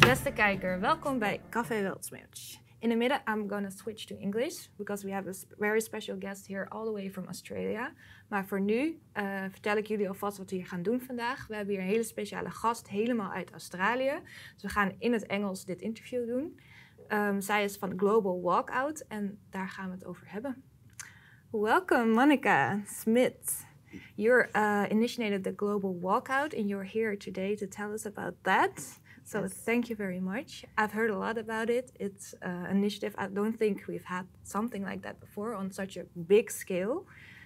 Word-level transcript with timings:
Beste 0.00 0.32
kijker, 0.32 0.80
welkom 0.80 1.18
bij 1.18 1.40
Café 1.50 1.82
Weltsmerch. 1.82 2.60
In 2.78 2.88
the 2.88 2.94
midden, 2.94 3.22
I'm 3.26 3.48
gonna 3.48 3.70
switch 3.70 4.06
to 4.06 4.16
English 4.16 4.66
because 4.76 5.06
we 5.06 5.12
have 5.12 5.28
a 5.28 5.32
very 5.58 5.80
special 5.80 6.16
guest 6.18 6.46
here 6.46 6.68
all 6.68 6.84
the 6.84 6.92
way 6.92 7.10
from 7.10 7.26
Australia. 7.26 7.92
Maar 8.28 8.46
voor 8.46 8.60
nu 8.60 9.00
eh, 9.12 9.44
vertel 9.50 9.76
ik 9.76 9.86
jullie 9.86 10.08
alvast 10.08 10.38
wat 10.38 10.50
we 10.50 10.56
hier 10.56 10.66
gaan 10.66 10.82
doen 10.82 11.00
vandaag. 11.00 11.46
We 11.46 11.54
hebben 11.54 11.74
hier 11.74 11.82
een 11.82 11.90
hele 11.90 12.02
speciale 12.02 12.50
gast, 12.50 12.88
helemaal 12.88 13.30
uit 13.30 13.50
Australië. 13.50 14.20
Dus 14.52 14.62
we 14.62 14.68
gaan 14.68 14.94
in 14.98 15.12
het 15.12 15.26
Engels 15.26 15.64
dit 15.64 15.80
interview 15.80 16.26
doen. 16.26 16.60
Ehm, 17.08 17.40
zij 17.40 17.64
is 17.64 17.76
van 17.76 17.92
Global 17.96 18.42
Walkout 18.42 19.04
en 19.08 19.38
daar 19.50 19.68
gaan 19.68 19.86
we 19.86 19.94
het 19.94 20.04
over 20.04 20.30
hebben. 20.30 20.62
Welcome, 21.50 22.06
Monica 22.06 22.80
Smith. 22.86 23.66
You're 24.14 24.48
uh, 24.52 24.84
initiated 24.90 25.42
the 25.42 25.52
Global 25.56 25.98
Walkout, 26.00 26.54
and 26.54 26.68
you're 26.68 26.88
here 26.92 27.16
today 27.16 27.56
to 27.56 27.66
tell 27.66 27.92
us 27.92 28.06
about 28.06 28.34
that. 28.42 29.00
So 29.28 29.42
Yes. 29.42 29.52
thank 29.52 29.90
you 29.90 29.96
very 29.96 30.20
much. 30.20 30.64
I've 30.78 30.92
heard 30.92 31.10
a 31.10 31.18
lot 31.18 31.36
about 31.36 31.68
it. 31.68 31.92
It's 32.00 32.34
uh, 32.42 32.70
an 32.70 32.78
initiative. 32.78 33.14
I 33.18 33.26
don't 33.28 33.58
think 33.62 33.84
we've 33.86 34.08
had 34.16 34.26
something 34.42 34.82
like 34.82 35.02
that 35.02 35.20
before 35.20 35.52
on 35.54 35.70
such 35.70 35.98
a 35.98 36.04
big 36.34 36.50
scale. 36.50 37.04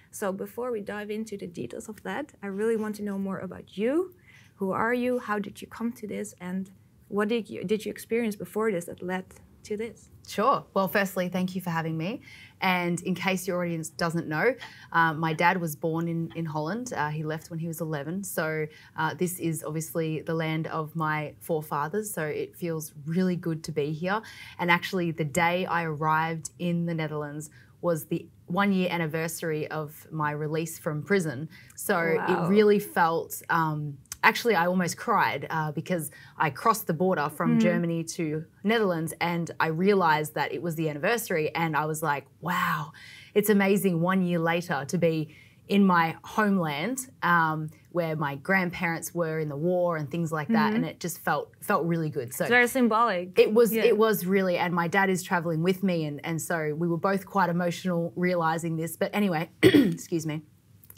So 0.09 0.31
before 0.31 0.71
we 0.71 0.79
dive 0.79 1.11
into 1.11 1.35
the 1.35 1.47
details 1.47 1.89
of 1.89 2.01
that, 2.03 2.25
I 2.41 2.47
really 2.47 2.77
want 2.77 2.95
to 2.99 3.03
know 3.03 3.17
more 3.17 3.39
about 3.39 3.77
you. 3.77 4.13
Who 4.59 4.71
are 4.71 4.93
you? 4.93 5.19
How 5.19 5.39
did 5.39 5.61
you 5.61 5.67
come 5.67 5.91
to 5.93 6.07
this? 6.07 6.33
And 6.39 6.71
what 7.09 7.27
did 7.27 7.49
you 7.49 7.65
did 7.65 7.79
you 7.85 7.89
experience 7.91 8.37
before 8.37 8.71
this 8.71 8.85
that 8.85 9.01
led 9.03 9.25
to 9.63 9.77
this? 9.77 10.09
Sure. 10.27 10.63
Well, 10.73 10.87
firstly, 10.87 11.27
thank 11.29 11.53
you 11.55 11.61
for 11.61 11.69
having 11.69 11.97
me. 11.97 12.21
And 12.61 13.01
in 13.01 13.13
case 13.13 13.45
your 13.45 13.61
audience 13.61 13.89
doesn't 13.89 14.27
know, 14.27 14.55
uh, 14.93 15.13
my 15.13 15.33
dad 15.33 15.59
was 15.59 15.75
born 15.75 16.07
in, 16.07 16.31
in 16.35 16.45
Holland. 16.45 16.93
Uh, 16.95 17.09
he 17.09 17.23
left 17.23 17.49
when 17.49 17.59
he 17.59 17.67
was 17.67 17.81
11. 17.81 18.23
So 18.23 18.65
uh, 18.97 19.13
this 19.15 19.37
is 19.39 19.63
obviously 19.65 20.21
the 20.21 20.33
land 20.33 20.67
of 20.67 20.95
my 20.95 21.33
forefathers. 21.41 22.13
So 22.13 22.23
it 22.23 22.55
feels 22.55 22.93
really 23.05 23.35
good 23.35 23.63
to 23.65 23.71
be 23.73 23.91
here. 23.91 24.21
And 24.59 24.71
actually, 24.71 25.11
the 25.11 25.25
day 25.25 25.65
I 25.65 25.83
arrived 25.83 26.51
in 26.57 26.85
the 26.85 26.93
Netherlands 26.93 27.49
was 27.81 28.05
the 28.05 28.25
one 28.45 28.71
year 28.71 28.87
anniversary 28.89 29.67
of 29.69 30.07
my 30.09 30.31
release 30.31 30.79
from 30.79 31.03
prison. 31.03 31.49
So 31.75 31.95
Wow. 31.95 32.45
it 32.45 32.49
really 32.49 32.79
felt. 32.79 33.41
Um, 33.49 33.97
Actually, 34.23 34.55
I 34.55 34.67
almost 34.67 34.95
cried 34.97 35.45
uh, 35.49 35.71
because 35.73 36.09
I 36.37 36.49
crossed 36.49 36.87
the 36.87 36.93
border 36.93 37.29
from 37.29 37.59
Germany 37.59 38.03
to 38.05 38.45
Netherlands 38.63 39.13
and 39.19 39.51
I 39.59 39.67
realized 39.67 40.33
that 40.35 40.53
it 40.53 40.61
was 40.61 40.75
the 40.75 40.89
anniversary. 40.89 41.53
And 41.53 41.75
I 41.75 41.85
was 41.85 42.01
like, 42.01 42.25
wow, 42.41 42.93
it's 43.33 43.49
amazing 43.49 43.99
one 44.01 44.23
year 44.23 44.39
later 44.39 44.85
to 44.87 44.97
be 44.97 45.35
in 45.67 45.85
my 45.85 46.15
homeland 46.23 47.07
um, 47.21 47.69
where 47.91 48.15
my 48.15 48.35
grandparents 48.35 49.13
were 49.13 49.39
in 49.39 49.47
the 49.49 49.55
war 49.55 49.95
and 49.97 50.09
things 50.09 50.31
like 50.31 50.47
that. 50.49 50.73
And 50.73 50.85
it 50.85 50.99
just 50.99 51.19
felt 51.19 51.51
felt 51.61 51.85
really 51.85 52.09
good. 52.09 52.33
So 52.33 52.43
It's 52.45 52.49
very 52.49 52.67
symbolic. 52.67 53.37
it 53.39 53.53
was 53.53 53.73
Yeah. 53.73 53.83
it 53.83 53.97
was 53.97 54.25
really 54.25 54.57
and 54.57 54.73
my 54.73 54.87
dad 54.87 55.09
is 55.09 55.21
traveling 55.23 55.63
with 55.63 55.83
me 55.83 56.05
and 56.05 56.19
and 56.25 56.41
so 56.41 56.73
we 56.77 56.87
were 56.87 56.97
both 56.97 57.25
quite 57.25 57.49
emotional 57.49 58.11
realizing 58.15 58.75
this 58.75 58.97
but 58.97 59.09
anyway 59.13 59.49
excuse 59.63 60.25
me 60.25 60.41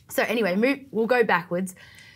so 0.10 0.24
anyway 0.24 0.56
move, 0.56 0.80
we'll 0.92 1.08
go 1.08 1.24
backwards 1.24 1.76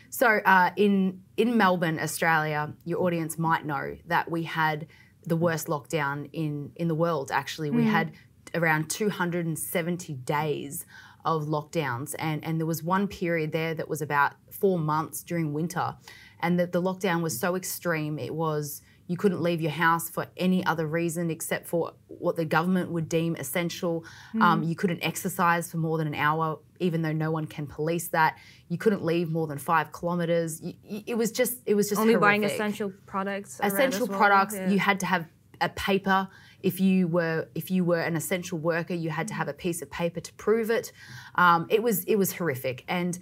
so 0.09 0.39
uh, 0.45 0.71
in 0.75 1.21
in 1.37 1.57
melbourne 1.57 1.99
australia 1.99 2.73
your 2.85 3.01
audience 3.01 3.37
might 3.37 3.65
know 3.65 3.97
that 4.05 4.29
we 4.29 4.43
had 4.43 4.87
the 5.25 5.35
worst 5.35 5.67
lockdown 5.67 6.29
in 6.33 6.71
in 6.75 6.87
the 6.87 6.95
world 6.95 7.31
actually. 7.31 7.69
We 7.69 7.85
had 7.85 8.11
around 8.55 8.89
270 8.89 10.13
days 10.13 10.85
of 11.25 11.45
lockdowns 11.45 12.15
and 12.17 12.43
and 12.43 12.59
there 12.59 12.65
was 12.65 12.81
one 12.83 13.07
period 13.07 13.51
there 13.51 13.73
that 13.73 13.87
was 13.87 14.01
about 14.01 14.33
four 14.49 14.79
months 14.79 15.23
during 15.23 15.53
winter 15.53 15.95
and 16.39 16.59
that 16.59 16.71
the 16.71 16.81
lockdown 16.81 17.21
was 17.21 17.39
so 17.39 17.55
extreme 17.55 18.17
it 18.17 18.33
was 18.33 18.81
you 19.09 19.17
couldn't 19.17 19.41
leave 19.41 19.59
your 19.59 19.71
house 19.71 20.07
for 20.09 20.27
any 20.37 20.63
other 20.65 20.85
reason 20.85 21.29
except 21.31 21.67
for 21.67 21.93
what 22.07 22.35
the 22.35 22.45
government 22.45 22.91
would 22.91 23.09
deem 23.09 23.35
essential. 23.35 24.05
Um, 24.39 24.61
you 24.63 24.75
couldn't 24.75 25.03
exercise 25.03 25.69
for 25.71 25.77
more 25.77 25.97
than 25.97 26.05
an 26.07 26.13
hour, 26.15 26.59
even 26.79 27.01
though 27.01 27.11
no 27.11 27.31
one 27.31 27.45
can 27.47 27.65
police 27.65 28.07
that. 28.09 28.37
You 28.69 28.77
couldn't 28.77 29.03
leave 29.03 29.31
more 29.31 29.47
than 29.47 29.57
five 29.57 29.91
kilometers. 29.91 30.61
You, 30.61 30.73
you- 30.83 31.03
it 31.07 31.15
was 31.15 31.31
just, 31.31 31.57
it 31.65 31.73
was 31.73 31.89
just 31.89 31.99
Only 31.99 32.15
buying 32.17 32.43
essential 32.43 32.93
products. 33.07 33.59
essential 33.63 34.05
well. 34.07 34.17
products 34.19 34.53
Yeah. 34.55 34.69
you 34.69 34.77
had 34.79 34.99
to 35.01 35.07
have 35.07 35.25
a 35.59 35.69
paper 35.69 36.27
if 36.61 36.79
you 36.79 37.07
were 37.07 37.47
if 37.55 37.69
you 37.71 37.83
were 37.83 37.99
an 37.99 38.15
essential 38.15 38.57
worker 38.57 38.93
you 38.93 39.09
had 39.09 39.27
to 39.27 39.33
have 39.33 39.47
a 39.49 39.53
piece 39.53 39.81
of 39.81 39.89
paper 39.91 40.21
to 40.21 40.31
prove 40.35 40.69
it 40.69 40.91
um, 41.35 41.65
it 41.69 41.81
was 41.83 42.03
it 42.05 42.15
was 42.15 42.31
horrific 42.37 42.85
and 42.87 43.19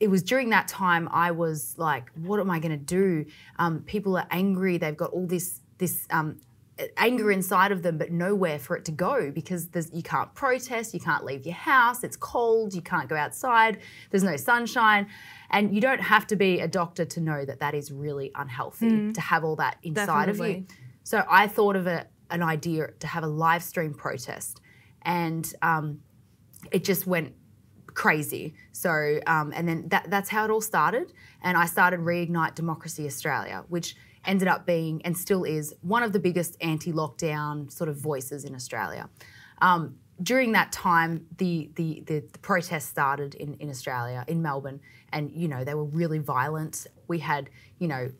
it 0.00 0.08
was 0.08 0.22
during 0.22 0.50
that 0.50 0.68
time 0.68 1.08
i 1.12 1.30
was 1.30 1.74
like 1.78 2.10
what 2.14 2.40
am 2.40 2.50
i 2.50 2.58
going 2.58 2.72
to 2.72 2.76
do? 2.76 3.24
Um, 3.58 3.80
people 3.80 4.16
are 4.16 4.26
angry. 4.30 4.78
They've 4.78 4.96
got 4.96 5.10
all 5.10 5.26
this 5.26 5.60
this 5.78 6.06
um, 6.10 6.40
anger 6.96 7.30
inside 7.30 7.70
of 7.70 7.82
them 7.82 7.98
but 7.98 8.10
nowhere 8.10 8.58
for 8.58 8.76
it 8.76 8.84
to 8.84 8.92
go 8.92 9.30
because 9.30 9.68
there's, 9.68 9.92
you 9.92 10.02
can't 10.02 10.34
protest 10.34 10.92
you 10.92 10.98
can't 10.98 11.24
leave 11.24 11.46
your 11.46 11.54
house 11.54 12.02
it's 12.02 12.16
cold 12.16 12.74
you 12.74 12.82
can't 12.82 13.08
go 13.08 13.14
outside 13.14 13.78
there's 14.10 14.24
no 14.24 14.36
sunshine. 14.36 15.06
And 15.50 15.72
you 15.74 15.80
don't 15.80 16.00
have 16.00 16.26
to 16.28 16.36
be 16.36 16.60
a 16.60 16.66
doctor 16.68 17.04
to 17.04 17.20
know 17.20 17.44
that 17.44 17.60
that 17.60 17.74
is 17.74 17.92
really 17.92 18.32
unhealthy 18.34 19.12
to 19.12 19.20
have 19.20 19.44
all 19.44 19.56
that 19.56 19.76
inside 19.82 20.28
of 20.28 20.38
you. 20.38 20.66
So 21.04 21.24
I 21.28 21.46
thought 21.46 21.76
of 21.76 21.86
a, 21.86 22.06
an 22.30 22.42
idea 22.42 22.88
to 22.98 23.06
have 23.06 23.22
a 23.22 23.28
live 23.28 23.62
stream 23.62 23.94
protest, 23.94 24.60
and 25.02 25.52
um, 25.62 26.00
it 26.72 26.82
just 26.82 27.06
went 27.06 27.34
crazy. 27.94 28.54
So 28.72 29.20
um, 29.26 29.52
and 29.54 29.68
then 29.68 29.88
that, 29.88 30.10
that's 30.10 30.28
how 30.28 30.44
it 30.44 30.50
all 30.50 30.60
started. 30.60 31.12
And 31.42 31.56
I 31.56 31.66
started 31.66 32.00
Reignite 32.00 32.54
Democracy 32.54 33.06
Australia, 33.06 33.64
which 33.68 33.96
ended 34.24 34.48
up 34.48 34.66
being 34.66 35.02
and 35.04 35.16
still 35.16 35.44
is 35.44 35.74
one 35.82 36.02
of 36.02 36.12
the 36.12 36.18
biggest 36.18 36.56
anti-lockdown 36.60 37.70
sort 37.70 37.88
of 37.88 37.96
voices 37.96 38.44
in 38.44 38.54
Australia. 38.54 39.08
Um, 39.60 39.96
during 40.22 40.52
that 40.52 40.70
time, 40.70 41.26
the, 41.38 41.70
the, 41.74 42.02
the, 42.06 42.20
the 42.32 42.38
protests 42.38 42.86
started 42.86 43.34
in, 43.34 43.54
in 43.54 43.68
Australia, 43.68 44.24
in 44.28 44.42
Melbourne, 44.42 44.80
and 45.12 45.30
you 45.32 45.48
know 45.48 45.64
they 45.64 45.74
were 45.74 45.84
really 45.84 46.18
violent. 46.18 46.86
We 47.08 47.18
had 47.18 47.50
you 47.78 47.88
know 47.88 48.10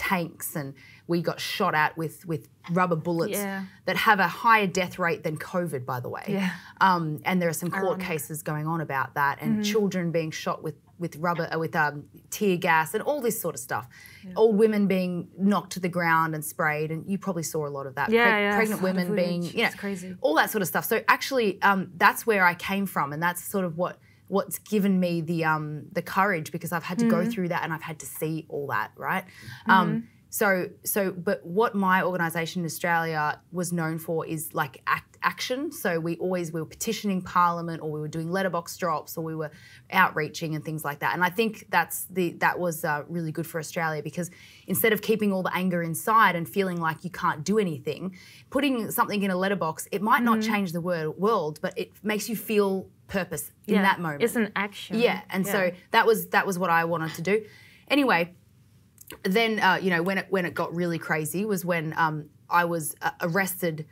tanks 0.00 0.56
and 0.56 0.72
we 1.06 1.20
got 1.20 1.38
shot 1.40 1.74
at 1.74 1.96
with 1.98 2.24
with 2.24 2.48
rubber 2.70 2.96
bullets 2.96 3.32
Yeah. 3.38 3.64
that 3.86 3.96
have 3.96 4.18
a 4.20 4.28
higher 4.28 4.66
death 4.66 4.98
rate 4.98 5.22
than 5.24 5.36
COVID, 5.36 5.84
by 5.84 6.00
the 6.00 6.08
way. 6.08 6.24
Yeah. 6.28 6.50
Um, 6.80 7.20
and 7.24 7.40
there 7.42 7.48
are 7.48 7.52
some 7.64 7.70
court 7.70 7.84
Ironic. 7.84 8.06
cases 8.06 8.42
going 8.42 8.66
on 8.66 8.80
about 8.80 9.14
that, 9.14 9.38
and 9.42 9.50
Mm-hmm. 9.54 9.62
children 9.72 10.10
being 10.12 10.30
shot 10.30 10.62
with 10.62 10.76
with 10.98 11.16
rubber 11.16 11.48
uh, 11.52 11.58
with 11.58 11.74
um, 11.74 12.04
tear 12.30 12.56
gas 12.58 12.92
and 12.94 13.02
all 13.02 13.20
this 13.22 13.40
sort 13.40 13.54
of 13.54 13.60
stuff. 13.60 13.88
Old 14.36 14.56
women 14.58 14.86
being 14.86 15.28
knocked 15.38 15.72
to 15.72 15.80
the 15.80 15.88
ground 15.88 16.34
and 16.34 16.44
sprayed, 16.44 16.90
and 16.90 17.08
you 17.10 17.16
probably 17.18 17.42
saw 17.42 17.66
a 17.66 17.72
lot 17.78 17.86
of 17.86 17.94
that. 17.96 18.10
Yeah, 18.10 18.26
Preg- 18.30 18.40
yeah, 18.42 18.56
pregnant 18.56 18.82
women 18.82 19.16
being, 19.16 19.42
you 19.42 19.64
know, 19.64 19.70
crazy. 19.78 20.14
all 20.20 20.34
that 20.36 20.50
sort 20.50 20.62
of 20.62 20.68
stuff. 20.68 20.84
So 20.84 21.02
actually, 21.08 21.60
um, 21.62 21.90
that's 21.96 22.26
where 22.26 22.44
I 22.44 22.54
came 22.54 22.84
from, 22.86 23.12
and 23.14 23.20
that's 23.22 23.42
sort 23.42 23.64
of 23.64 23.76
what 23.78 23.98
what's 24.30 24.58
given 24.60 24.98
me 25.00 25.20
the 25.20 25.44
um, 25.44 25.86
the 25.92 26.02
courage 26.02 26.52
because 26.52 26.72
I've 26.72 26.84
had 26.84 26.98
to 27.00 27.04
Mm-hmm. 27.06 27.24
go 27.24 27.30
through 27.30 27.48
that 27.48 27.62
and 27.64 27.72
I've 27.72 27.82
had 27.82 27.98
to 28.00 28.06
see 28.06 28.46
all 28.48 28.68
that, 28.68 28.92
right? 28.96 29.24
Um, 29.66 30.08
so 30.32 30.68
so, 30.84 31.10
but 31.10 31.44
what 31.44 31.74
my 31.74 32.02
organisation 32.02 32.60
in 32.62 32.66
Australia 32.66 33.40
was 33.50 33.72
known 33.72 33.98
for 33.98 34.24
is 34.24 34.54
like 34.54 34.80
act, 34.86 35.18
action. 35.22 35.72
So 35.72 35.98
we 35.98 36.16
always 36.18 36.52
we 36.52 36.60
were 36.60 36.66
petitioning 36.76 37.20
Parliament, 37.20 37.82
or 37.82 37.90
we 37.90 37.98
were 37.98 38.06
doing 38.16 38.30
letterbox 38.30 38.76
drops, 38.76 39.16
or 39.18 39.24
we 39.24 39.34
were 39.34 39.50
outreaching 39.90 40.54
and 40.54 40.64
things 40.64 40.84
like 40.84 41.00
that. 41.00 41.14
And 41.14 41.24
I 41.24 41.30
think 41.30 41.66
that's 41.70 42.04
the 42.04 42.30
that 42.34 42.60
was 42.60 42.84
uh, 42.84 43.02
really 43.08 43.32
good 43.32 43.46
for 43.46 43.58
Australia 43.58 44.02
because 44.04 44.30
instead 44.68 44.92
of 44.92 45.02
keeping 45.02 45.32
all 45.32 45.42
the 45.42 45.54
anger 45.54 45.82
inside 45.82 46.36
and 46.36 46.48
feeling 46.48 46.80
like 46.80 47.02
you 47.02 47.10
can't 47.10 47.42
do 47.42 47.58
anything, 47.58 48.16
putting 48.50 48.92
something 48.92 49.24
in 49.24 49.32
a 49.32 49.36
letterbox, 49.36 49.88
it 49.90 50.00
might 50.00 50.22
not 50.22 50.40
change 50.42 50.70
the 50.70 50.80
wor- 50.80 51.10
world, 51.10 51.58
but 51.60 51.76
it 51.76 51.90
makes 52.04 52.28
you 52.28 52.36
feel 52.36 52.86
purpose 53.10 53.52
in 53.66 53.74
Yeah, 53.74 53.82
that 53.82 54.00
moment. 54.00 54.22
It's 54.22 54.36
an 54.36 54.50
action. 54.56 54.98
Yeah, 54.98 55.20
and 55.28 55.46
so 55.46 55.70
that 55.90 56.06
was 56.06 56.28
that 56.28 56.46
was 56.46 56.58
what 56.58 56.70
I 56.70 56.84
wanted 56.84 57.14
to 57.16 57.22
do. 57.22 57.44
Anyway, 57.88 58.34
then 59.24 59.60
uh, 59.60 59.78
you 59.82 59.90
know 59.90 60.02
when 60.02 60.18
it 60.18 60.26
when 60.30 60.46
it 60.46 60.54
got 60.54 60.74
really 60.74 60.98
crazy 60.98 61.44
was 61.44 61.64
when 61.64 61.92
um, 61.96 62.30
I 62.48 62.64
was 62.64 62.94
uh, 63.02 63.10
arrested 63.20 63.86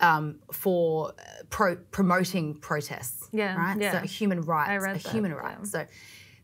um, 0.00 0.40
for 0.52 1.12
uh, 1.18 1.44
pro- 1.50 1.76
promoting 1.76 2.54
protests. 2.54 3.28
Yeah, 3.32 3.56
right. 3.56 3.80
yeah. 3.80 3.92
So 3.92 3.98
human 4.06 4.42
rights, 4.42 4.82
read 4.84 4.96
a 4.96 5.02
that, 5.02 5.12
human 5.12 5.30
yeah. 5.30 5.36
rights. 5.38 5.70
So, 5.70 5.86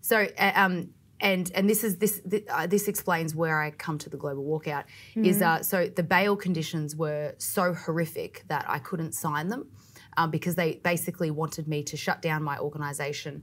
so 0.01 0.27
uh, 0.39 0.53
um, 0.55 0.91
and 1.21 1.51
and 1.55 1.69
this 1.69 1.85
is 1.85 1.99
this 1.99 2.21
th- 2.29 2.47
uh, 2.49 2.67
this 2.67 2.89
explains 2.89 3.35
where 3.35 3.61
I 3.61 3.73
come 3.73 3.99
to 3.99 4.09
the 4.09 4.17
global 4.17 4.45
walkout. 4.45 4.85
Is 5.17 5.37
Mm-hmm. 5.39 5.43
uh, 5.43 5.63
so 5.63 5.89
the 5.89 6.03
bail 6.03 6.37
conditions 6.37 6.97
were 6.97 7.35
so 7.39 7.75
horrific 7.75 8.45
that 8.49 8.65
I 8.69 8.79
couldn't 8.79 9.13
sign 9.13 9.49
them 9.49 9.67
um, 10.21 10.31
because 10.31 10.55
they 10.55 10.71
basically 10.93 11.31
wanted 11.31 11.67
me 11.69 11.83
to 11.91 11.97
shut 11.97 12.19
down 12.29 12.41
my 12.43 12.57
organisation, 12.59 13.35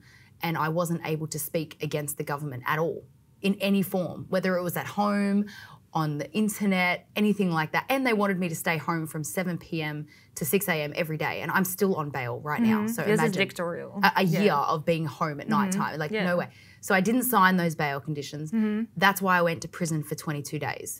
and 0.42 0.54
I 0.58 0.70
wasn't 0.70 1.02
able 1.14 1.28
to 1.36 1.40
speak 1.40 1.70
against 1.88 2.14
the 2.18 2.24
government 2.34 2.64
at 2.74 2.80
all 2.80 3.04
in 3.42 3.54
any 3.70 3.82
form, 3.94 4.26
whether 4.30 4.52
it 4.58 4.64
was 4.64 4.76
at 4.78 4.88
home, 4.88 5.46
on 5.94 6.18
the 6.22 6.30
internet, 6.34 7.08
anything 7.16 7.50
like 7.60 7.72
that. 7.72 7.86
And 7.90 8.06
they 8.06 8.14
wanted 8.14 8.38
me 8.44 8.48
to 8.50 8.56
stay 8.56 8.78
home 8.78 9.08
from 9.08 9.24
7 9.24 9.58
p.m. 9.58 10.08
to 10.36 10.44
6 10.46 10.68
a.m. 10.68 10.92
every 10.96 11.18
day, 11.18 11.36
and 11.42 11.50
I'm 11.52 11.64
still 11.64 11.94
on 12.02 12.10
bail 12.10 12.40
right 12.52 12.62
now. 12.62 12.80
So 12.88 13.02
Mm-hmm. 13.02 13.12
This 13.12 13.20
is 13.20 13.20
imagine 13.26 13.32
dictatorial. 13.44 14.00
a, 14.04 14.12
a 14.18 14.24
Yeah. 14.24 14.28
Mm-hmm. 14.38 14.44
year 14.44 14.54
of 14.54 14.86
being 14.86 15.06
home 15.06 15.40
at 15.40 15.48
night 15.50 15.72
time. 15.72 15.98
Like, 16.04 16.12
Yeah. 16.12 16.26
no 16.32 16.38
way. 16.38 16.50
So 16.82 16.94
I 16.94 17.02
didn't 17.02 17.24
sign 17.24 17.58
those 17.58 17.76
bail 17.84 18.00
conditions. 18.08 18.52
Mm-hmm. 18.52 18.84
That's 18.98 19.22
why 19.22 19.38
I 19.40 19.42
went 19.50 19.62
to 19.66 19.68
prison 19.80 20.04
for 20.04 20.16
22 20.16 20.60
days. 20.60 20.92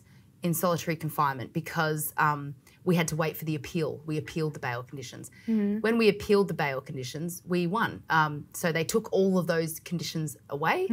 in 0.44 0.54
solitary 0.54 0.96
confinement 1.06 1.50
because 1.62 2.02
um, 2.28 2.54
we 2.88 2.96
had 2.96 3.10
to 3.10 3.18
wait 3.18 3.36
for 3.36 3.44
the 3.44 3.54
appeal. 3.54 4.02
We 4.06 4.18
appealed 4.18 4.54
the 4.54 4.62
bail 4.62 4.82
conditions. 4.82 5.30
When 5.46 5.98
we 5.98 6.08
appealed 6.08 6.48
the 6.48 6.54
bail 6.54 6.80
conditions, 6.80 7.44
we 7.46 7.68
won. 7.68 8.02
Um, 8.10 8.46
so 8.54 8.72
they 8.72 8.86
took 8.86 9.12
all 9.12 9.38
of 9.38 9.46
those 9.46 9.82
conditions 9.82 10.38
away. 10.50 10.88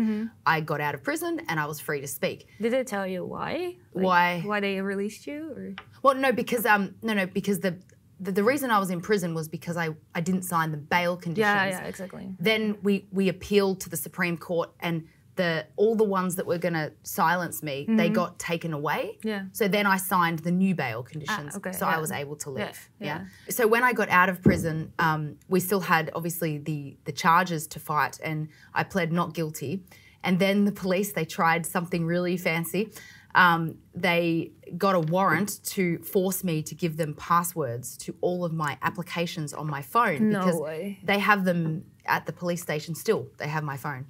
I 0.45 0.61
got 0.61 0.81
out 0.81 0.97
of 0.97 1.05
prison 1.05 1.41
and 1.49 1.61
I 1.61 1.67
was 1.67 1.79
free 1.79 2.01
to 2.01 2.09
speak. 2.09 2.49
Did 2.61 2.73
they 2.73 2.83
tell 2.83 3.07
you 3.07 3.25
why? 3.25 3.77
Like, 3.95 4.05
Why? 4.05 4.41
Why 4.45 4.59
they 4.59 4.81
released 4.81 5.29
you? 5.29 5.53
Or? 5.57 5.75
Well, 6.03 6.17
no, 6.17 6.33
because 6.33 6.67
um, 6.67 6.97
no, 7.01 7.15
no, 7.15 7.27
because 7.27 7.61
the, 7.61 7.79
the 8.19 8.33
the 8.33 8.43
reason 8.43 8.73
I 8.73 8.81
was 8.81 8.91
in 8.91 9.01
prison 9.01 9.33
was 9.33 9.47
because 9.47 9.77
I 9.77 9.91
I 10.17 10.21
didn't 10.21 10.43
sign 10.43 10.73
the 10.73 10.77
bail 10.77 11.17
conditions. 11.17 11.47
Yeah, 11.47 11.69
yeah, 11.69 11.85
exactly. 11.85 12.35
Then 12.41 12.79
we 12.83 13.07
we 13.13 13.29
appealed 13.29 13.81
to 13.83 13.89
the 13.89 13.97
Supreme 13.97 14.37
Court, 14.37 14.71
and 14.81 15.07
the 15.37 15.67
all 15.77 15.95
the 15.97 16.05
ones 16.05 16.37
that 16.37 16.47
were 16.47 16.59
going 16.59 16.75
to 16.75 16.93
silence 17.03 17.63
me, 17.63 17.87
they 17.89 18.09
got 18.09 18.39
taken 18.39 18.73
away. 18.73 19.17
Mm-hmm. 19.19 19.29
Yeah. 19.29 19.43
So 19.53 19.67
then 19.69 19.87
I 19.87 19.97
signed 19.97 20.41
the 20.41 20.51
new 20.53 20.75
bail 20.75 21.03
conditions, 21.03 21.57
okay, 21.57 21.73
so 21.73 21.87
I 21.87 21.99
was 21.99 22.13
able 22.13 22.37
to 22.37 22.51
live. 22.51 22.89
yeah. 23.01 23.25
So 23.49 23.67
when 23.67 23.83
I 23.83 23.93
got 23.93 24.09
out 24.09 24.29
of 24.29 24.43
prison, 24.43 24.93
um, 24.99 25.37
we 25.49 25.61
still 25.61 25.81
had 25.81 26.11
obviously 26.15 26.59
the 26.59 26.97
the 27.05 27.13
charges 27.13 27.67
to 27.69 27.81
fight, 27.81 28.19
and 28.23 28.49
I 28.73 28.85
pled 28.85 29.13
not 29.13 29.35
guilty. 29.35 29.83
And 30.23 30.39
then 30.39 30.65
the 30.65 30.73
police 30.73 31.13
they 31.13 31.25
tried 31.25 31.67
something 31.67 32.07
really 32.07 32.37
fancy. 32.37 32.91
Um, 33.35 33.79
they 33.95 34.53
got 34.79 34.95
a 34.95 35.01
warrant 35.01 35.63
to 35.65 35.99
force 35.99 36.45
me 36.45 36.63
to 36.63 36.75
give 36.77 36.97
them 36.97 37.15
passwords 37.15 37.97
to 37.99 38.15
all 38.21 38.45
of 38.45 38.53
my 38.53 38.79
applications 38.81 39.53
on 39.53 39.67
my 39.67 39.83
phone 39.83 40.31
No 40.31 40.39
because 40.39 40.61
way. 40.61 41.01
they 41.03 41.19
have 41.19 41.45
them 41.45 41.85
at 42.07 42.27
the 42.27 42.33
police 42.33 42.63
station 42.63 42.95
still. 42.95 43.27
They 43.39 43.49
have 43.49 43.65
my 43.65 43.77
phone. 43.77 44.07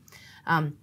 Um, 0.47 0.77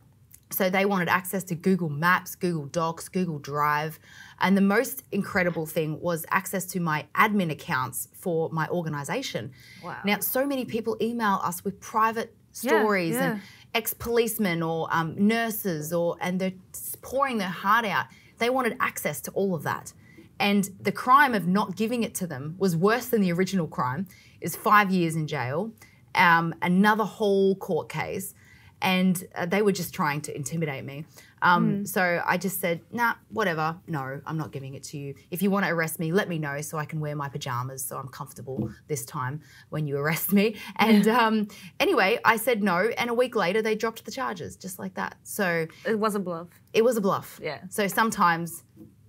so 0.53 0.69
they 0.69 0.86
wanted 0.86 1.09
access 1.09 1.44
to 1.45 1.56
Google 1.56 1.89
Maps, 1.89 2.36
Google 2.36 2.65
Docs, 2.65 3.09
Google 3.09 3.39
Drive. 3.39 4.00
And 4.39 4.57
the 4.57 4.62
most 4.62 5.03
incredible 5.12 5.65
thing 5.65 6.00
was 6.01 6.25
access 6.30 6.65
to 6.68 6.80
my 6.80 7.06
admin 7.15 7.51
accounts 7.51 8.07
for 8.13 8.50
my 8.51 8.68
organization. 8.69 9.51
Wow. 9.83 9.98
Now, 10.06 10.19
so 10.19 10.45
many 10.45 10.65
people 10.65 10.98
email 11.01 11.39
us 11.44 11.63
with 11.63 11.80
private 11.80 12.33
Yeah, 12.53 12.69
stories 12.69 13.15
yeah. 13.15 13.31
and 13.31 13.42
ex-policemen 13.74 14.62
or 14.62 14.88
um, 14.92 15.15
nurses 15.18 15.94
or 15.94 16.18
and 16.19 16.39
they're 16.39 16.53
pouring 17.01 17.38
their 17.38 17.56
heart 17.63 17.86
out. 17.86 18.07
They 18.39 18.50
wanted 18.50 18.75
access 18.80 19.21
to 19.21 19.31
all 19.31 19.56
of 19.56 19.63
that. 19.63 19.94
And 20.39 20.69
the 20.81 20.92
crime 20.92 21.33
of 21.33 21.48
not 21.48 21.75
giving 21.75 22.03
it 22.03 22.13
to 22.15 22.27
them 22.27 22.56
was 22.57 22.75
worse 22.75 23.07
than 23.07 23.21
the 23.21 23.31
original 23.31 23.68
crime. 23.68 24.07
Is 24.42 24.56
five 24.56 24.89
years 24.89 25.15
in 25.15 25.27
jail, 25.27 25.71
um, 26.15 26.56
another 26.63 27.03
whole 27.03 27.56
court 27.56 27.89
case, 27.89 28.33
and 28.81 29.23
uh, 29.35 29.45
they 29.45 29.61
were 29.61 29.71
just 29.71 29.93
trying 29.93 30.21
to 30.21 30.35
intimidate 30.35 30.83
me. 30.85 31.05
Um, 31.43 31.85
So 31.85 32.21
I 32.25 32.37
just 32.37 32.59
said, 32.59 32.81
nah, 32.91 33.15
whatever. 33.29 33.77
No, 33.87 34.21
I'm 34.27 34.37
not 34.37 34.51
giving 34.51 34.75
it 34.75 34.83
to 34.85 34.97
you. 34.97 35.15
If 35.31 35.41
you 35.41 35.49
want 35.49 35.65
to 35.65 35.71
arrest 35.71 35.99
me, 35.99 36.11
let 36.11 36.29
me 36.29 36.37
know 36.37 36.61
so 36.61 36.77
I 36.77 36.85
can 36.85 36.99
wear 36.99 37.15
my 37.15 37.29
pajamas 37.29 37.83
so 37.83 37.97
I'm 37.97 38.09
comfortable 38.09 38.69
this 38.87 39.05
time 39.05 39.41
when 39.69 39.87
you 39.87 39.97
arrest 39.97 40.33
me. 40.33 40.55
And 40.77 41.07
um, 41.07 41.47
anyway, 41.79 42.19
I 42.23 42.37
said 42.37 42.61
no, 42.63 42.77
and 42.97 43.09
a 43.09 43.13
week 43.13 43.35
later 43.35 43.61
they 43.61 43.75
dropped 43.75 44.05
the 44.05 44.11
charges 44.11 44.55
just 44.55 44.77
like 44.79 44.93
that. 44.95 45.15
So 45.23 45.67
It 45.85 45.97
was 45.99 46.13
a 46.15 46.19
bluff. 46.19 46.47
it 46.73 46.83
was 46.83 46.95
a 46.97 47.01
bluff. 47.01 47.39
Yeah. 47.41 47.59
So 47.69 47.87
sometimes 47.87 48.63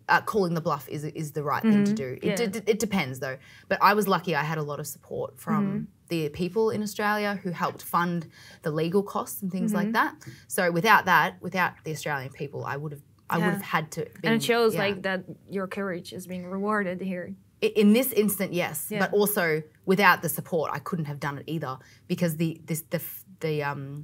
uh, 0.08 0.20
calling 0.22 0.54
the 0.54 0.60
bluff 0.60 0.88
is 0.88 1.04
is 1.04 1.32
the 1.32 1.42
right 1.42 1.62
thing 1.62 1.84
to 1.84 1.92
do. 1.94 2.08
It, 2.14 2.20
Mm-hmm. 2.22 2.28
Yeah. 2.28 2.46
d- 2.60 2.62
it 2.72 2.78
depends 2.78 3.20
though. 3.20 3.36
But 3.68 3.78
I 3.82 3.94
was 3.94 4.08
lucky. 4.08 4.34
I 4.34 4.42
had 4.42 4.58
a 4.58 4.62
lot 4.62 4.80
of 4.80 4.86
support 4.86 5.38
from 5.38 5.64
Mm-hmm. 5.66 5.84
The 6.12 6.28
people 6.42 6.64
in 6.76 6.80
Australia 6.88 7.30
who 7.42 7.50
helped 7.64 7.82
fund 7.94 8.18
the 8.64 8.70
legal 8.82 9.02
costs 9.14 9.38
and 9.42 9.50
things 9.56 9.70
Mm-hmm. 9.72 9.80
like 9.82 9.92
that. 10.00 10.12
So 10.56 10.62
without 10.78 11.02
that, 11.12 11.28
without 11.46 11.72
the 11.84 11.92
Australian 11.96 12.32
people, 12.42 12.60
I 12.72 12.76
would 12.80 12.92
have 12.96 13.04
I 13.34 13.38
would 13.42 13.54
have 13.60 13.68
had 13.76 13.86
to. 13.96 14.00
Been, 14.04 14.24
And 14.24 14.34
it 14.38 14.42
shows 14.52 14.70
yeah. 14.74 14.84
like 14.86 14.96
that 15.08 15.20
your 15.56 15.66
courage 15.78 16.08
is 16.18 16.24
being 16.32 16.44
rewarded 16.56 16.98
here. 17.12 17.26
In 17.62 17.88
this 17.98 18.10
instant, 18.22 18.50
yes, 18.52 18.76
Yeah. 18.90 18.98
but 19.02 19.10
also 19.18 19.44
without 19.92 20.18
the 20.24 20.28
support, 20.38 20.66
I 20.78 20.80
couldn't 20.88 21.08
have 21.12 21.20
done 21.26 21.36
it 21.40 21.44
either 21.54 21.74
because 22.12 22.32
the 22.42 22.50
this 22.68 22.80
the 22.94 23.00
the 23.44 23.54
um 23.70 24.02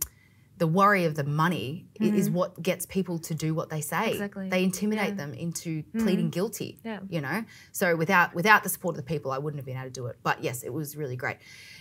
the 0.59 0.67
worry 0.67 1.05
of 1.05 1.15
the 1.15 1.25
money 1.25 1.87
i- 2.01 2.05
is 2.05 2.29
what 2.29 2.61
gets 2.63 2.85
people 2.87 3.19
to 3.21 3.35
do 3.35 3.55
what 3.55 3.71
they 3.71 3.81
say. 3.81 3.97
Mm-hmm. 3.97 4.11
Exactly. 4.13 4.49
They 4.49 4.63
intimidate 4.65 5.05
Yeah. 5.05 5.11
Mm-hmm. 5.11 5.17
them 5.33 5.35
into 5.35 5.83
pleading 5.99 6.31
guilty. 6.31 6.79
Yeah. 6.85 7.01
You 7.09 7.21
know, 7.21 7.45
so 7.73 7.97
without 7.97 8.35
without 8.35 8.63
the 8.65 8.69
support 8.69 8.95
of 8.95 8.97
the 8.97 9.09
people, 9.15 9.31
I 9.31 9.39
wouldn't 9.39 9.59
have 9.59 9.67
been 9.67 9.77
able 9.77 9.87
to 9.87 9.91
do 9.93 10.07
it. 10.07 10.17
But 10.23 10.43
yes, 10.43 10.63
it 10.63 10.73
was 10.73 10.97
really 10.97 11.17
great. 11.17 11.37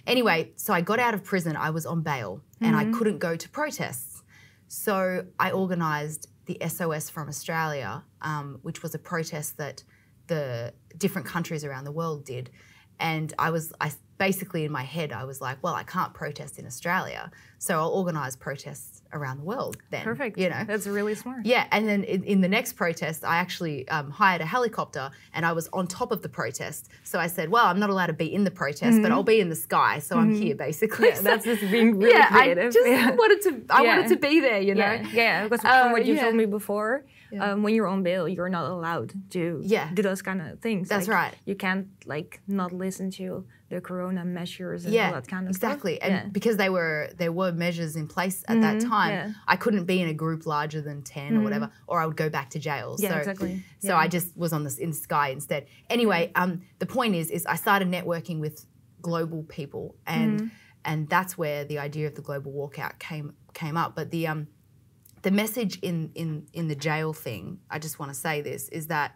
Anyway, 0.06 0.52
so 0.56 0.74
I 0.74 0.82
got 0.82 1.00
out 1.00 1.14
of 1.14 1.24
prison. 1.24 1.56
I 1.56 1.72
was 1.72 1.86
on 1.86 2.02
bail, 2.02 2.42
and 2.62 2.76
Mm-hmm. 2.76 2.94
I 2.94 2.98
couldn't 2.98 3.20
go 3.20 3.36
to 3.36 3.50
protests. 3.50 4.24
So 4.68 5.26
I 5.40 5.52
organised 5.52 6.28
the 6.46 6.58
SOS 6.68 7.10
from 7.10 7.28
Australia, 7.30 8.04
um, 8.22 8.60
which 8.62 8.84
was 8.84 8.94
a 8.96 9.00
protest 9.00 9.58
that 9.58 9.84
the 10.28 10.74
different 10.98 11.28
countries 11.28 11.64
around 11.64 11.86
the 11.86 11.92
world 11.92 12.26
did. 12.26 12.50
And 13.00 13.34
I 13.38 13.50
was, 13.52 13.74
I 13.80 13.92
basically 14.18 14.66
in 14.66 14.72
my 14.72 14.84
head, 14.84 15.12
I 15.12 15.24
was 15.24 15.42
like, 15.42 15.62
well, 15.62 15.76
I 15.76 15.84
can't 15.84 16.14
protest 16.14 16.60
in 16.60 16.66
Australia, 16.66 17.32
so 17.60 17.80
I'll 17.80 17.90
organise 17.90 18.36
protests 18.36 19.02
around 19.14 19.38
the 19.38 19.44
world 19.44 19.78
then. 19.90 20.04
Perfect. 20.04 20.38
You 20.38 20.50
know. 20.50 20.64
That's 20.66 20.86
really 20.88 21.16
smart. 21.16 21.46
Yeah, 21.46 21.68
and 21.72 21.88
then 21.88 22.04
in, 22.04 22.24
in 22.24 22.42
the 22.42 22.48
next 22.48 22.74
protest, 22.74 23.24
I 23.24 23.38
actually 23.38 23.88
um, 23.90 24.12
hired 24.12 24.42
a 24.42 24.46
helicopter 24.46 25.12
and 25.34 25.46
I 25.46 25.54
was 25.54 25.70
on 25.74 25.88
top 25.88 26.12
of 26.12 26.22
the 26.22 26.30
protest. 26.30 26.90
So 27.04 27.20
I 27.20 27.28
said, 27.28 27.50
well, 27.50 27.66
I'm 27.66 27.80
not 27.80 27.90
allowed 27.90 28.08
to 28.08 28.14
be 28.14 28.34
in 28.34 28.44
the 28.44 28.52
protest, 28.52 29.02
but 29.02 29.12
I'll 29.12 29.24
be 29.24 29.40
in 29.40 29.50
the 29.50 29.56
sky. 29.56 30.00
So 30.00 30.18
I'm 30.18 30.34
here 30.34 30.56
basically. 30.56 31.10
Mm-hmm. 31.10 31.26
Yeah, 31.26 31.32
that's 31.36 31.46
just 31.46 31.72
being 31.72 31.98
really 31.98 32.14
yeah, 32.14 32.30
creative. 32.30 32.66
I 32.66 32.72
just 32.72 32.88
yeah. 32.88 33.12
wanted 33.12 33.42
to. 33.44 33.74
I 33.74 33.84
Yeah. 33.84 33.96
wanted 33.96 34.10
to 34.10 34.16
be 34.18 34.40
there, 34.40 34.62
you 34.62 34.76
know. 34.76 34.82
Yeah, 34.82 35.10
yeah. 35.14 35.44
Because 35.44 35.62
from 35.62 35.92
what 35.92 36.06
you 36.06 36.20
told 36.20 36.36
me 36.36 36.46
before, 36.46 37.04
Yeah. 37.32 37.52
um, 37.52 37.64
when 37.64 37.74
you're 37.76 37.88
on 37.88 38.04
bail, 38.04 38.28
you're 38.28 38.50
not 38.50 38.70
allowed 38.72 39.14
to 39.32 39.62
Yeah. 39.64 39.90
do 39.94 40.02
those 40.02 40.22
kind 40.22 40.42
of 40.42 40.60
things. 40.60 40.88
That's 40.90 41.08
Like, 41.08 41.16
right. 41.18 41.34
You 41.46 41.56
can't 41.56 41.88
like 42.06 42.42
not 42.48 42.72
listen 42.72 43.12
to 43.12 43.46
the 43.70 43.82
corona 43.82 44.24
measures 44.24 44.86
and 44.86 44.94
yeah, 44.94 45.08
all 45.08 45.14
that 45.16 45.28
kind 45.28 45.46
of 45.48 45.50
exactly. 45.56 45.96
stuff. 45.98 46.08
And 46.10 46.14
yeah. 46.16 46.30
because 46.32 46.56
they 46.58 46.70
were 46.70 47.10
there 47.18 47.32
were 47.34 47.52
measures 47.52 47.96
in 47.98 48.08
place 48.08 48.44
at 48.48 48.62
that 48.62 48.78
Mhm, 48.78 48.90
time, 48.90 49.12
yeah. 49.12 49.34
I 49.48 49.58
couldn't 49.58 49.86
be 49.86 50.02
in 50.02 50.08
a 50.08 50.14
group 50.14 50.46
larger 50.46 50.82
than 50.82 51.02
10 51.04 51.36
or 51.38 51.42
whatever, 51.42 51.70
or 51.86 52.00
I 52.02 52.06
would 52.06 52.16
go 52.16 52.30
back 52.30 52.50
to 52.52 52.60
jail. 52.60 52.96
Yeah, 53.00 53.10
so, 53.10 53.18
exactly. 53.18 53.64
So. 53.80 53.96
I 53.98 54.08
just 54.08 54.38
was 54.38 54.54
on 54.54 54.64
this 54.64 54.78
in 54.78 54.94
Sky 54.94 55.30
instead. 55.30 55.68
Anyway, 55.90 56.32
um, 56.36 56.62
the 56.80 56.86
point 56.86 57.16
is, 57.16 57.30
is 57.30 57.46
I 57.46 57.56
started 57.56 57.90
networking 57.90 58.40
with 58.40 58.66
global 59.02 59.44
people, 59.44 59.96
and 60.06 60.40
Mm-hmm. 60.40 60.48
and 60.86 61.10
that's 61.10 61.38
where 61.38 61.66
the 61.66 61.78
idea 61.80 62.08
of 62.08 62.16
the 62.16 62.22
global 62.22 62.52
walkout 62.54 63.00
came 63.00 63.34
came 63.54 63.76
up. 63.76 63.96
But 63.96 64.12
the 64.12 64.28
um, 64.28 64.48
the 65.28 65.32
message 65.32 65.78
in 65.82 66.10
in 66.16 66.48
in 66.54 66.70
the 66.70 66.76
jail 66.76 67.12
thing, 67.12 67.60
I 67.70 67.80
just 67.80 68.00
want 68.00 68.14
to 68.14 68.18
say 68.18 68.40
this 68.40 68.70
is 68.70 68.88
that 68.88 69.14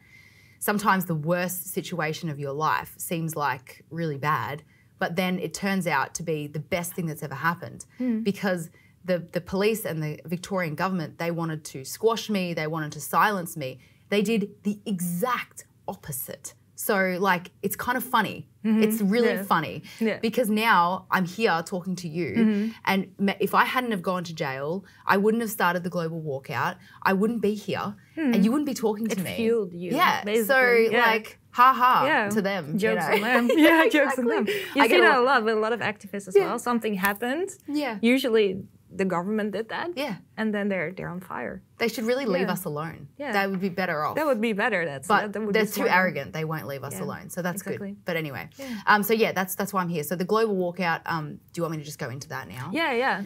sometimes 0.60 1.06
the 1.06 1.16
worst 1.16 1.68
situation 1.68 2.28
of 2.28 2.38
your 2.38 2.52
life 2.52 2.94
seems 2.98 3.38
like 3.38 3.86
really 3.90 4.18
bad, 4.18 4.62
but 5.00 5.16
then 5.16 5.40
it 5.40 5.54
turns 5.54 5.88
out 5.88 6.14
to 6.16 6.24
be 6.24 6.48
the 6.48 6.60
best 6.60 6.92
thing 6.92 7.06
that's 7.06 7.24
ever 7.24 7.36
happened 7.36 7.86
hmm. 7.98 8.20
because 8.24 8.70
the 9.06 9.20
the 9.32 9.40
police 9.40 9.86
and 9.86 10.04
the 10.04 10.20
Victorian 10.26 10.76
government 10.76 11.18
they 11.18 11.32
wanted 11.32 11.64
to 11.64 11.86
squash 11.86 12.30
me, 12.30 12.54
they 12.54 12.68
wanted 12.68 12.92
to 12.92 13.00
silence 13.00 13.56
me. 13.56 13.80
They 14.10 14.22
did 14.22 14.50
the 14.64 14.82
exact 14.86 15.64
opposite. 15.88 16.56
So 16.82 17.18
like 17.20 17.52
it's 17.62 17.76
kind 17.76 17.96
of 17.98 18.04
funny. 18.04 18.48
Mm-hmm. 18.66 18.84
It's 18.84 19.02
really 19.02 19.30
Yeah. 19.30 19.44
funny 19.44 19.84
Yeah. 20.00 20.18
because 20.20 20.50
now 20.50 21.06
I'm 21.12 21.26
here 21.26 21.62
talking 21.74 21.96
to 21.98 22.08
you, 22.08 22.30
mm-hmm. 22.36 22.70
and 22.86 23.00
if 23.40 23.54
I 23.54 23.66
hadn't 23.66 23.92
have 23.92 24.02
gone 24.02 24.24
to 24.24 24.34
jail, 24.34 24.84
I 25.06 25.18
wouldn't 25.18 25.42
have 25.42 25.52
started 25.52 25.84
the 25.84 25.90
global 25.98 26.20
walkout. 26.22 26.76
I 27.04 27.14
wouldn't 27.14 27.42
be 27.42 27.54
here, 27.54 27.96
and 28.16 28.36
hmm. 28.36 28.42
you 28.44 28.52
wouldn't 28.52 28.68
be 28.74 28.74
talking 28.74 29.08
to 29.08 29.18
It 29.20 29.24
me. 29.24 29.36
fueled 29.36 29.74
you, 29.74 29.92
Yeah. 29.92 30.24
So. 30.52 30.60
Yeah. 30.60 31.06
like, 31.12 31.28
ha 31.52 31.74
ha 31.82 31.94
Yeah. 32.06 32.30
to 32.30 32.42
them. 32.42 32.74
you 32.74 32.80
Jokes 32.86 33.08
know? 33.08 33.14
on 33.16 33.22
them. 33.22 33.44
Yeah, 33.68 33.88
jokes 33.90 34.18
on 34.20 34.26
them. 34.34 34.48
You 34.76 34.82
I 34.84 34.88
see 34.88 35.00
that 35.02 35.18
a 35.18 35.22
lot- 35.22 35.44
with 35.46 35.56
a 35.56 35.60
lot 35.66 35.74
of 35.74 35.82
activists 35.92 36.28
as 36.30 36.36
well. 36.36 36.58
Something 36.60 36.94
happened. 36.96 37.50
Yeah. 37.68 37.98
Usually 38.02 38.48
the 38.94 39.06
government 39.06 39.52
did 39.52 39.70
that. 39.70 39.92
Yeah. 39.96 40.16
And 40.38 40.54
then 40.54 40.68
they're 40.70 40.92
they're 40.92 41.10
on 41.10 41.20
fire. 41.22 41.62
They 41.78 41.88
should 41.88 42.06
really 42.06 42.26
leave 42.26 42.48
Yeah. 42.48 42.54
us 42.54 42.66
alone. 42.66 43.08
Yeah. 43.18 43.32
That 43.32 43.50
would 43.50 43.62
be 43.62 43.70
better 43.70 44.04
off. 44.04 44.16
That 44.16 44.26
would 44.26 44.42
be 44.42 44.54
better. 44.54 44.86
That's 44.86 45.08
but 45.08 45.32
that, 45.32 45.40
that 45.40 45.54
they're 45.54 45.66
too 45.66 45.88
arrogant. 45.88 46.34
They 46.34 46.46
won't 46.46 46.68
leave 46.68 46.84
us 46.84 46.94
Yeah, 46.96 47.04
alone. 47.04 47.30
So 47.30 47.42
that's 47.42 47.62
exactly. 47.62 47.92
good. 47.92 48.06
But 48.06 48.16
anyway, 48.18 48.50
um, 48.86 49.04
so 49.04 49.14
yeah, 49.14 49.32
that's 49.32 49.56
that's 49.56 49.72
why 49.74 49.82
I'm 49.82 49.90
here. 49.90 50.04
So 50.04 50.16
the 50.16 50.26
global 50.26 50.56
walkout. 50.56 51.02
Um, 51.06 51.36
do 51.54 51.60
you 51.60 51.64
want 51.64 51.72
me 51.74 51.78
to 51.80 51.84
just 51.86 52.00
go 52.00 52.10
into 52.10 52.30
that 52.30 52.48
now? 52.48 52.70
Yeah, 52.74 52.94
yeah. 52.94 53.24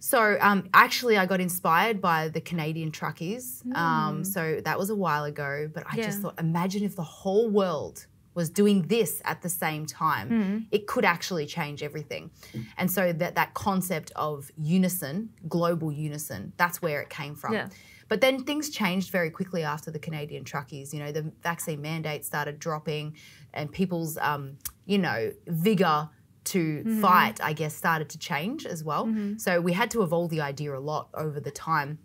So 0.00 0.36
um, 0.40 0.68
actually, 0.74 1.16
I 1.16 1.24
got 1.24 1.40
inspired 1.40 2.02
by 2.02 2.28
the 2.28 2.40
Canadian 2.40 2.90
truckies. 2.92 3.64
Um, 3.74 4.22
so 4.24 4.60
that 4.62 4.78
was 4.78 4.90
a 4.90 4.94
while 4.94 5.24
ago. 5.24 5.70
But 5.72 5.84
I 5.90 5.96
just 5.96 6.20
thought, 6.20 6.38
imagine 6.38 6.82
if 6.84 6.94
the 6.94 7.02
whole 7.02 7.48
world 7.48 8.06
was 8.34 8.50
doing 8.50 8.82
this 8.82 9.22
at 9.24 9.42
the 9.42 9.48
same 9.48 9.86
time. 9.86 10.28
Hmm. 10.28 10.58
It 10.70 10.86
could 10.86 11.04
actually 11.04 11.46
change 11.46 11.82
everything. 11.82 12.30
And 12.76 12.90
so 12.90 13.12
that 13.12 13.34
that 13.36 13.54
concept 13.54 14.12
of 14.16 14.50
unison, 14.56 15.30
global 15.48 15.92
unison, 15.92 16.52
that's 16.56 16.82
where 16.82 17.00
it 17.00 17.10
came 17.10 17.34
from. 17.34 17.54
Yeah. 17.54 17.68
But 18.08 18.20
then 18.20 18.44
things 18.44 18.70
changed 18.70 19.10
very 19.10 19.30
quickly 19.30 19.62
after 19.62 19.90
the 19.90 19.98
Canadian 19.98 20.44
truckies. 20.44 20.92
You 20.92 20.98
know, 21.00 21.12
the 21.12 21.32
vaccine 21.42 21.80
mandate 21.80 22.24
started 22.24 22.58
dropping, 22.58 23.16
and 23.52 23.72
people's, 23.72 24.18
um, 24.18 24.58
you 24.84 24.98
know, 24.98 25.32
vigor 25.46 26.10
to 26.44 26.58
mm-hmm. 26.58 27.00
fight, 27.00 27.42
I 27.42 27.54
guess, 27.54 27.74
started 27.74 28.10
to 28.10 28.18
change 28.18 28.66
as 28.66 28.84
well. 28.84 29.06
Mm-hmm. 29.06 29.38
So 29.38 29.60
we 29.60 29.72
had 29.72 29.90
to 29.92 30.02
evolve 30.02 30.30
the 30.30 30.42
idea 30.42 30.76
a 30.76 30.78
lot 30.78 31.08
over 31.14 31.40
the 31.40 31.50
time. 31.50 31.98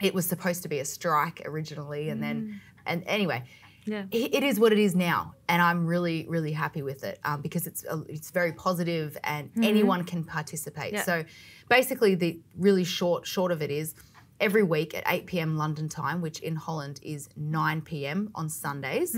It 0.00 0.14
was 0.14 0.26
supposed 0.26 0.62
to 0.62 0.68
be 0.68 0.78
a 0.78 0.84
strike 0.84 1.42
originally, 1.44 2.08
and 2.08 2.22
then, 2.22 2.42
mm. 2.42 2.60
and 2.86 3.02
anyway, 3.06 3.44
Yeah. 3.84 4.04
it 4.12 4.42
is 4.42 4.60
what 4.60 4.72
it 4.72 4.78
is 4.78 4.94
now, 4.94 5.34
and 5.48 5.60
I'm 5.60 5.86
really, 5.86 6.26
really 6.28 6.52
happy 6.52 6.82
with 6.82 7.02
it 7.04 7.18
um, 7.24 7.40
because 7.40 7.66
it's 7.66 7.84
uh, 7.84 8.02
it's 8.08 8.30
very 8.30 8.52
positive 8.52 9.16
and 9.24 9.50
anyone 9.62 10.04
can 10.04 10.22
participate. 10.24 10.92
Yeah. 10.92 11.02
So, 11.02 11.24
basically, 11.68 12.14
the 12.14 12.40
really 12.56 12.84
short 12.84 13.26
short 13.26 13.50
of 13.50 13.60
it 13.60 13.70
is 13.70 13.94
every 14.42 14.64
week 14.64 14.92
at 14.94 15.04
8 15.06 15.26
p.m. 15.26 15.56
London 15.56 15.88
time, 15.88 16.20
which 16.20 16.40
in 16.40 16.56
Holland 16.56 16.98
is 17.02 17.28
9 17.36 17.80
p.m. 17.82 18.30
on 18.34 18.48
Sundays, 18.48 19.14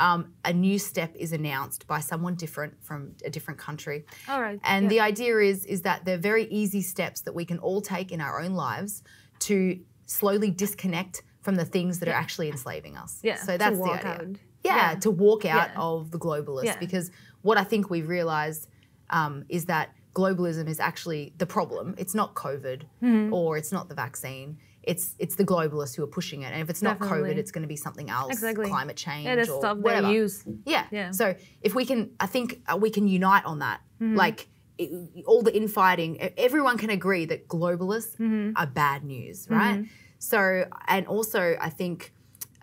um, 0.00 0.32
a 0.46 0.52
new 0.52 0.78
step 0.78 1.14
is 1.14 1.32
announced 1.32 1.86
by 1.86 2.00
someone 2.00 2.34
different 2.34 2.82
from 2.82 3.14
a 3.24 3.30
different 3.30 3.60
country. 3.60 4.06
All 4.28 4.40
right. 4.40 4.58
And 4.64 4.84
yeah. 4.84 4.88
the 4.88 5.00
idea 5.00 5.38
is 5.38 5.66
is 5.66 5.82
that 5.82 6.04
they're 6.04 6.16
very 6.18 6.44
easy 6.46 6.80
steps 6.82 7.20
that 7.22 7.34
we 7.34 7.44
can 7.44 7.58
all 7.58 7.82
take 7.82 8.10
in 8.10 8.20
our 8.20 8.40
own 8.40 8.54
lives 8.54 9.02
to 9.40 9.78
slowly 10.06 10.50
disconnect 10.50 11.22
from 11.42 11.56
the 11.56 11.64
things 11.64 11.98
that 11.98 12.08
are 12.08 12.12
actually 12.24 12.48
enslaving 12.48 12.96
us. 12.96 13.18
Yeah, 13.22 13.36
So 13.36 13.52
to 13.52 13.58
that's 13.58 13.76
the 13.78 13.84
idea. 13.84 14.34
Yeah, 14.64 14.76
Yeah. 14.92 14.94
to 15.00 15.10
walk 15.10 15.44
out 15.44 15.70
Yeah. 15.74 15.80
of 15.80 16.10
the 16.12 16.18
globalists 16.18 16.64
Yeah. 16.64 16.78
because 16.78 17.10
what 17.42 17.58
I 17.58 17.64
think 17.64 17.90
we've 17.90 18.08
realized 18.08 18.68
um, 19.10 19.44
is 19.48 19.66
that 19.66 19.90
globalism 20.14 20.68
is 20.68 20.78
actually 20.80 21.34
the 21.38 21.46
problem. 21.46 21.94
It's 21.98 22.14
not 22.14 22.34
COVID 22.34 22.82
Mm-hmm. 23.02 23.32
or 23.34 23.56
it's 23.58 23.72
not 23.72 23.88
the 23.88 23.94
vaccine. 23.94 24.58
It's 24.82 25.14
it's 25.18 25.36
the 25.36 25.44
globalists 25.44 25.94
who 25.96 26.02
are 26.02 26.08
pushing 26.18 26.42
it. 26.42 26.52
And 26.52 26.60
if 26.62 26.68
it's 26.70 26.82
not 26.82 26.98
COVID, 26.98 27.36
it's 27.36 27.50
going 27.52 27.62
to 27.62 27.68
be 27.68 27.76
something 27.76 28.08
else, 28.10 28.32
Exactly. 28.32 28.68
climate 28.68 28.96
change 28.96 29.26
yeah, 29.26 29.34
or 29.34 29.44
stuff 29.44 29.78
whatever. 29.78 30.10
use. 30.12 30.44
Yeah. 30.64 30.86
Yeah. 30.90 31.10
So 31.12 31.34
if 31.60 31.74
we 31.74 31.84
can, 31.84 32.10
I 32.20 32.26
think 32.26 32.62
uh, 32.66 32.76
we 32.76 32.90
can 32.90 33.06
unite 33.08 33.44
on 33.44 33.58
that. 33.60 33.80
Mm-hmm. 34.00 34.16
Like 34.16 34.48
it, 34.78 34.90
all 35.26 35.42
the 35.42 35.54
infighting, 35.56 36.18
everyone 36.36 36.78
can 36.78 36.90
agree 36.90 37.24
that 37.26 37.46
globalists 37.48 38.16
Mm-hmm. 38.16 38.52
are 38.56 38.66
bad 38.66 39.04
news, 39.04 39.46
right? 39.50 39.84
So, 40.22 40.64
and 40.88 41.06
also, 41.06 41.56
I 41.60 41.70
think. 41.70 42.12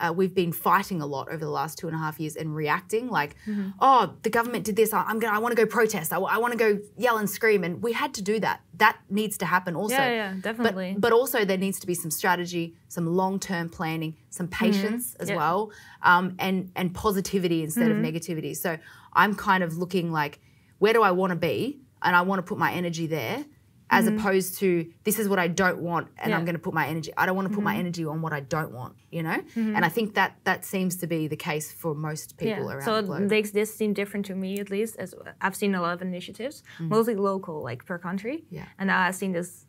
Uh, 0.02 0.14
we've 0.14 0.34
been 0.34 0.54
fighting 0.54 1.02
a 1.02 1.06
lot 1.06 1.28
over 1.28 1.44
the 1.44 1.50
last 1.52 1.78
two 1.78 1.86
and 1.90 1.94
a 1.94 2.00
half 2.00 2.22
years 2.22 2.38
and 2.38 2.56
reacting 2.56 3.10
like, 3.10 3.36
Mm-hmm. 3.46 3.72
oh, 3.82 4.14
the 4.24 4.30
government 4.30 4.64
did 4.64 4.78
this. 4.78 4.94
I- 4.94 5.04
I'm 5.04 5.20
gonna, 5.20 5.36
I 5.36 5.40
want 5.40 5.52
to 5.54 5.62
go 5.62 5.68
protest. 5.70 6.14
I, 6.14 6.18
want 6.20 6.54
to 6.54 6.58
go 6.58 6.80
yell 6.96 7.18
and 7.18 7.30
scream, 7.30 7.66
and 7.66 7.84
we 7.84 7.92
had 7.92 8.14
to 8.14 8.22
do 8.22 8.40
that. 8.40 8.62
That 8.78 8.96
needs 9.10 9.38
to 9.40 9.46
happen 9.46 9.76
also. 9.76 9.96
Yeah, 9.96 10.10
yeah, 10.10 10.32
But- 10.36 10.42
definitely. 10.42 10.96
But, 10.98 11.12
also 11.12 11.44
there 11.44 11.58
needs 11.58 11.82
to 11.82 11.88
be 11.88 11.96
some 11.96 12.12
strategy, 12.12 12.76
some 12.88 13.08
long-term 13.08 13.68
planning, 13.78 14.16
some 14.30 14.48
patience 14.48 15.16
as 15.16 15.28
Mm-hmm. 15.28 15.34
Yeah. 15.34 15.36
well, 15.44 15.72
um, 16.02 16.36
and 16.40 16.72
and 16.78 16.94
positivity 16.94 17.62
instead 17.68 17.92
Mm-hmm. 17.92 18.06
of 18.06 18.14
negativity. 18.14 18.56
So 18.56 18.78
I'm 19.12 19.36
kind 19.36 19.64
of 19.66 19.78
looking 19.78 20.14
like, 20.14 20.40
where 20.78 20.94
do 20.94 21.02
I 21.02 21.12
want 21.12 21.32
to 21.32 21.36
be, 21.52 21.82
and 22.02 22.16
I 22.16 22.22
want 22.22 22.40
to 22.40 22.44
put 22.52 22.58
my 22.58 22.72
energy 22.72 23.06
there, 23.08 23.44
as 23.92 24.06
opposed 24.08 24.60
to 24.60 24.70
this 25.04 25.18
is 25.20 25.28
what 25.28 25.40
I 25.40 25.48
don't 25.48 25.80
want, 25.80 26.08
and 26.08 26.16
Mm-hmm. 26.18 26.20
Yeah. 26.20 26.26
Mm-hmm. 26.30 26.40
I'm 26.40 26.46
going 26.46 26.56
to 26.56 26.66
put 26.68 26.74
my 26.74 26.88
energy. 26.88 27.12
I 27.18 27.26
don't 27.26 27.36
want 27.36 27.48
to 27.50 27.56
put 27.56 27.64
my 27.64 27.76
energy 27.76 28.06
on 28.06 28.22
what 28.22 28.34
I 28.34 28.42
don't 28.42 28.72
want, 28.72 28.94
you 29.12 29.24
know. 29.24 29.40
And 29.56 29.84
I 29.84 29.90
think 29.90 30.14
that 30.20 30.32
that 30.44 30.64
seems 30.74 30.96
to 30.98 31.08
be 31.08 31.28
the 31.28 31.36
case 31.50 31.72
for 31.82 31.96
most 31.96 32.38
people 32.38 32.70
around 32.72 32.84
so 32.84 32.94
the 32.94 33.00
it 33.00 33.06
globe. 33.06 33.30
makes 33.30 33.52
this 33.52 33.70
seem 33.80 33.94
different 33.94 34.26
to 34.28 34.36
me 34.36 34.60
at 34.60 34.70
least 34.70 34.96
as 35.04 35.10
i've 35.42 35.56
seen 35.56 35.74
a 35.76 35.82
lot 35.82 35.94
of 35.98 36.02
initiatives 36.02 36.56
mostly 36.80 37.16
local 37.16 37.56
like 37.70 37.80
per 37.90 37.98
country 37.98 38.38
Mm-hmm. 38.38 38.56
Yeah. 38.58 38.66
and 38.80 38.88
now 38.88 39.00
i've 39.06 39.16
seen 39.24 39.32
this 39.40 39.66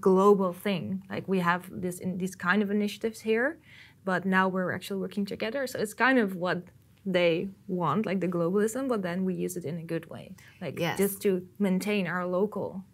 global 0.00 0.52
thing 0.52 1.02
like 1.08 1.26
we 1.26 1.38
have 1.38 1.62
this 1.70 1.98
in 1.98 2.18
these 2.18 2.34
kind 2.36 2.62
of 2.62 2.70
initiatives 2.70 3.20
here 3.20 3.58
but 4.04 4.24
now 4.26 4.46
we're 4.48 4.72
actually 4.72 5.00
working 5.00 5.24
together 5.24 5.66
so 5.66 5.78
it's 5.78 5.94
kind 5.94 6.18
of 6.18 6.36
what 6.36 6.58
they 7.06 7.48
want 7.66 8.04
like 8.04 8.20
the 8.20 8.28
globalism 8.28 8.86
but 8.88 9.00
then 9.02 9.24
we 9.24 9.32
use 9.34 9.56
it 9.56 9.64
in 9.64 9.78
a 9.78 9.82
good 9.82 10.06
way 10.10 10.32
like 10.60 10.78
Yes. 10.78 10.98
just 10.98 11.22
to 11.22 11.46
maintain 11.58 12.06
our 12.06 12.26
local 12.26 12.84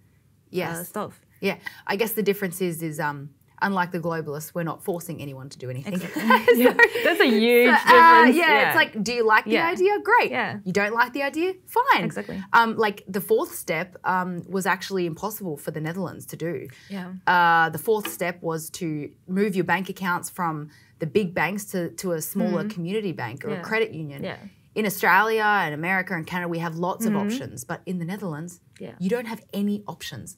yes. 0.63 0.77
uh, 0.79 0.85
stuff 0.85 1.15
Yeah, 1.41 1.57
I 1.93 1.95
guess 2.01 2.13
the 2.13 2.23
difference 2.31 2.59
is 2.69 2.83
is 2.83 2.99
um 3.09 3.19
unlike 3.69 3.91
the 3.93 4.01
globalists, 4.09 4.51
we're 4.55 4.69
not 4.73 4.81
forcing 4.89 5.17
anyone 5.27 5.49
to 5.49 5.59
do 5.65 5.71
anything. 5.75 5.95
yeah, 6.65 6.75
that's 7.07 7.21
a 7.29 7.31
huge 7.45 7.69
Uh, 7.71 7.77
difference 7.93 8.37
yeah, 8.37 8.67
it's 8.67 8.77
like, 8.83 8.93
do 9.09 9.13
you 9.19 9.25
like 9.35 9.45
the 9.47 9.59
idea? 9.75 9.93
Great. 10.11 10.31
Yeah. 10.31 10.59
You 10.69 10.73
don't 10.81 10.93
like 11.01 11.11
the 11.19 11.23
idea? 11.23 11.55
Fine. 11.79 12.05
Exactly. 12.05 12.39
Um, 12.53 12.71
like 12.87 12.99
the 13.17 13.23
fourth 13.31 13.53
step 13.65 13.89
um, 14.15 14.31
was 14.57 14.65
actually 14.67 15.05
impossible 15.07 15.57
for 15.65 15.71
the 15.77 15.81
Netherlands 15.89 16.25
to 16.33 16.37
do. 16.49 16.55
yeah 16.97 17.09
Uh, 17.35 17.67
the 17.77 17.83
fourth 17.89 18.09
step 18.19 18.37
was 18.51 18.61
to 18.81 18.87
move 19.39 19.51
your 19.59 19.65
bank 19.73 19.89
accounts 19.95 20.29
from 20.39 20.55
the 21.03 21.07
big 21.19 21.29
banks 21.41 21.63
to, 21.73 21.79
to 22.03 22.07
a 22.13 22.21
smaller 22.21 22.65
community 22.75 23.13
bank 23.23 23.37
or 23.45 23.49
Mm-hmm. 23.49 23.55
Yeah. 23.61 23.67
a 23.67 23.71
credit 23.71 23.91
union. 24.05 24.21
Yeah. 24.25 24.37
Mm-hmm. 24.37 24.79
In 24.81 24.85
Australia 24.93 25.45
and 25.65 25.73
America 25.83 26.13
and 26.19 26.27
Canada, 26.33 26.49
we 26.57 26.59
have 26.67 26.75
lots 26.89 27.05
of 27.07 27.15
options, 27.25 27.59
but 27.71 27.79
in 27.91 27.97
the 28.03 28.05
Netherlands, 28.13 28.53
Yeah. 28.87 28.95
you 29.05 29.09
don't 29.15 29.29
have 29.33 29.41
any 29.63 29.77
options. 29.95 30.29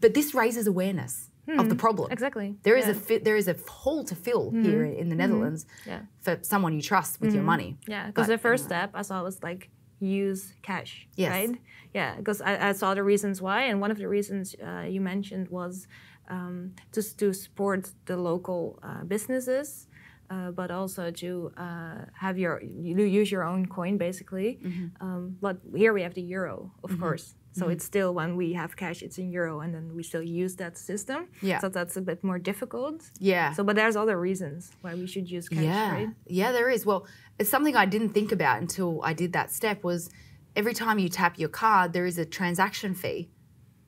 But 0.00 0.14
this 0.14 0.34
raises 0.34 0.66
awareness 0.66 1.30
of 1.60 1.68
the 1.68 1.76
problem. 1.76 2.06
Hmm. 2.08 2.12
exactly 2.12 2.48
There 2.66 2.76
is 2.76 2.86
yeah. 2.86 2.92
Mm-hmm. 2.94 3.00
a 3.14 3.18
fi- 3.18 3.24
there 3.28 3.36
is 3.42 3.46
a 3.48 3.56
hole 3.82 4.02
to 4.10 4.14
fill 4.26 4.50
here 4.50 4.84
in, 4.84 5.08
the 5.12 5.14
Netherlands 5.22 5.60
Yeah. 5.86 6.00
for 6.24 6.38
someone 6.42 6.72
you 6.74 6.82
trust 6.82 7.20
with 7.20 7.32
your 7.36 7.44
money. 7.44 7.70
Yeah, 7.94 8.06
because 8.08 8.26
the 8.26 8.38
first 8.48 8.64
step 8.64 8.90
I 9.00 9.02
saw 9.02 9.22
was 9.22 9.36
like 9.48 9.62
use 10.00 10.42
cash, 10.62 11.06
Yes. 11.16 11.30
right? 11.30 11.50
Yeah, 11.94 12.16
because 12.16 12.40
I, 12.50 12.68
I 12.70 12.72
saw 12.72 12.94
the 12.94 13.02
reasons 13.12 13.40
why, 13.40 13.62
and 13.70 13.80
one 13.80 13.90
of 13.94 13.98
the 14.02 14.08
reasons 14.08 14.54
uh, 14.68 14.84
you 14.94 15.00
mentioned 15.00 15.46
was 15.60 15.86
um, 16.28 16.56
just 16.96 17.10
to 17.20 17.32
support 17.32 17.82
the 18.06 18.16
local 18.16 18.78
uh, 18.82 19.04
businesses. 19.04 19.86
Uh, 20.28 20.50
but 20.50 20.72
also 20.72 21.12
to 21.12 21.52
uh, 21.56 21.98
have 22.24 22.36
your 22.36 22.60
you 22.60 22.96
use 23.20 23.30
your 23.30 23.44
own 23.44 23.64
coin 23.66 23.96
basically. 23.96 24.58
Mm-hmm. 24.60 24.86
Um, 25.06 25.36
but 25.40 25.56
here 25.82 25.92
we 25.92 26.02
have 26.02 26.14
the 26.14 26.22
euro, 26.36 26.72
of 26.82 26.90
course. 26.98 27.36
So 27.56 27.62
mm-hmm. 27.62 27.72
it's 27.72 27.84
still 27.86 28.12
when 28.12 28.36
we 28.36 28.52
have 28.52 28.76
cash, 28.76 29.02
it's 29.02 29.16
in 29.16 29.30
euro, 29.30 29.60
and 29.60 29.74
then 29.74 29.94
we 29.96 30.02
still 30.02 30.22
use 30.22 30.56
that 30.56 30.76
system. 30.76 31.28
Yeah. 31.40 31.60
So 31.60 31.70
that's 31.70 31.96
a 31.96 32.02
bit 32.02 32.22
more 32.22 32.38
difficult. 32.38 33.10
Yeah. 33.18 33.54
So, 33.54 33.64
but 33.64 33.76
there's 33.76 33.96
other 33.96 34.20
reasons 34.20 34.72
why 34.82 34.94
we 34.94 35.06
should 35.06 35.30
use 35.30 35.48
cash, 35.48 35.64
yeah. 35.64 35.92
right? 35.92 36.08
Yeah, 36.26 36.52
there 36.52 36.68
is. 36.68 36.84
Well, 36.84 37.06
it's 37.38 37.48
something 37.48 37.74
I 37.74 37.86
didn't 37.86 38.10
think 38.10 38.30
about 38.30 38.60
until 38.60 39.00
I 39.02 39.14
did 39.14 39.32
that 39.32 39.50
step 39.50 39.82
was 39.82 40.10
every 40.54 40.74
time 40.74 40.98
you 40.98 41.08
tap 41.08 41.38
your 41.38 41.48
card, 41.48 41.94
there 41.94 42.04
is 42.04 42.18
a 42.18 42.26
transaction 42.26 42.94
fee 42.94 43.30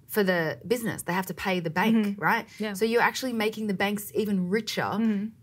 for 0.08 0.24
the 0.24 0.58
business. 0.66 1.02
They 1.02 1.12
have 1.12 1.26
to 1.26 1.34
pay 1.34 1.60
the 1.60 1.68
bank, 1.70 2.16
right? 2.18 2.46
Mm-hmm. 2.46 2.62
Yeah. 2.64 2.68
Mm-hmm. 2.70 2.76
So 2.76 2.84
you're 2.86 3.02
actually 3.02 3.34
making 3.34 3.66
the 3.66 3.74
banks 3.74 4.10
even 4.14 4.48
richer 4.48 4.90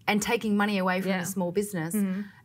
and 0.07 0.21
taking 0.21 0.57
money 0.57 0.79
away 0.79 1.01
from 1.01 1.09
Yeah. 1.09 1.17
Mm-hmm. 1.17 1.25
the 1.25 1.31
small 1.31 1.51
business. 1.51 1.95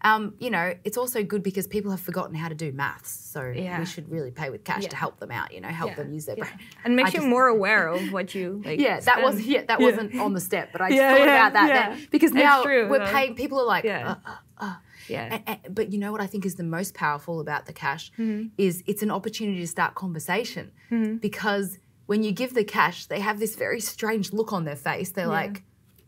Um, 0.02 0.34
you 0.38 0.50
know, 0.50 0.74
it's 0.84 0.98
also 0.98 1.22
good 1.22 1.42
because 1.42 1.66
people 1.66 1.90
have 1.90 2.00
forgotten 2.00 2.34
how 2.34 2.48
to 2.48 2.54
do 2.54 2.72
maths. 2.72 3.10
So 3.10 3.40
Yeah. 3.54 3.78
we 3.78 3.86
should 3.86 4.10
really 4.10 4.30
pay 4.30 4.50
with 4.50 4.64
cash 4.64 4.84
to 4.86 4.96
help 4.96 5.18
them 5.18 5.30
out, 5.30 5.52
you 5.54 5.60
know, 5.62 5.68
help 5.68 5.96
them 5.96 6.12
use 6.12 6.26
their 6.26 6.36
yeah. 6.36 6.44
brain. 6.44 6.58
and 6.84 6.94
makes 6.94 7.14
you 7.14 7.22
more 7.22 7.46
aware 7.56 7.88
of 7.88 8.12
what 8.12 8.34
you 8.34 8.60
like. 8.66 8.78
Yeah, 8.80 9.00
that 9.00 9.22
was 9.22 9.40
yeah, 9.40 9.62
that 9.64 9.80
wasn't 9.80 10.14
on 10.20 10.34
the 10.34 10.40
step, 10.40 10.72
but 10.72 10.80
I 10.82 10.88
just 10.90 11.00
Yeah, 11.00 11.10
thought 11.14 11.26
yeah, 11.26 11.34
about 11.48 11.52
that 11.54 11.68
yeah. 11.68 11.88
then 11.96 12.08
because 12.10 12.32
now 12.32 12.62
true, 12.62 12.88
we're 12.90 12.98
though. 12.98 13.12
paying. 13.12 13.34
People 13.34 13.58
are 13.60 13.66
like, 13.66 13.84
Yeah. 13.84 14.16
uh, 14.26 14.36
uh, 14.58 14.74
Yeah, 15.08 15.34
and- 15.34 15.42
and- 15.64 15.74
but 15.74 15.90
you 15.92 15.98
know 15.98 16.12
what 16.12 16.20
I 16.20 16.26
think 16.26 16.44
is 16.44 16.54
the 16.56 16.64
most 16.78 16.92
powerful 16.94 17.40
about 17.40 17.64
the 17.66 17.72
cash 17.72 18.12
Mm-hmm. 18.18 18.48
is 18.58 18.84
it's 18.86 19.02
an 19.02 19.10
opportunity 19.10 19.60
to 19.60 19.66
start 19.66 19.94
conversation 19.94 20.72
because 21.20 21.78
when 22.10 22.24
you 22.24 22.32
give 22.32 22.54
the 22.54 22.64
cash, 22.64 23.06
they 23.06 23.20
have 23.20 23.38
this 23.38 23.54
very 23.54 23.78
strange 23.78 24.32
look 24.32 24.52
on 24.52 24.64
their 24.64 24.74
face. 24.74 25.10
They're 25.12 25.26
Yeah. 25.26 25.42
like. 25.44 25.62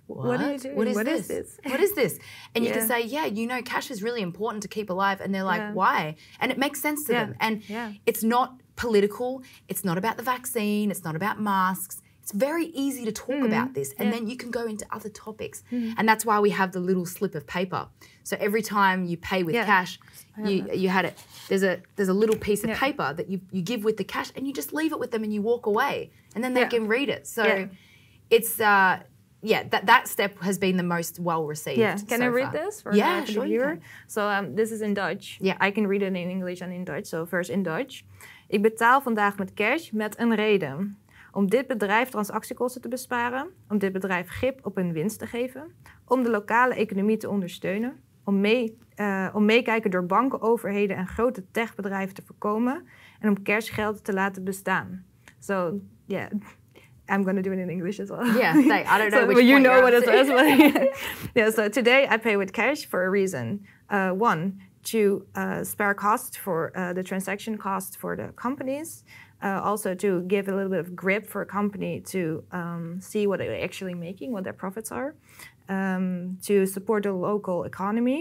What? 0.08 0.26
What 0.26 0.40
are 0.40 0.52
you 0.52 0.58
doing? 0.58 0.76
What 0.76 0.88
is 0.88 0.96
What 0.96 1.06
this? 1.06 1.20
is 1.20 1.28
this?" 1.28 1.48
What 1.72 1.80
is 1.80 1.92
this? 1.94 2.18
And 2.54 2.64
you 2.64 2.72
can 2.72 2.88
say, 2.88 3.00
yeah, 3.16 3.26
you 3.26 3.46
know, 3.46 3.62
cash 3.62 3.88
is 3.88 4.02
really 4.02 4.20
important 4.20 4.62
to 4.64 4.68
keep 4.76 4.90
alive. 4.90 5.20
And 5.20 5.32
they're 5.32 5.44
like, 5.54 5.60
Yeah. 5.60 5.72
why? 5.80 6.16
And 6.40 6.50
it 6.50 6.58
makes 6.58 6.78
sense 6.86 7.04
to 7.04 7.12
Yeah. 7.12 7.24
them. 7.24 7.34
And 7.38 7.54
Yeah. 7.68 7.92
it's 8.04 8.24
not 8.24 8.48
political. 8.74 9.30
It's 9.68 9.84
not 9.84 9.96
about 9.96 10.16
the 10.16 10.24
vaccine. 10.24 10.90
It's 10.90 11.04
not 11.04 11.14
about 11.14 11.40
masks. 11.40 12.02
It's 12.20 12.32
very 12.32 12.66
easy 12.84 13.04
to 13.04 13.12
talk 13.12 13.42
about 13.50 13.68
mm. 13.70 13.74
this. 13.74 13.88
And. 13.98 14.04
Yeah. 14.08 14.14
then 14.14 14.22
you 14.30 14.36
can 14.42 14.50
go 14.50 14.64
into 14.72 14.84
other 14.96 15.08
topics. 15.26 15.62
Mm. 15.70 15.94
And 15.98 16.08
that's 16.08 16.24
why 16.28 16.36
we 16.46 16.50
have 16.50 16.70
the 16.72 16.80
little 16.80 17.06
slip 17.06 17.34
of 17.36 17.46
paper. 17.46 17.82
So 18.24 18.36
every 18.46 18.62
time 18.62 18.98
you 19.10 19.16
pay 19.16 19.40
with 19.44 19.54
Yeah. 19.54 19.66
cash, 19.66 19.92
you 20.36 20.64
you 20.74 20.88
had 20.88 21.04
it. 21.04 21.14
There's 21.48 21.62
a 21.62 21.80
there's 21.96 22.08
a 22.10 22.18
little 22.18 22.36
piece 22.38 22.62
of 22.64 22.68
Yeah. 22.70 22.78
paper 22.80 23.14
that 23.14 23.28
you 23.28 23.40
you 23.50 23.62
give 23.62 23.84
with 23.84 23.96
the 23.96 24.04
cash, 24.04 24.30
and 24.36 24.46
you 24.46 24.52
just 24.52 24.72
leave 24.72 24.92
it 24.94 24.98
with 24.98 25.10
them, 25.10 25.22
and 25.22 25.32
you 25.32 25.42
walk 25.42 25.66
away, 25.66 26.10
and 26.34 26.42
then 26.44 26.52
they 26.54 26.60
Yeah. 26.62 26.70
can 26.70 26.88
read 26.88 27.08
it. 27.08 27.26
So 27.26 27.42
Yeah. 27.44 27.66
it's 28.28 28.58
uh 28.60 28.96
yeah 29.44 29.68
that 29.68 29.86
that 29.86 30.08
step 30.08 30.38
has 30.40 30.58
been 30.58 30.76
the 30.76 30.86
most 30.96 31.18
well 31.18 31.46
received. 31.48 31.78
Yeah, 31.78 31.96
can 32.08 32.18
so 32.18 32.24
I 32.24 32.28
read 32.28 32.50
far. 32.52 32.64
this 32.64 32.80
for, 32.82 32.94
Yeah, 32.94 33.24
sure 33.24 33.44
viewer? 33.44 33.78
So 34.06 34.20
um, 34.28 34.54
this 34.54 34.70
is 34.70 34.80
in 34.80 34.94
Dutch. 34.94 35.36
Yeah. 35.40 35.56
I 35.68 35.72
can 35.72 35.86
read 35.88 36.02
it 36.02 36.08
in 36.08 36.30
English 36.30 36.62
and 36.62 36.72
in 36.72 36.84
Dutch. 36.84 37.06
So 37.06 37.26
first 37.26 37.50
in 37.50 37.62
Dutch. 37.62 38.02
Ik 38.48 38.62
betaal 38.62 39.00
vandaag 39.00 39.36
met 39.38 39.52
cash 39.54 39.90
met 39.90 40.18
een 40.18 40.34
reden. 40.34 40.96
Om 41.32 41.48
dit 41.50 41.66
bedrijf 41.66 42.08
transactiekosten 42.10 42.80
te 42.80 42.88
besparen. 42.88 43.48
Om 43.68 43.78
dit 43.78 43.92
bedrijf 43.92 44.28
grip 44.28 44.66
op 44.66 44.76
hun 44.76 44.92
winst 44.92 45.18
te 45.18 45.26
geven. 45.26 45.74
Om 46.06 46.22
de 46.22 46.30
lokale 46.30 46.74
economie 46.74 47.16
te 47.16 47.28
ondersteunen. 47.28 48.00
Om, 48.24 48.40
mee, 48.40 48.78
eh, 48.94 49.28
om 49.32 49.44
meekijken 49.44 49.90
door 49.90 50.06
banken, 50.06 50.40
overheden 50.40 50.96
en 50.96 51.06
grote 51.06 51.44
techbedrijven 51.50 52.14
te 52.14 52.22
voorkomen. 52.26 52.86
En 53.20 53.28
om 53.28 53.42
cashgeld 53.42 54.04
te 54.04 54.12
laten 54.12 54.44
bestaan. 54.44 55.04
So, 55.38 55.80
yeah. 56.06 56.30
I'm 57.08 57.24
going 57.24 57.36
to 57.36 57.42
do 57.42 57.52
it 57.52 57.58
in 57.58 57.68
English 57.68 58.00
as 58.00 58.08
well. 58.08 58.24
Yeah, 58.24 58.54
say, 58.54 58.80
I 58.82 58.98
don't 58.98 59.10
know 59.12 59.20
so, 59.20 59.26
which 59.26 59.36
but 59.36 59.44
you 59.44 59.60
know 59.60 59.80
what 59.80 59.92
it 59.92 60.04
but- 60.04 60.98
yeah, 61.34 61.50
so 61.50 61.68
today 61.68 62.06
I 62.10 62.16
pay 62.18 62.36
with 62.36 62.50
cash 62.52 62.86
for 62.88 63.04
a 63.04 63.10
reason. 63.10 63.66
Uh, 63.90 64.10
one, 64.10 64.52
to 64.82 65.26
uh, 65.34 65.62
spare 65.64 65.94
costs 65.94 66.36
for 66.36 66.70
uh, 66.76 66.92
the 66.92 67.02
transaction 67.02 67.58
costs 67.58 67.96
for 67.96 68.16
the 68.16 68.32
companies. 68.34 69.04
uh, 69.42 69.60
also 69.62 69.94
to 69.94 70.22
give 70.22 70.48
a 70.48 70.54
little 70.54 70.70
bit 70.70 70.78
of 70.78 70.94
grip 70.94 71.26
for 71.26 71.42
a 71.42 71.46
company 71.46 72.00
to 72.00 72.44
um, 72.52 73.00
see 73.00 73.26
what 73.26 73.38
they're 73.38 73.64
actually 73.64 73.94
making, 73.94 74.32
what 74.32 74.44
their 74.44 74.52
profits 74.52 74.92
are, 74.92 75.14
um, 75.72 76.38
to 76.48 76.54
support 76.66 77.02
the 77.02 77.12
local 77.12 77.58
economy, 77.72 78.20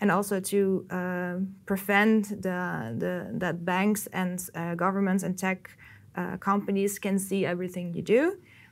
and 0.00 0.10
also 0.10 0.40
to 0.52 0.58
uh, 0.90 1.34
prevent 1.66 2.22
the, 2.46 2.60
the, 3.02 3.14
that 3.42 3.56
banks 3.64 4.08
and 4.12 4.36
uh, 4.54 4.74
governments 4.84 5.22
and 5.24 5.34
tech 5.38 5.58
uh, 6.16 6.36
companies 6.38 6.98
can 6.98 7.18
see 7.18 7.40
everything 7.46 7.94
you 7.96 8.02
do, 8.02 8.22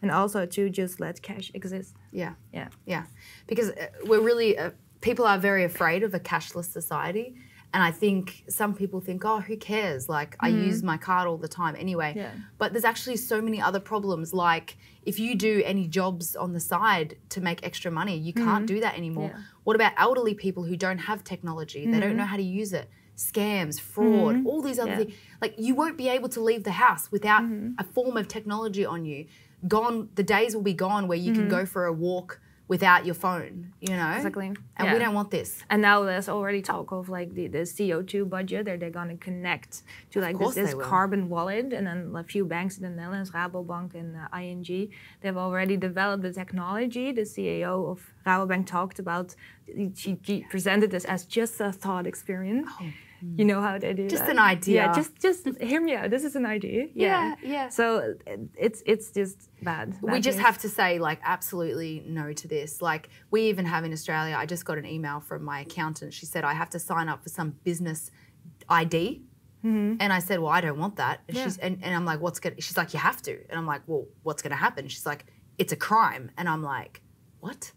and 0.02 0.11
also 0.11 0.47
to 0.47 0.62
just 0.80 1.00
let 1.00 1.23
cash 1.23 1.50
exist. 1.54 1.94
Yeah. 2.12 2.35
Yeah. 2.52 2.68
Yeah. 2.87 3.04
Because 3.47 3.68
uh, 3.70 3.87
we're 4.08 4.25
really, 4.30 4.50
uh, 4.58 4.70
people 5.00 5.25
are 5.25 5.40
very 5.40 5.64
afraid 5.64 6.02
of 6.02 6.14
a 6.14 6.20
cashless 6.20 6.70
society. 6.80 7.26
And 7.75 7.82
I 7.82 7.90
think 7.90 8.44
some 8.48 8.75
people 8.75 9.00
think, 9.00 9.25
oh, 9.26 9.40
who 9.40 9.56
cares? 9.56 10.08
Like, 10.08 10.37
I 10.40 10.50
mm. 10.50 10.66
use 10.66 10.82
my 10.82 10.96
card 10.96 11.28
all 11.28 11.37
the 11.37 11.48
time 11.48 11.76
anyway. 11.78 12.14
Yeah. 12.16 12.32
But 12.56 12.72
there's 12.72 12.84
actually 12.84 13.16
so 13.16 13.42
many 13.42 13.60
other 13.60 13.78
problems. 13.78 14.32
Like, 14.32 14.78
if 15.02 15.18
you 15.18 15.34
do 15.34 15.62
any 15.66 15.87
jobs 15.87 16.34
on 16.34 16.54
the 16.54 16.60
side 16.60 17.18
to 17.28 17.42
make 17.42 17.62
extra 17.62 17.90
money, 17.90 18.16
you 18.16 18.32
can't 18.32 18.64
mm. 18.64 18.68
do 18.68 18.80
that 18.80 18.96
anymore. 18.96 19.32
Yeah. 19.34 19.42
What 19.64 19.76
about 19.76 19.92
elderly 19.98 20.32
people 20.32 20.64
who 20.64 20.76
don't 20.76 20.98
have 20.98 21.25
technology? 21.25 21.84
They 21.84 22.00
don't 22.00 22.10
mm-hmm. 22.10 22.18
know 22.18 22.25
how 22.25 22.38
to 22.38 22.42
use 22.42 22.72
it. 22.72 22.88
Scams, 23.18 23.78
fraud, 23.78 24.37
mm-hmm. 24.37 24.46
all 24.46 24.62
these 24.62 24.78
other 24.78 24.92
Yeah. 24.92 24.98
things. 24.98 25.14
Like, 25.42 25.54
you 25.58 25.75
won't 25.75 25.98
be 25.98 26.08
able 26.08 26.30
to 26.30 26.40
leave 26.40 26.64
the 26.64 26.72
house 26.72 27.12
without 27.12 27.42
mm-hmm. 27.42 27.72
a 27.78 27.84
form 27.84 28.16
of 28.16 28.28
technology 28.28 28.87
on 28.87 29.04
you. 29.04 29.26
Gone, 29.66 30.08
the 30.14 30.22
days 30.22 30.54
will 30.54 30.62
be 30.62 30.72
gone 30.72 31.06
where 31.06 31.18
you 31.18 31.34
can 31.34 31.48
go 31.48 31.66
for 31.66 31.84
a 31.84 31.92
walk 31.92 32.40
without 32.68 33.06
your 33.06 33.14
phone, 33.14 33.72
you 33.80 33.96
know? 33.96 34.12
Exactly. 34.16 34.48
And 34.48 34.84
Yeah. 34.87 34.92
we 34.92 34.98
don't 34.98 35.14
want 35.14 35.30
this. 35.30 35.64
And 35.70 35.80
now 35.80 36.04
there's 36.04 36.28
already 36.28 36.60
talk 36.60 36.92
of 36.92 37.08
like 37.08 37.34
the, 37.34 37.46
the 37.48 37.64
CO2 37.64 38.28
budget 38.28 38.66
that 38.66 38.78
they're 38.80 38.90
going 38.90 39.08
to 39.08 39.16
connect 39.16 39.82
to 40.10 40.20
like 40.20 40.38
this, 40.38 40.54
this 40.54 40.75
carbon 40.75 41.28
wallet. 41.30 41.72
And 41.72 41.87
then 41.87 42.12
a 42.14 42.22
few 42.22 42.44
banks 42.44 42.76
in 42.76 42.82
the 42.82 42.90
Netherlands, 42.90 43.30
Rabobank 43.30 43.94
and 43.94 44.16
uh, 44.16 44.37
ING, 44.38 44.90
they've 45.22 45.37
already 45.37 45.76
developed 45.78 46.22
the 46.22 46.32
technology. 46.32 47.10
The 47.10 47.22
CEO 47.22 47.90
of 47.90 47.98
Rabobank 48.26 48.66
talked 48.66 48.98
about, 48.98 49.34
she, 49.94 50.18
she 50.22 50.44
presented 50.50 50.90
this 50.90 51.06
as 51.06 51.25
just 51.25 51.58
a 51.60 51.72
thought 51.72 52.06
experience. 52.06 52.68
You 53.20 53.44
know 53.44 53.60
how 53.60 53.78
they 53.78 53.92
do. 53.94 54.08
Just 54.08 54.25
that? 54.26 54.32
an 54.32 54.38
idea. 54.38 54.84
Yeah, 54.87 54.92
just 54.94 55.18
just 55.20 55.46
hear 55.60 55.80
me 55.80 55.94
out. 55.96 56.10
This 56.10 56.25
is 56.25 56.37
an 56.37 56.46
idea. 56.46 56.87
Yeah, 56.94 57.34
yeah. 57.42 57.68
So 57.68 58.14
uh, 58.26 58.37
it's 58.56 58.82
it's 58.87 59.10
just 59.10 59.50
bad. 59.62 59.96
we 60.02 60.10
bad 60.12 60.22
just 60.22 60.38
news. 60.38 60.46
have 60.46 60.58
to 60.58 60.68
say 60.68 60.98
like 60.98 61.20
absolutely 61.25 62.04
no 62.06 62.32
to 62.32 62.46
this 62.48 62.80
like 62.80 63.08
we 63.30 63.42
even 63.48 63.64
have 63.66 63.84
in 63.84 63.92
australia 63.92 64.37
i 64.38 64.46
just 64.46 64.64
got 64.64 64.78
an 64.78 64.87
email 64.87 65.18
from 65.20 65.42
my 65.42 65.60
accountant 65.60 66.14
she 66.14 66.26
said 66.26 66.44
i 66.44 66.54
have 66.54 66.70
to 66.70 66.78
sign 66.78 67.08
up 67.08 67.22
for 67.25 67.28
some 67.28 67.50
business 67.64 68.10
id 68.70 69.22
and 69.64 70.12
i 70.12 70.20
said 70.20 70.38
well 70.40 70.52
i 70.52 70.60
don't 70.60 70.78
want 70.78 70.96
that 70.96 71.20
and, 71.28 71.37
Yeah. 71.37 71.44
she's, 71.44 71.58
and, 71.58 71.78
and 71.82 71.94
i'm 71.94 72.04
like 72.04 72.20
what's 72.20 72.38
gonna 72.40 72.60
she's 72.60 72.76
like 72.76 72.92
you 72.94 73.00
have 73.00 73.20
to 73.22 73.32
and 73.50 73.58
i'm 73.58 73.66
like 73.66 73.82
well 73.87 74.06
what's 74.22 74.40
gonna 74.42 74.54
happen 74.66 74.87
she's 74.88 75.04
like 75.04 75.26
it's 75.58 75.72
a 75.72 75.76
crime 75.76 76.30
and 76.38 76.48
i'm 76.48 76.62
like 76.62 77.02
what 77.40 77.72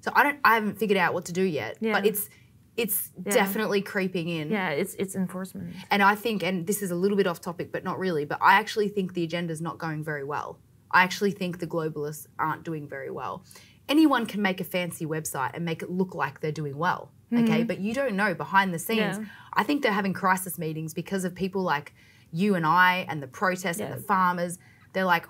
so 0.00 0.10
i 0.16 0.22
don't 0.24 0.38
i 0.44 0.54
haven't 0.54 0.76
figured 0.78 0.98
out 0.98 1.14
what 1.14 1.24
to 1.26 1.32
do 1.32 1.42
yet 1.42 1.76
Yeah. 1.80 1.92
but 1.92 2.04
it's 2.06 2.28
it's 2.76 3.10
definitely 3.22 3.82
creeping 3.82 4.28
in 4.28 4.50
Yeah, 4.50 4.70
it's 4.70 4.94
it's 4.94 5.14
enforcement. 5.14 5.74
and 5.90 6.02
I 6.02 6.14
think, 6.14 6.42
and 6.42 6.66
this 6.66 6.82
is 6.82 6.90
a 6.90 6.94
little 6.94 7.16
bit 7.16 7.26
off 7.26 7.40
topic, 7.40 7.72
but 7.72 7.84
not 7.84 7.98
really, 7.98 8.24
but 8.24 8.38
I 8.40 8.54
actually 8.54 8.88
think 8.88 9.14
the 9.14 9.24
agenda 9.24 9.52
is 9.52 9.60
not 9.60 9.78
going 9.78 10.02
very 10.04 10.24
well. 10.24 10.58
I 10.90 11.02
actually 11.02 11.30
think 11.32 11.58
the 11.58 11.66
globalists 11.66 12.26
aren't 12.38 12.64
doing 12.64 12.88
very 12.88 13.10
well. 13.10 13.44
Anyone 13.88 14.26
can 14.26 14.42
make 14.42 14.60
a 14.60 14.64
fancy 14.64 15.06
website 15.06 15.50
and 15.54 15.64
make 15.64 15.82
it 15.82 15.90
look 15.90 16.14
like 16.14 16.40
they're 16.40 16.52
doing 16.52 16.76
well, 16.76 17.10
okay? 17.32 17.58
Mm-hmm. 17.58 17.66
But 17.66 17.80
you 17.80 17.92
don't 17.92 18.14
know 18.14 18.34
behind 18.34 18.72
the 18.72 18.78
scenes. 18.78 19.18
Yeah. 19.18 19.24
I 19.52 19.62
think 19.64 19.82
they're 19.82 19.92
having 19.92 20.12
crisis 20.12 20.58
meetings 20.58 20.94
because 20.94 21.24
of 21.24 21.34
people 21.34 21.62
like 21.62 21.92
you 22.32 22.54
and 22.54 22.64
I 22.64 23.04
and 23.08 23.22
the 23.22 23.26
protests 23.26 23.80
and 23.80 23.92
the 23.92 24.00
farmers. 24.00 24.58
They're 24.92 25.04
like, 25.04 25.26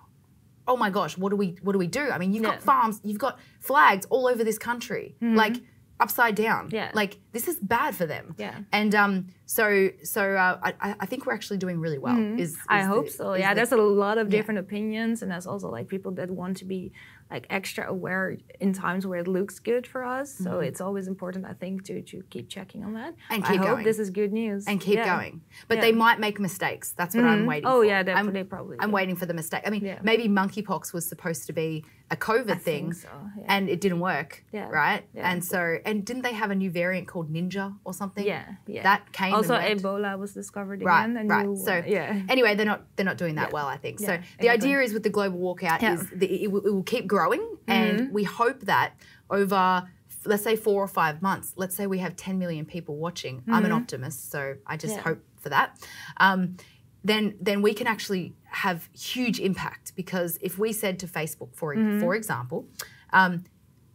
oh 0.69 0.77
my 0.77 0.91
gosh, 0.91 1.19
what 1.19 1.31
do 1.31 1.37
we 1.37 1.57
what 1.63 1.73
do 1.73 1.79
we 1.79 1.87
do? 1.87 2.11
I 2.11 2.19
mean, 2.19 2.33
you've 2.33 2.45
got 2.45 2.63
farms, 2.63 3.01
you've 3.03 3.19
got 3.19 3.39
flags 3.61 4.07
all 4.11 4.27
over 4.27 4.45
this 4.45 4.59
country, 4.59 5.17
mm-hmm. 5.23 5.37
like 5.37 5.57
upside 6.01 6.35
down. 6.35 6.71
Yeah. 6.73 6.91
Like 6.95 7.19
this 7.33 7.47
is 7.47 7.57
bad 7.57 7.95
for 7.95 8.07
them. 8.07 8.35
Yeah. 8.39 8.61
And 8.73 8.95
um, 8.95 9.27
so 9.47 9.91
so 10.03 10.23
uh, 10.35 10.59
I, 10.63 10.75
I 10.81 10.95
I 11.01 11.07
think 11.07 11.27
we're 11.27 11.35
actually 11.35 11.59
doing 11.59 11.79
really 11.81 11.99
well. 11.99 12.17
Is, 12.19 12.57
Mm-hmm. 12.57 12.73
I 12.77 12.81
is 12.81 12.87
hope 12.87 13.07
the- 13.07 13.13
so. 13.13 13.35
Yeah, 13.35 13.51
the- 13.53 13.57
there's 13.59 13.73
a 13.73 13.77
lot 13.77 14.17
of 14.19 14.29
different 14.31 14.59
opinions, 14.61 15.23
and 15.23 15.31
there's 15.31 15.47
also 15.47 15.69
like 15.71 15.87
people 15.89 16.13
that 16.13 16.31
want 16.31 16.57
to 16.59 16.65
be 16.65 16.93
like 17.31 17.47
extra 17.49 17.89
aware 17.89 18.37
in 18.59 18.73
times 18.73 19.07
where 19.07 19.21
it 19.21 19.29
looks 19.29 19.61
good 19.61 19.87
for 19.87 20.05
us. 20.05 20.29
So 20.35 20.59
it's 20.59 20.81
always 20.81 21.07
important, 21.07 21.45
I 21.47 21.53
think, 21.53 21.85
to 21.85 22.03
to 22.03 22.23
keep 22.31 22.49
checking 22.49 22.85
on 22.85 22.95
that. 22.95 23.15
And 23.29 23.43
keep 23.45 23.51
I 23.51 23.53
keep 23.53 23.61
hope 23.61 23.71
going. 23.77 23.85
this 23.85 23.99
is 23.99 24.11
good 24.11 24.33
news 24.33 24.67
and 24.67 24.81
keep 24.81 24.97
Yeah. 24.97 25.15
going. 25.17 25.43
But 25.69 25.77
Yeah. 25.77 25.81
they 25.83 25.93
might 25.93 26.19
make 26.19 26.41
mistakes. 26.41 26.93
That's 26.99 27.15
what 27.15 27.25
I'm 27.25 27.47
waiting 27.47 27.65
for. 27.69 27.75
Oh 27.77 27.81
for. 27.81 27.85
yeah, 27.85 28.03
they, 28.03 28.13
I'm, 28.13 28.33
they 28.33 28.43
probably. 28.45 28.77
I'm 28.81 28.89
do. 28.91 28.95
waiting 28.95 29.17
for 29.17 29.27
the 29.27 29.35
mistake. 29.35 29.63
I 29.67 29.71
mean, 29.71 29.85
Yeah. 29.85 30.01
maybe 30.03 30.27
monkeypox 30.29 30.93
was 30.93 31.05
supposed 31.07 31.47
to 31.47 31.53
be 31.53 31.85
a 32.13 32.17
COVID 32.17 32.61
thing, 32.61 32.93
so, 32.93 33.09
yeah. 33.39 33.45
and 33.47 33.69
it 33.69 33.81
didn't 33.81 34.01
work. 34.01 34.45
Yeah. 34.53 34.69
Right. 34.69 35.05
Yeah. 35.15 35.31
And 35.31 35.45
so, 35.45 35.77
and 35.85 36.05
didn't 36.05 36.23
they 36.23 36.33
have 36.33 36.51
a 36.51 36.55
new 36.57 36.71
variant 36.71 37.07
called 37.07 37.33
Ninja 37.33 37.77
or 37.85 37.95
something? 37.95 38.27
Yeah, 38.27 38.45
yeah. 38.67 38.83
That 38.83 39.13
came 39.13 39.33
Also. 39.33 39.55
Ebola 39.55 40.19
was 40.19 40.35
discovered 40.35 40.83
Right, 40.83 41.09
again. 41.09 41.29
right. 41.29 41.47
new 41.47 41.57
So 41.57 41.81
one. 41.81 41.85
yeah. 41.89 42.21
anyway, 42.29 42.55
they're 42.57 42.67
not 42.67 42.83
they're 42.97 43.07
not 43.07 43.17
doing 43.19 43.37
that 43.37 43.53
well. 43.53 43.67
I 43.67 43.77
think 43.77 44.01
so. 44.01 44.19
The 44.41 44.49
idea 44.51 44.81
is 44.81 44.93
with 44.93 45.05
the 45.05 45.11
global 45.11 45.39
walkout 45.39 45.83
is 45.83 46.09
the, 46.11 46.27
it, 46.45 46.51
will, 46.51 46.67
it 46.67 46.71
will 46.75 46.83
keep 46.83 47.07
growing, 47.07 47.41
Mm-hmm. 47.41 47.71
and 47.73 48.13
we 48.13 48.25
hope 48.25 48.61
that 48.63 48.95
over 49.29 49.89
let's 50.27 50.43
say 50.43 50.55
four 50.57 50.83
or 50.83 50.89
five 50.89 51.23
months, 51.23 51.55
let's 51.57 51.75
say 51.75 51.87
we 51.87 51.99
have 51.99 52.15
10 52.15 52.39
million 52.39 52.67
people 52.67 52.97
watching. 52.97 53.43
I'm 53.49 53.65
an 53.65 53.73
optimist, 53.73 54.31
so 54.31 54.57
I 54.67 54.77
just 54.77 54.97
Mm-hmm. 54.97 55.09
Hope 55.09 55.23
for 55.39 55.49
that. 55.49 55.79
Um, 56.19 56.57
then 57.05 57.35
then 57.41 57.63
we 57.63 57.73
can 57.75 57.87
actually 57.87 58.35
have 58.45 58.89
huge 58.93 59.39
impact 59.41 59.95
because 59.97 60.39
if 60.41 60.59
we 60.59 60.73
said 60.73 60.99
to 61.01 61.07
Facebook, 61.07 61.55
for 61.55 61.75
Mm-hmm. 61.75 62.01
for 62.01 62.15
example. 62.15 62.67
Um, 63.13 63.45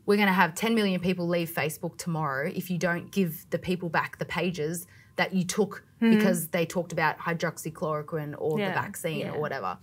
we're 0.07 0.17
going 0.17 0.27
to 0.27 0.33
have 0.33 0.53
10 0.53 0.75
million 0.75 1.01
people 1.01 1.27
leave 1.27 1.49
Facebook 1.49 1.97
tomorrow 1.97 2.51
if 2.53 2.69
you 2.69 2.77
don't 2.77 3.11
give 3.11 3.47
the 3.49 3.57
people 3.57 3.89
back 3.89 4.19
the 4.19 4.25
pages 4.25 4.85
that 5.15 5.33
you 5.33 5.43
took 5.43 5.83
because 5.99 6.49
they 6.49 6.63
talked 6.63 6.91
about 6.91 7.17
hydroxychloroquine 7.17 8.35
or 8.37 8.57
the 8.59 8.63
Mm-hmm. 8.65 8.73
Vaccine 8.73 9.19
yeah. 9.19 9.31
or 9.31 9.39
whatever. 9.39 9.77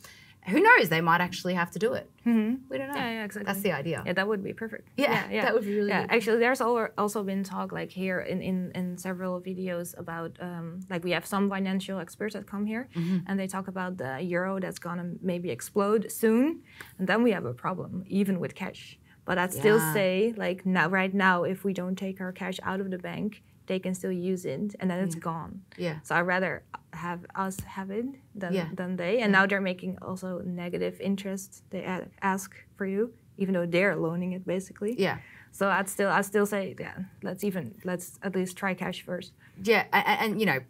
Who 0.49 0.61
knows? 0.61 0.89
They 0.89 1.01
might 1.01 1.21
actually 1.21 1.55
have 1.55 1.71
to 1.71 1.79
do 1.79 1.93
it. 1.93 2.11
We 2.25 2.33
don't 2.33 2.89
know. 2.89 2.95
Yeah, 2.97 3.11
yeah, 3.11 3.25
exactly. 3.25 3.47
That's 3.47 3.63
the 3.63 3.73
idea. 3.73 4.03
Yeah, 4.05 4.13
that 4.15 4.27
would 4.27 4.43
be 4.43 4.53
perfect. 4.53 4.89
Yeah, 4.97 5.29
yeah, 5.31 5.43
that 5.43 5.55
would 5.55 5.65
be 5.65 5.75
really 5.75 5.89
yeah. 5.91 6.03
good. 6.03 6.11
Actually, 6.17 6.39
there's 6.39 6.61
also 6.61 7.23
been 7.23 7.45
talk 7.45 7.71
like 7.73 7.91
here 7.91 8.21
in, 8.21 8.43
in, 8.43 8.73
in 8.75 8.99
several 8.99 9.41
videos 9.41 9.97
about 9.99 10.37
um, 10.41 10.81
like 10.91 11.05
we 11.05 11.13
have 11.13 11.25
some 11.27 11.49
financial 11.49 11.99
experts 12.01 12.35
that 12.35 12.47
come 12.47 12.67
here 12.67 12.89
Mm-hmm. 12.97 13.19
and 13.27 13.39
they 13.39 13.47
talk 13.47 13.69
about 13.69 13.97
the 13.99 14.21
euro 14.21 14.59
that's 14.61 14.79
gonna 14.79 15.13
maybe 15.23 15.51
explode 15.51 16.11
soon, 16.11 16.63
and 16.99 17.07
then 17.09 17.23
we 17.23 17.31
have 17.33 17.45
a 17.45 17.55
problem 17.55 18.05
even 18.07 18.39
with 18.41 18.55
cash. 18.55 18.99
But 19.25 19.39
I'd 19.39 19.53
still 19.53 19.79
say 19.93 20.35
like 20.37 20.67
now 20.67 20.89
right 20.89 21.15
now 21.15 21.45
if 21.45 21.65
we 21.65 21.73
don't 21.73 21.97
take 21.97 22.21
our 22.21 22.33
cash 22.33 22.59
out 22.65 22.81
of 22.81 22.91
the 22.91 22.99
bank, 22.99 23.43
they 23.67 23.79
can 23.79 23.95
still 23.95 24.13
use 24.13 24.45
it 24.45 24.75
and 24.81 24.91
then 24.91 24.99
it's 25.05 25.15
gone. 25.15 25.63
Yeah. 25.77 25.99
So 26.03 26.15
I'd 26.15 26.23
rather 26.23 26.63
have 26.93 27.21
us 27.35 27.59
have 27.61 27.91
it 27.91 28.07
than, 28.35 28.53
Yeah. 28.53 28.69
than 28.75 28.97
they. 28.97 29.21
And 29.21 29.33
now 29.33 29.47
they're 29.47 29.61
making 29.61 29.99
also 30.03 30.41
negative 30.45 31.01
interest. 31.01 31.63
They 31.71 31.85
ask 32.21 32.55
for 32.77 32.87
you, 32.87 33.13
even 33.39 33.55
though 33.55 33.67
they're 33.67 33.97
loaning 33.97 34.33
it 34.33 34.47
basically. 34.47 34.95
Yeah. 34.99 35.19
So 35.53 35.69
I'd 35.69 35.89
still 35.89 36.09
I'd 36.11 36.25
still 36.25 36.47
say 36.47 36.75
yeah, 36.79 36.97
let's 37.23 37.45
even 37.45 37.75
let's 37.85 38.19
at 38.23 38.35
least 38.35 38.57
try 38.57 38.75
cash 38.75 39.03
first. 39.03 39.33
Yeah. 39.63 39.85
And, 39.93 40.05
and 40.33 40.41
you 40.41 40.47
know, 40.47 40.61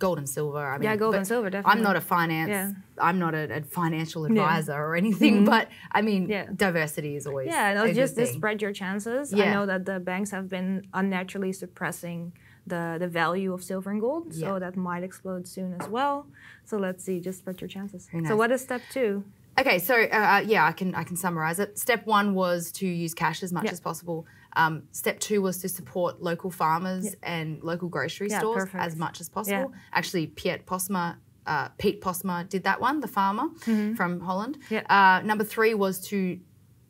gold 0.00 0.18
and 0.18 0.28
silver. 0.28 0.64
I 0.72 0.76
mean, 0.78 0.86
Yeah, 0.88 0.96
gold 0.96 1.14
and 1.14 1.26
silver, 1.26 1.48
Definitely. 1.50 1.72
I'm 1.78 1.82
not 1.88 1.94
a 1.94 2.00
finance, 2.00 2.48
Yeah. 2.48 2.72
I'm 3.08 3.18
not 3.24 3.32
a, 3.40 3.44
a 3.58 3.60
financial 3.80 4.24
advisor 4.24 4.72
or 4.86 4.96
anything, 4.96 5.44
but 5.54 5.68
I 5.92 6.00
mean, 6.08 6.22
Yeah. 6.28 6.46
diversity 6.66 7.12
is 7.18 7.24
always 7.28 7.46
Yeah, 7.54 7.74
no, 7.74 7.82
just 7.92 8.16
to 8.16 8.26
spread 8.26 8.60
your 8.64 8.72
chances. 8.82 9.32
I 9.32 9.46
know 9.56 9.64
that 9.72 9.82
the 9.90 10.00
banks 10.10 10.30
have 10.36 10.46
been 10.56 10.70
unnaturally 11.00 11.52
suppressing 11.62 12.20
the 12.72 12.82
the 13.04 13.08
value 13.22 13.50
of 13.56 13.60
silver 13.70 13.90
and 13.94 14.00
gold, 14.06 14.24
so 14.42 14.46
Yeah. 14.46 14.58
that 14.64 14.74
might 14.88 15.04
explode 15.10 15.44
soon 15.56 15.70
as 15.80 15.86
well. 15.96 16.16
So 16.68 16.74
let's 16.86 17.02
see, 17.06 17.16
just 17.28 17.38
spread 17.42 17.58
your 17.62 17.68
chances. 17.76 18.02
So 18.28 18.34
what 18.40 18.50
is 18.54 18.60
step 18.68 18.82
two? 18.96 19.12
Okay, 19.60 19.78
so 19.88 19.94
uh, 19.94 20.16
uh, 20.34 20.42
yeah, 20.54 20.64
I 20.70 20.72
can 20.80 20.90
I 21.00 21.04
can 21.08 21.16
summarize 21.24 21.58
it. 21.64 21.70
Step 21.86 22.00
one 22.18 22.28
was 22.42 22.72
to 22.80 22.86
use 23.04 23.12
cash 23.22 23.38
as 23.46 23.52
much 23.56 23.64
Yeah. 23.66 23.72
as 23.76 23.80
possible. 23.88 24.18
Um, 24.56 24.84
step 24.92 25.20
two 25.20 25.42
was 25.42 25.58
to 25.58 25.68
support 25.68 26.22
local 26.22 26.50
farmers 26.50 27.14
and 27.22 27.62
local 27.62 27.88
grocery 27.88 28.28
Yeah, 28.30 28.40
stores 28.40 28.64
perfect. 28.64 28.82
as 28.84 28.96
much 28.96 29.20
as 29.20 29.28
possible. 29.28 29.72
Actually, 29.92 30.26
Piet 30.26 30.66
Posma, 30.66 31.16
uh, 31.46 31.68
Pete 31.78 32.00
Posma 32.00 32.48
did 32.48 32.64
that 32.64 32.80
one, 32.80 33.00
the 33.00 33.08
farmer 33.08 33.48
from 33.96 34.20
Holland. 34.20 34.58
Mm-hmm. 34.64 34.74
Yeah. 34.74 35.18
Uh, 35.20 35.22
number 35.24 35.44
three 35.44 35.74
was 35.74 36.00
to 36.08 36.38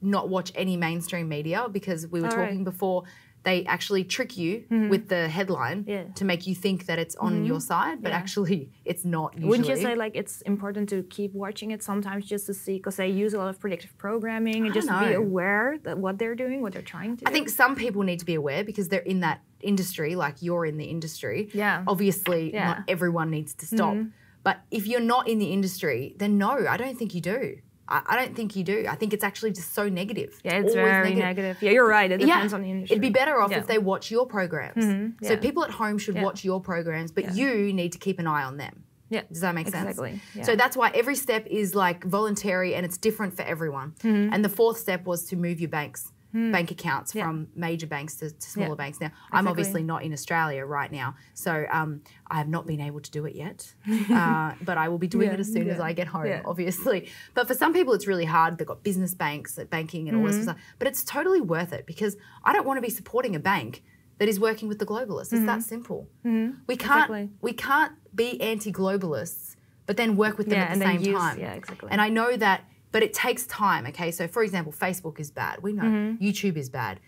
not 0.03 0.29
watch 0.31 0.51
any 0.55 0.77
mainstream 0.79 1.29
media 1.29 1.69
because 1.71 2.07
we 2.07 2.21
were 2.23 2.29
All 2.29 2.37
right. 2.37 2.47
talking 2.47 2.65
before. 2.65 3.05
They 3.43 3.65
actually 3.65 4.05
trick 4.05 4.37
you 4.37 4.65
with 4.91 5.09
the 5.09 5.29
headline 5.29 5.79
Mm-hmm. 5.85 5.91
Yeah. 5.91 6.03
Mm-hmm. 6.03 6.13
to 6.21 6.25
make 6.25 6.47
you 6.47 6.55
think 6.55 6.87
that 6.87 6.99
it's 6.99 7.17
on 7.17 7.45
your 7.45 7.61
side, 7.61 8.03
but 8.03 8.11
Yeah. 8.11 8.19
actually 8.19 8.71
it's 8.85 9.05
not. 9.05 9.33
Usually. 9.35 9.49
Wouldn't 9.49 9.69
you 9.69 9.77
say 9.77 9.95
like 9.95 10.15
it's 10.15 10.43
important 10.43 10.89
to 10.91 11.03
keep 11.05 11.33
watching 11.33 11.71
it 11.71 11.83
sometimes 11.83 12.27
just 12.27 12.45
to 12.47 12.55
see 12.55 12.75
because 12.77 12.97
they 12.97 13.09
use 13.09 13.33
a 13.35 13.39
lot 13.39 13.49
of 13.49 13.59
predictive 13.59 13.97
programming 13.97 14.61
and 14.67 14.75
just 14.75 14.89
don't 14.89 15.09
be 15.09 15.15
aware 15.15 15.79
that 15.85 15.97
what 15.99 16.19
they're 16.19 16.35
doing, 16.45 16.61
what 16.63 16.73
they're 16.75 16.91
trying 16.97 17.17
to. 17.19 17.23
I 17.27 17.31
do? 17.31 17.35
think 17.35 17.49
some 17.49 17.75
people 17.77 18.03
need 18.03 18.19
to 18.19 18.27
be 18.27 18.35
aware 18.35 18.63
because 18.65 18.89
they're 18.91 19.09
in 19.15 19.21
that 19.21 19.41
industry, 19.63 20.17
like 20.17 20.37
you're 20.43 20.67
in 20.67 20.77
the 20.77 20.87
industry. 20.97 21.49
Yeah. 21.55 21.85
Obviously, 21.87 22.53
Yeah. 22.53 22.61
Mm-hmm. 22.61 22.69
not 22.81 22.85
everyone 22.89 23.31
needs 23.31 23.55
to 23.55 23.67
stop. 23.67 23.97
But 24.43 24.57
if 24.71 24.87
you're 24.87 25.01
not 25.15 25.29
in 25.29 25.39
the 25.39 25.51
industry, 25.53 26.15
then 26.19 26.39
no, 26.39 26.53
I 26.75 26.77
don't 26.79 26.97
think 26.99 27.15
you 27.15 27.21
do. 27.21 27.59
I, 27.91 28.03
I 28.07 28.17
don't 28.17 28.35
think 28.37 28.57
you 28.57 28.65
do. 28.65 28.87
I 28.89 28.95
think 28.95 29.13
it's 29.13 29.25
actually 29.25 29.53
just 29.53 29.75
so 29.75 29.89
negative. 29.89 30.39
Yeah, 30.45 30.59
it's 30.59 30.75
always 30.77 30.91
very 30.91 31.15
negative. 31.15 31.59
Yeah, 31.61 31.73
you're 31.73 31.87
right. 31.89 32.11
It 32.11 32.19
depends 32.19 32.53
on 32.53 32.63
the 32.63 32.71
industry. 32.71 32.95
It'd 32.95 33.03
be 33.03 33.11
better 33.11 33.41
off 33.41 33.51
Yeah. 33.51 33.59
if 33.59 33.67
they 33.67 33.79
watch 33.79 34.11
your 34.11 34.27
programs. 34.27 34.85
So 35.27 35.33
yeah. 35.33 35.37
people 35.37 35.65
at 35.65 35.71
home 35.71 35.99
should 35.99 36.15
Yeah. 36.17 36.25
watch 36.25 36.45
your 36.45 36.61
programs, 36.61 37.11
but 37.13 37.25
Yeah. 37.25 37.33
you 37.35 37.73
need 37.73 37.93
to 37.93 37.99
keep 37.99 38.19
an 38.19 38.27
eye 38.27 38.45
on 38.45 38.57
them. 38.57 38.85
Yeah, 39.09 39.23
Does 39.31 39.41
that 39.41 39.57
make 39.57 39.67
sense? 39.67 39.89
Exactly, 39.89 40.21
yeah. 40.37 40.45
So 40.45 40.55
that's 40.55 40.77
why 40.77 40.91
every 40.95 41.17
step 41.17 41.45
is 41.49 41.75
like 41.75 42.05
voluntary 42.05 42.77
and 42.77 42.87
it's 42.87 42.97
different 42.97 43.35
for 43.37 43.43
everyone. 43.43 43.95
Mm-hmm. 44.05 44.33
And 44.33 44.45
the 44.45 44.49
fourth 44.49 44.79
step 44.79 45.05
was 45.05 45.25
to 45.31 45.37
move 45.37 45.59
your 45.61 45.69
banks, 45.69 46.13
bank 46.33 46.71
accounts 46.71 47.13
Hmm. 47.13 47.19
Yeah. 47.19 47.25
from 47.25 47.49
major 47.57 47.87
banks 47.87 48.15
to, 48.17 48.31
to 48.31 48.51
smaller 48.51 48.71
Yeah, 48.71 48.75
banks. 48.77 49.01
Now, 49.01 49.11
I'm 49.33 49.49
obviously 49.49 49.83
not 49.83 50.03
in 50.05 50.13
Australia 50.13 50.65
right 50.65 50.91
now, 50.93 51.17
so 51.35 51.67
um, 51.71 52.03
I 52.29 52.37
have 52.39 52.49
not 52.49 52.67
been 52.67 52.81
able 52.81 53.01
to 53.01 53.11
do 53.11 53.25
it 53.27 53.35
yet. 53.35 53.75
uh, 54.11 54.53
but 54.63 54.79
I 54.79 54.89
will 54.89 54.99
be 54.99 55.09
doing 55.09 55.27
Yeah, 55.29 55.35
it 55.35 55.41
as 55.41 55.53
soon 55.53 55.69
as 55.69 55.81
I 55.81 55.93
get 55.93 56.07
home, 56.07 56.41
obviously. 56.45 57.09
But 57.35 57.49
for 57.49 57.55
some 57.55 57.73
people, 57.73 57.93
it's 57.95 58.07
really 58.07 58.27
hard. 58.27 58.59
They've 58.59 58.67
got 58.67 58.83
business 58.85 59.15
banks, 59.15 59.59
banking, 59.71 60.09
and 60.09 60.17
all 60.19 60.25
this 60.25 60.35
Mm-hmm. 60.37 60.43
stuff. 60.45 60.57
But 60.79 60.87
it's 60.89 61.03
totally 61.03 61.41
worth 61.41 61.73
it 61.73 61.85
because 61.87 62.17
I 62.45 62.53
don't 62.53 62.67
want 62.67 62.77
to 62.79 62.83
be 62.83 62.91
supporting 62.91 63.35
a 63.35 63.41
bank 63.41 63.83
that 64.19 64.29
is 64.29 64.39
working 64.39 64.69
with 64.69 64.79
the 64.79 64.87
globalists. 64.87 65.33
It's 65.33 65.47
that 65.47 65.63
simple. 65.63 66.07
We 66.25 66.31
can't 66.31 66.55
Mm-hmm. 66.61 66.71
Exactly. 66.73 67.31
we 67.41 67.53
can't 67.55 67.93
be 68.15 68.41
anti-globalists, 68.41 69.57
but 69.87 69.97
then 69.97 70.17
work 70.17 70.39
with 70.39 70.49
them 70.49 70.59
Yeah, 70.59 70.65
at 70.67 70.79
the 70.79 70.85
same 70.85 71.01
use- 71.01 71.19
time. 71.19 71.39
yeah, 71.41 71.53
exactly. 71.55 71.89
And 71.91 72.01
I 72.01 72.09
know 72.09 72.37
that, 72.37 72.65
but 72.93 73.03
it 73.03 73.13
takes 73.15 73.47
time. 73.47 73.87
Okay, 73.87 74.11
so 74.11 74.27
for 74.29 74.43
example, 74.43 74.73
Facebook 74.73 75.21
is 75.21 75.31
bad. 75.31 75.63
We 75.63 75.73
know 75.73 75.83
Mm-hmm. 75.85 76.25
YouTube 76.25 76.57
is 76.57 76.69
bad. 76.71 77.01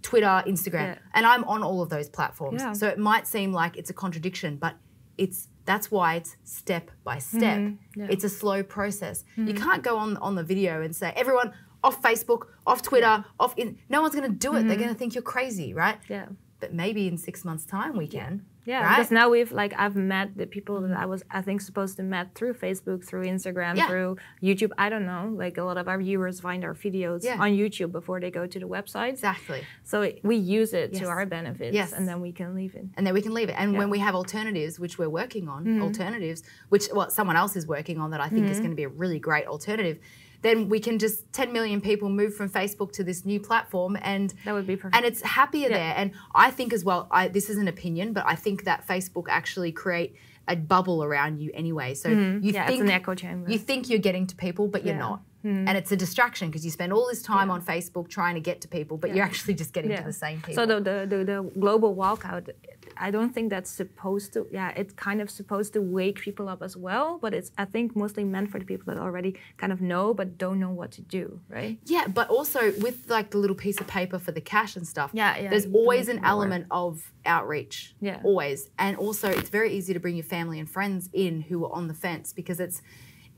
Twitter, 0.00 0.42
Instagram, 0.46 0.94
Yeah. 0.94 0.98
and 1.12 1.26
I'm 1.26 1.44
on 1.44 1.62
all 1.62 1.82
of 1.82 1.90
those 1.90 2.08
platforms. 2.08 2.62
Yeah. 2.62 2.72
So 2.72 2.88
it 2.88 2.98
might 2.98 3.26
seem 3.26 3.52
like 3.52 3.76
it's 3.76 3.90
a 3.90 3.92
contradiction, 3.92 4.56
but 4.56 4.76
it's 5.18 5.48
that's 5.66 5.90
why 5.90 6.14
it's 6.14 6.36
step 6.44 6.90
by 7.04 7.18
step. 7.18 7.58
Mm-hmm. 7.58 8.00
Yeah. 8.00 8.06
It's 8.08 8.24
a 8.24 8.30
slow 8.30 8.62
process. 8.62 9.24
You 9.36 9.52
can't 9.52 9.82
go 9.82 9.98
on 9.98 10.16
on 10.18 10.34
the 10.36 10.42
video 10.42 10.80
and 10.80 10.96
say 10.96 11.12
everyone 11.14 11.52
off 11.84 12.00
Facebook, 12.00 12.46
off 12.66 12.80
Twitter, 12.80 13.22
off. 13.38 13.52
In, 13.58 13.78
no 13.90 14.00
one's 14.00 14.14
going 14.14 14.30
to 14.30 14.34
do 14.36 14.56
it. 14.56 14.62
They're 14.66 14.76
going 14.78 14.88
to 14.88 14.94
think 14.94 15.14
you're 15.14 15.22
crazy, 15.36 15.74
right? 15.74 16.00
Mm-hmm. 16.04 16.12
Yeah. 16.14 16.26
But 16.60 16.72
maybe 16.72 17.06
in 17.06 17.18
six 17.18 17.44
months' 17.44 17.66
time 17.66 17.94
we 17.96 18.08
can. 18.08 18.46
Yeah, 18.68 18.82
right? 18.82 18.96
because 18.96 19.10
now 19.10 19.26
we've 19.30 19.50
like 19.62 19.72
I've 19.78 19.96
met 19.96 20.36
the 20.36 20.46
people 20.46 20.80
that 20.82 20.96
I 21.04 21.06
was 21.06 21.22
I 21.30 21.40
think 21.46 21.58
supposed 21.62 21.96
to 21.96 22.02
met 22.02 22.26
through 22.36 22.54
Facebook, 22.64 23.00
through 23.08 23.24
Instagram, 23.34 23.74
Yeah. 23.76 23.86
through 23.88 24.10
YouTube. 24.42 24.72
I 24.84 24.88
don't 24.92 25.06
know. 25.12 25.24
Like 25.44 25.56
a 25.56 25.64
lot 25.70 25.78
of 25.82 25.86
our 25.88 25.98
viewers 25.98 26.36
find 26.48 26.60
our 26.68 26.74
videos 26.74 27.20
Yeah. 27.24 27.38
on 27.44 27.50
YouTube 27.62 27.90
before 27.92 28.18
they 28.20 28.30
go 28.30 28.46
to 28.46 28.58
the 28.64 28.68
website. 28.76 29.08
exactly. 29.16 29.60
So 29.84 29.96
we 30.22 30.36
use 30.36 30.70
it 30.74 30.90
Yes. 30.92 31.00
to 31.00 31.06
our 31.08 31.24
benefits, 31.24 31.74
Yes. 31.74 31.92
and 31.96 32.06
then 32.08 32.20
we 32.20 32.30
can 32.40 32.54
leave 32.54 32.74
it. 32.74 32.84
and 32.96 33.06
then 33.06 33.14
we 33.14 33.22
can 33.22 33.32
leave 33.38 33.48
it. 33.48 33.56
And 33.58 33.72
Yeah. 33.72 33.78
when 33.80 33.90
we 33.94 33.98
have 34.06 34.14
alternatives, 34.14 34.78
which 34.78 34.98
we're 34.98 35.08
working 35.22 35.48
on, 35.48 35.64
Mm-hmm. 35.64 35.82
alternatives, 35.88 36.42
which 36.68 36.84
well, 36.94 37.08
someone 37.18 37.36
else 37.36 37.54
is 37.56 37.66
working 37.66 37.98
on 38.02 38.10
that 38.12 38.20
I 38.20 38.28
think 38.28 38.44
is 38.50 38.58
going 38.58 38.70
to 38.76 38.76
be 38.76 38.84
a 38.84 38.88
really 39.02 39.18
great 39.18 39.46
alternative, 39.46 39.98
then 40.42 40.68
we 40.68 40.78
can 40.80 40.98
just 40.98 41.32
10 41.32 41.52
million 41.52 41.80
people 41.80 42.08
move 42.08 42.34
from 42.34 42.48
Facebook 42.48 42.92
to 42.92 43.04
this 43.04 43.24
new 43.24 43.40
platform 43.40 43.96
and 44.02 44.32
That 44.44 44.52
would 44.54 44.66
be 44.66 44.76
perfect. 44.76 44.94
and 44.96 45.04
it's 45.04 45.20
happier 45.22 45.68
Yeah. 45.68 45.76
there. 45.78 45.94
And 45.96 46.12
I 46.34 46.50
think 46.50 46.72
as 46.72 46.84
well, 46.84 47.08
I, 47.10 47.28
this 47.28 47.50
is 47.50 47.58
an 47.58 47.68
opinion, 47.68 48.12
but 48.12 48.24
I 48.26 48.34
think 48.36 48.64
that 48.64 48.86
Facebook 48.86 49.26
actually 49.28 49.72
create 49.72 50.14
a 50.46 50.56
bubble 50.56 51.04
around 51.04 51.38
you 51.40 51.50
anyway. 51.54 51.94
So 51.94 52.08
you 52.08 52.16
Mm-hmm. 52.16 52.46
Yeah, 52.48 52.66
think 52.66 52.80
it's 52.80 52.88
an 52.88 52.94
echo 52.94 53.14
chamber. 53.14 53.50
you 53.50 53.58
think 53.58 53.90
you're 53.90 53.98
getting 53.98 54.26
to 54.28 54.36
people, 54.36 54.68
but 54.68 54.84
you're 54.84 54.94
Mm-hmm. 54.94 55.00
not. 55.00 55.22
Hmm. 55.42 55.68
And 55.68 55.76
it's 55.78 55.92
a 55.92 55.96
distraction 55.96 56.48
because 56.48 56.64
you 56.64 56.70
spend 56.70 56.92
all 56.92 57.06
this 57.06 57.22
time 57.22 57.48
Yeah. 57.48 57.54
on 57.54 57.62
Facebook 57.62 58.08
trying 58.08 58.34
to 58.34 58.40
get 58.40 58.60
to 58.62 58.68
people, 58.68 58.96
but 58.96 59.10
Yeah. 59.10 59.16
you're 59.16 59.24
actually 59.24 59.54
just 59.54 59.72
getting 59.72 59.90
yeah. 59.90 60.00
to 60.00 60.04
the 60.06 60.12
same 60.12 60.38
people. 60.38 60.54
So 60.54 60.66
the, 60.66 60.80
the, 60.80 61.06
the, 61.08 61.24
the 61.24 61.50
global 61.60 61.94
walkout, 61.94 62.48
I 62.96 63.10
don't 63.12 63.32
think 63.32 63.50
that's 63.50 63.70
supposed 63.70 64.32
to. 64.32 64.46
Yeah, 64.50 64.72
it's 64.74 64.92
kind 64.94 65.20
of 65.20 65.30
supposed 65.30 65.72
to 65.74 65.80
wake 65.80 66.18
people 66.20 66.48
up 66.48 66.62
as 66.62 66.76
well, 66.76 67.18
but 67.22 67.32
it's 67.34 67.52
I 67.56 67.64
think 67.64 67.94
mostly 67.94 68.24
meant 68.24 68.50
for 68.50 68.58
the 68.58 68.64
people 68.64 68.92
that 68.92 69.00
already 69.00 69.36
kind 69.56 69.72
of 69.72 69.80
know 69.80 70.12
but 70.14 70.38
don't 70.38 70.58
know 70.58 70.70
what 70.70 70.90
to 70.92 71.02
do, 71.02 71.40
right? 71.48 71.78
Yeah, 71.84 72.08
but 72.08 72.28
also 72.28 72.72
with 72.80 73.08
like 73.08 73.30
the 73.30 73.38
little 73.38 73.56
piece 73.56 73.80
of 73.80 73.86
paper 73.86 74.18
for 74.18 74.32
the 74.32 74.40
cash 74.40 74.74
and 74.76 74.86
stuff. 74.86 75.10
Yeah, 75.12 75.36
yeah, 75.38 75.50
There's 75.50 75.66
always 75.66 76.08
an 76.08 76.24
element 76.24 76.66
of 76.72 77.12
outreach. 77.24 77.94
Yeah. 78.00 78.20
Always, 78.24 78.70
and 78.78 78.96
also 78.96 79.28
it's 79.28 79.50
very 79.50 79.72
easy 79.72 79.92
to 79.94 80.00
bring 80.00 80.16
your 80.16 80.24
family 80.24 80.58
and 80.58 80.68
friends 80.68 81.08
in 81.12 81.42
who 81.42 81.64
are 81.64 81.72
on 81.72 81.86
the 81.86 81.94
fence 81.94 82.32
because 82.32 82.58
it's 82.58 82.82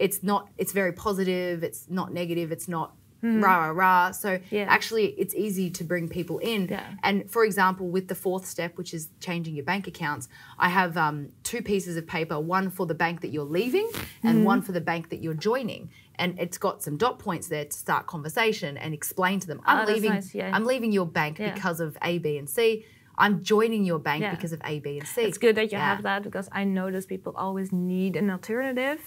it's 0.06 0.22
not 0.30 0.42
it's 0.58 0.72
very 0.72 0.92
positive. 1.06 1.62
It's 1.68 1.82
not 1.88 2.08
negative. 2.12 2.50
It's 2.56 2.68
not. 2.68 2.88
Rah 3.22 3.66
rah 3.66 3.72
rah. 3.82 4.10
So. 4.12 4.30
Yeah. 4.50 4.64
actually, 4.76 5.06
it's 5.22 5.34
easy 5.34 5.68
to 5.78 5.84
bring 5.84 6.08
people 6.08 6.38
in. 6.38 6.68
Yeah. 6.68 6.86
And 7.02 7.30
for 7.30 7.44
example, 7.44 7.86
with 7.96 8.06
the 8.08 8.14
fourth 8.14 8.46
step, 8.46 8.78
which 8.78 8.94
is 8.94 9.10
changing 9.26 9.54
your 9.58 9.66
bank 9.72 9.86
accounts, 9.86 10.26
I 10.58 10.70
have 10.70 10.96
um, 10.96 11.28
two 11.42 11.60
pieces 11.60 11.98
of 11.98 12.06
paper: 12.06 12.40
one 12.40 12.70
for 12.70 12.86
the 12.86 12.94
bank 13.04 13.20
that 13.20 13.28
you're 13.34 13.52
leaving, 13.60 13.88
and 14.22 14.36
Mm-hmm. 14.38 14.44
one 14.52 14.62
for 14.62 14.72
the 14.72 14.80
bank 14.92 15.10
that 15.10 15.20
you're 15.22 15.40
joining. 15.50 15.82
And 16.22 16.30
it's 16.44 16.56
got 16.66 16.82
some 16.82 16.96
dot 16.96 17.18
points 17.18 17.46
there 17.48 17.66
to 17.66 17.76
start 17.84 18.06
conversation 18.06 18.78
and 18.78 18.94
explain 18.94 19.36
to 19.40 19.46
them, 19.46 19.60
I'm 19.66 19.80
Oh, 19.86 19.92
leaving. 19.92 20.12
nice, 20.14 20.34
yeah. 20.34 20.50
I'm 20.56 20.64
leaving 20.72 20.90
your 20.98 21.06
bank 21.20 21.34
because 21.36 21.78
of 21.86 21.90
A, 22.10 22.12
B, 22.24 22.38
and 22.38 22.48
C. 22.48 22.86
I'm 23.18 23.42
joining 23.42 23.84
your 23.84 23.98
bank 23.98 24.22
Yeah. 24.22 24.34
because 24.34 24.52
of 24.56 24.60
A, 24.64 24.74
B, 24.80 24.98
and 24.98 25.06
C. 25.06 25.20
It's 25.28 25.36
good 25.46 25.56
that 25.58 25.66
you 25.72 25.76
Yeah. 25.78 25.90
have 25.94 26.02
that 26.04 26.22
because 26.22 26.48
I 26.60 26.62
notice 26.64 27.04
people 27.14 27.32
always 27.36 27.68
need 27.70 28.16
an 28.16 28.30
alternative 28.30 29.02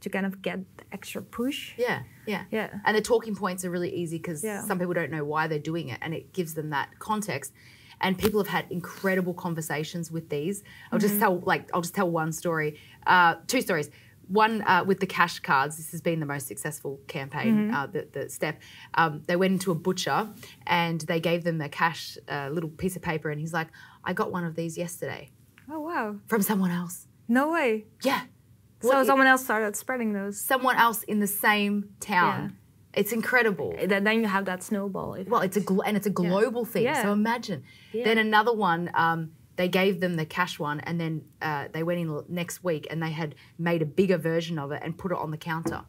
to 0.00 0.10
kind 0.10 0.26
of 0.26 0.42
get 0.42 0.58
the 0.76 0.84
extra 0.92 1.22
push. 1.22 1.72
Yeah, 1.76 2.02
yeah, 2.26 2.44
Yeah. 2.50 2.70
And 2.84 2.96
the 2.96 3.00
talking 3.00 3.34
points 3.34 3.64
are 3.64 3.70
really 3.70 3.94
easy 3.94 4.18
because 4.18 4.42
Yeah. 4.44 4.62
some 4.66 4.78
people 4.78 4.94
don't 4.94 5.10
know 5.10 5.24
why 5.24 5.46
they're 5.48 5.58
doing 5.58 5.88
it, 5.88 5.98
and 6.02 6.12
it 6.14 6.32
gives 6.32 6.54
them 6.54 6.70
that 6.70 6.98
context. 6.98 7.52
And 8.00 8.18
people 8.18 8.40
have 8.40 8.48
had 8.48 8.66
incredible 8.70 9.32
conversations 9.34 10.10
with 10.10 10.28
these. 10.28 10.64
I'll 10.90 10.98
just 10.98 11.14
Mm-hmm. 11.14 11.20
tell, 11.22 11.40
like, 11.40 11.70
I'll 11.72 11.82
just 11.82 11.94
tell 11.94 12.10
one 12.10 12.32
story, 12.32 12.78
uh, 13.06 13.36
two 13.46 13.60
stories. 13.60 13.90
One 14.28 14.62
uh, 14.62 14.84
with 14.86 15.00
the 15.00 15.06
cash 15.06 15.40
cards. 15.40 15.76
This 15.76 15.90
has 15.90 16.00
been 16.00 16.18
the 16.20 16.26
most 16.26 16.46
successful 16.46 17.00
campaign. 17.06 17.54
Mm-hmm. 17.68 17.74
Uh, 17.74 17.86
the, 17.88 18.08
the 18.12 18.28
step. 18.30 18.60
Um, 18.94 19.22
they 19.26 19.36
went 19.36 19.52
into 19.52 19.70
a 19.72 19.74
butcher 19.74 20.30
and 20.66 21.00
they 21.02 21.20
gave 21.20 21.44
them 21.44 21.60
a 21.60 21.68
cash 21.68 22.16
uh, 22.28 22.48
little 22.50 22.70
piece 22.70 22.96
of 22.96 23.02
paper, 23.02 23.30
and 23.30 23.40
he's 23.40 23.52
like, 23.52 23.68
"I 24.04 24.12
got 24.14 24.30
one 24.32 24.44
of 24.44 24.54
these 24.54 24.78
yesterday 24.78 25.30
Oh 25.68 25.80
wow! 25.80 26.16
from 26.28 26.40
someone 26.40 26.70
else." 26.70 27.08
No 27.28 27.50
way. 27.52 27.84
Yeah. 28.04 28.22
So 28.82 29.04
someone 29.04 29.26
else 29.26 29.44
started 29.44 29.76
spreading 29.76 30.12
those. 30.12 30.40
someone 30.40 30.76
else 30.76 31.02
in 31.04 31.20
the 31.20 31.26
same 31.26 31.90
town. 32.00 32.42
Yeah. 32.94 33.00
It's 33.00 33.12
incredible. 33.12 33.74
Then 33.86 34.04
then 34.04 34.20
you 34.20 34.26
have 34.26 34.44
that 34.46 34.62
snowball. 34.62 35.14
Effect. 35.14 35.30
Well, 35.30 35.40
it's 35.40 35.56
a 35.56 35.62
and 35.86 35.96
it's 35.96 36.06
a 36.06 36.10
global 36.10 36.64
thing. 36.64 36.84
Yeah. 36.84 37.02
So 37.02 37.12
imagine. 37.12 37.62
Yeah. 37.92 38.04
Then 38.04 38.18
another 38.18 38.52
one. 38.52 38.90
Um, 38.94 39.32
they 39.56 39.68
gave 39.68 40.00
them 40.00 40.16
the 40.16 40.24
cash 40.26 40.58
one, 40.58 40.80
and 40.80 40.98
then 41.00 41.22
uh, 41.42 41.68
they 41.72 41.82
went 41.82 42.00
in 42.00 42.22
next 42.28 42.64
week, 42.64 42.86
and 42.90 43.02
they 43.02 43.10
had 43.12 43.34
made 43.58 43.82
a 43.82 43.86
bigger 43.86 44.16
version 44.18 44.58
of 44.58 44.72
it 44.72 44.80
and 44.84 44.96
put 44.96 45.12
it 45.12 45.18
on 45.18 45.30
the 45.30 45.36
counter. 45.36 45.82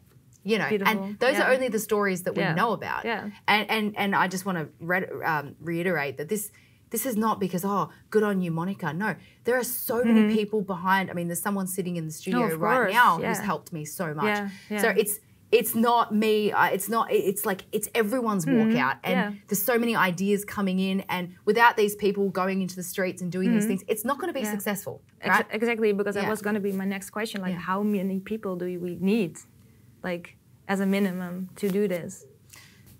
You 0.44 0.58
know, 0.58 0.68
Beautiful. 0.68 0.92
and 1.04 1.18
those 1.18 1.34
Yeah. 1.34 1.48
are 1.48 1.54
only 1.54 1.68
the 1.68 1.78
stories 1.78 2.22
that 2.24 2.34
we 2.36 2.42
Yeah. 2.42 2.54
know 2.54 2.72
about. 2.72 3.04
Yeah. 3.06 3.30
And 3.48 3.70
and 3.70 3.96
and 3.96 4.14
I 4.14 4.28
just 4.28 4.44
want 4.46 4.58
to 4.58 4.68
re- 4.80 5.08
um, 5.24 5.56
reiterate 5.60 6.16
that 6.18 6.28
this. 6.28 6.50
This 6.90 7.06
is 7.06 7.16
not 7.16 7.40
because 7.40 7.64
oh, 7.64 7.90
good 8.10 8.22
on 8.22 8.40
you, 8.40 8.50
Monica. 8.50 8.92
No, 8.92 9.16
there 9.44 9.56
are 9.58 9.64
so 9.64 10.04
many 10.04 10.32
people 10.34 10.60
behind. 10.62 11.10
I 11.10 11.14
mean, 11.14 11.26
there's 11.28 11.42
someone 11.42 11.66
sitting 11.66 11.96
in 11.96 12.06
the 12.06 12.12
studio 12.12 12.48
Mm-hmm. 12.48 12.62
right 12.62 12.76
course, 12.76 12.92
now 12.92 13.18
who's 13.20 13.38
helped 13.38 13.72
me 13.72 13.84
so 13.84 14.14
much. 14.14 14.50
Yeah, 14.70 14.78
So 14.80 14.88
it's 14.90 15.18
it's 15.52 15.74
not 15.74 16.12
me. 16.12 16.50
Uh, 16.52 16.66
it's 16.66 16.88
not. 16.88 17.12
It's 17.12 17.44
like 17.46 17.62
it's 17.72 17.88
everyone's 17.94 18.44
walkout, 18.46 18.98
and 19.04 19.16
Mm-hmm. 19.18 19.34
yeah. 19.34 19.40
there's 19.48 19.62
so 19.62 19.78
many 19.78 19.94
ideas 19.96 20.44
coming 20.44 20.78
in. 20.80 21.00
And 21.08 21.34
without 21.44 21.76
these 21.76 21.94
people 21.96 22.28
going 22.28 22.60
into 22.62 22.74
the 22.76 22.82
streets 22.82 23.22
and 23.22 23.30
doing 23.30 23.52
these 23.54 23.66
things, 23.66 23.82
it's 23.88 24.04
not 24.04 24.18
going 24.18 24.28
to 24.28 24.32
be 24.34 24.40
Mm-hmm. 24.40 24.46
Yeah. 24.46 24.58
successful, 24.58 25.02
Ex- 25.20 25.48
exactly, 25.50 25.92
because 25.92 26.14
Yeah. 26.16 26.22
that 26.22 26.30
was 26.30 26.42
going 26.42 26.54
to 26.54 26.60
be 26.60 26.72
my 26.72 26.84
next 26.84 27.10
question. 27.10 27.40
Like, 27.40 27.52
Yeah. 27.54 27.58
how 27.60 27.82
many 27.82 28.18
people 28.20 28.56
do 28.56 28.66
we 28.80 28.96
need, 29.00 29.38
like, 30.02 30.36
as 30.68 30.80
a 30.80 30.86
minimum 30.86 31.50
to 31.56 31.68
do 31.68 31.86
this? 31.88 32.24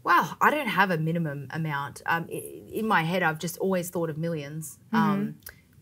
Wow, 0.04 0.36
I 0.40 0.50
don't 0.50 0.68
have 0.68 0.90
a 0.90 0.98
minimum 0.98 1.48
amount. 1.50 2.02
Um, 2.06 2.28
in 2.28 2.86
my 2.86 3.02
head, 3.02 3.22
I've 3.22 3.38
just 3.38 3.56
always 3.58 3.88
thought 3.88 4.10
of 4.10 4.16
1000000s 4.16 4.78
Mm-hmm. 4.92 4.96
um, 4.96 5.34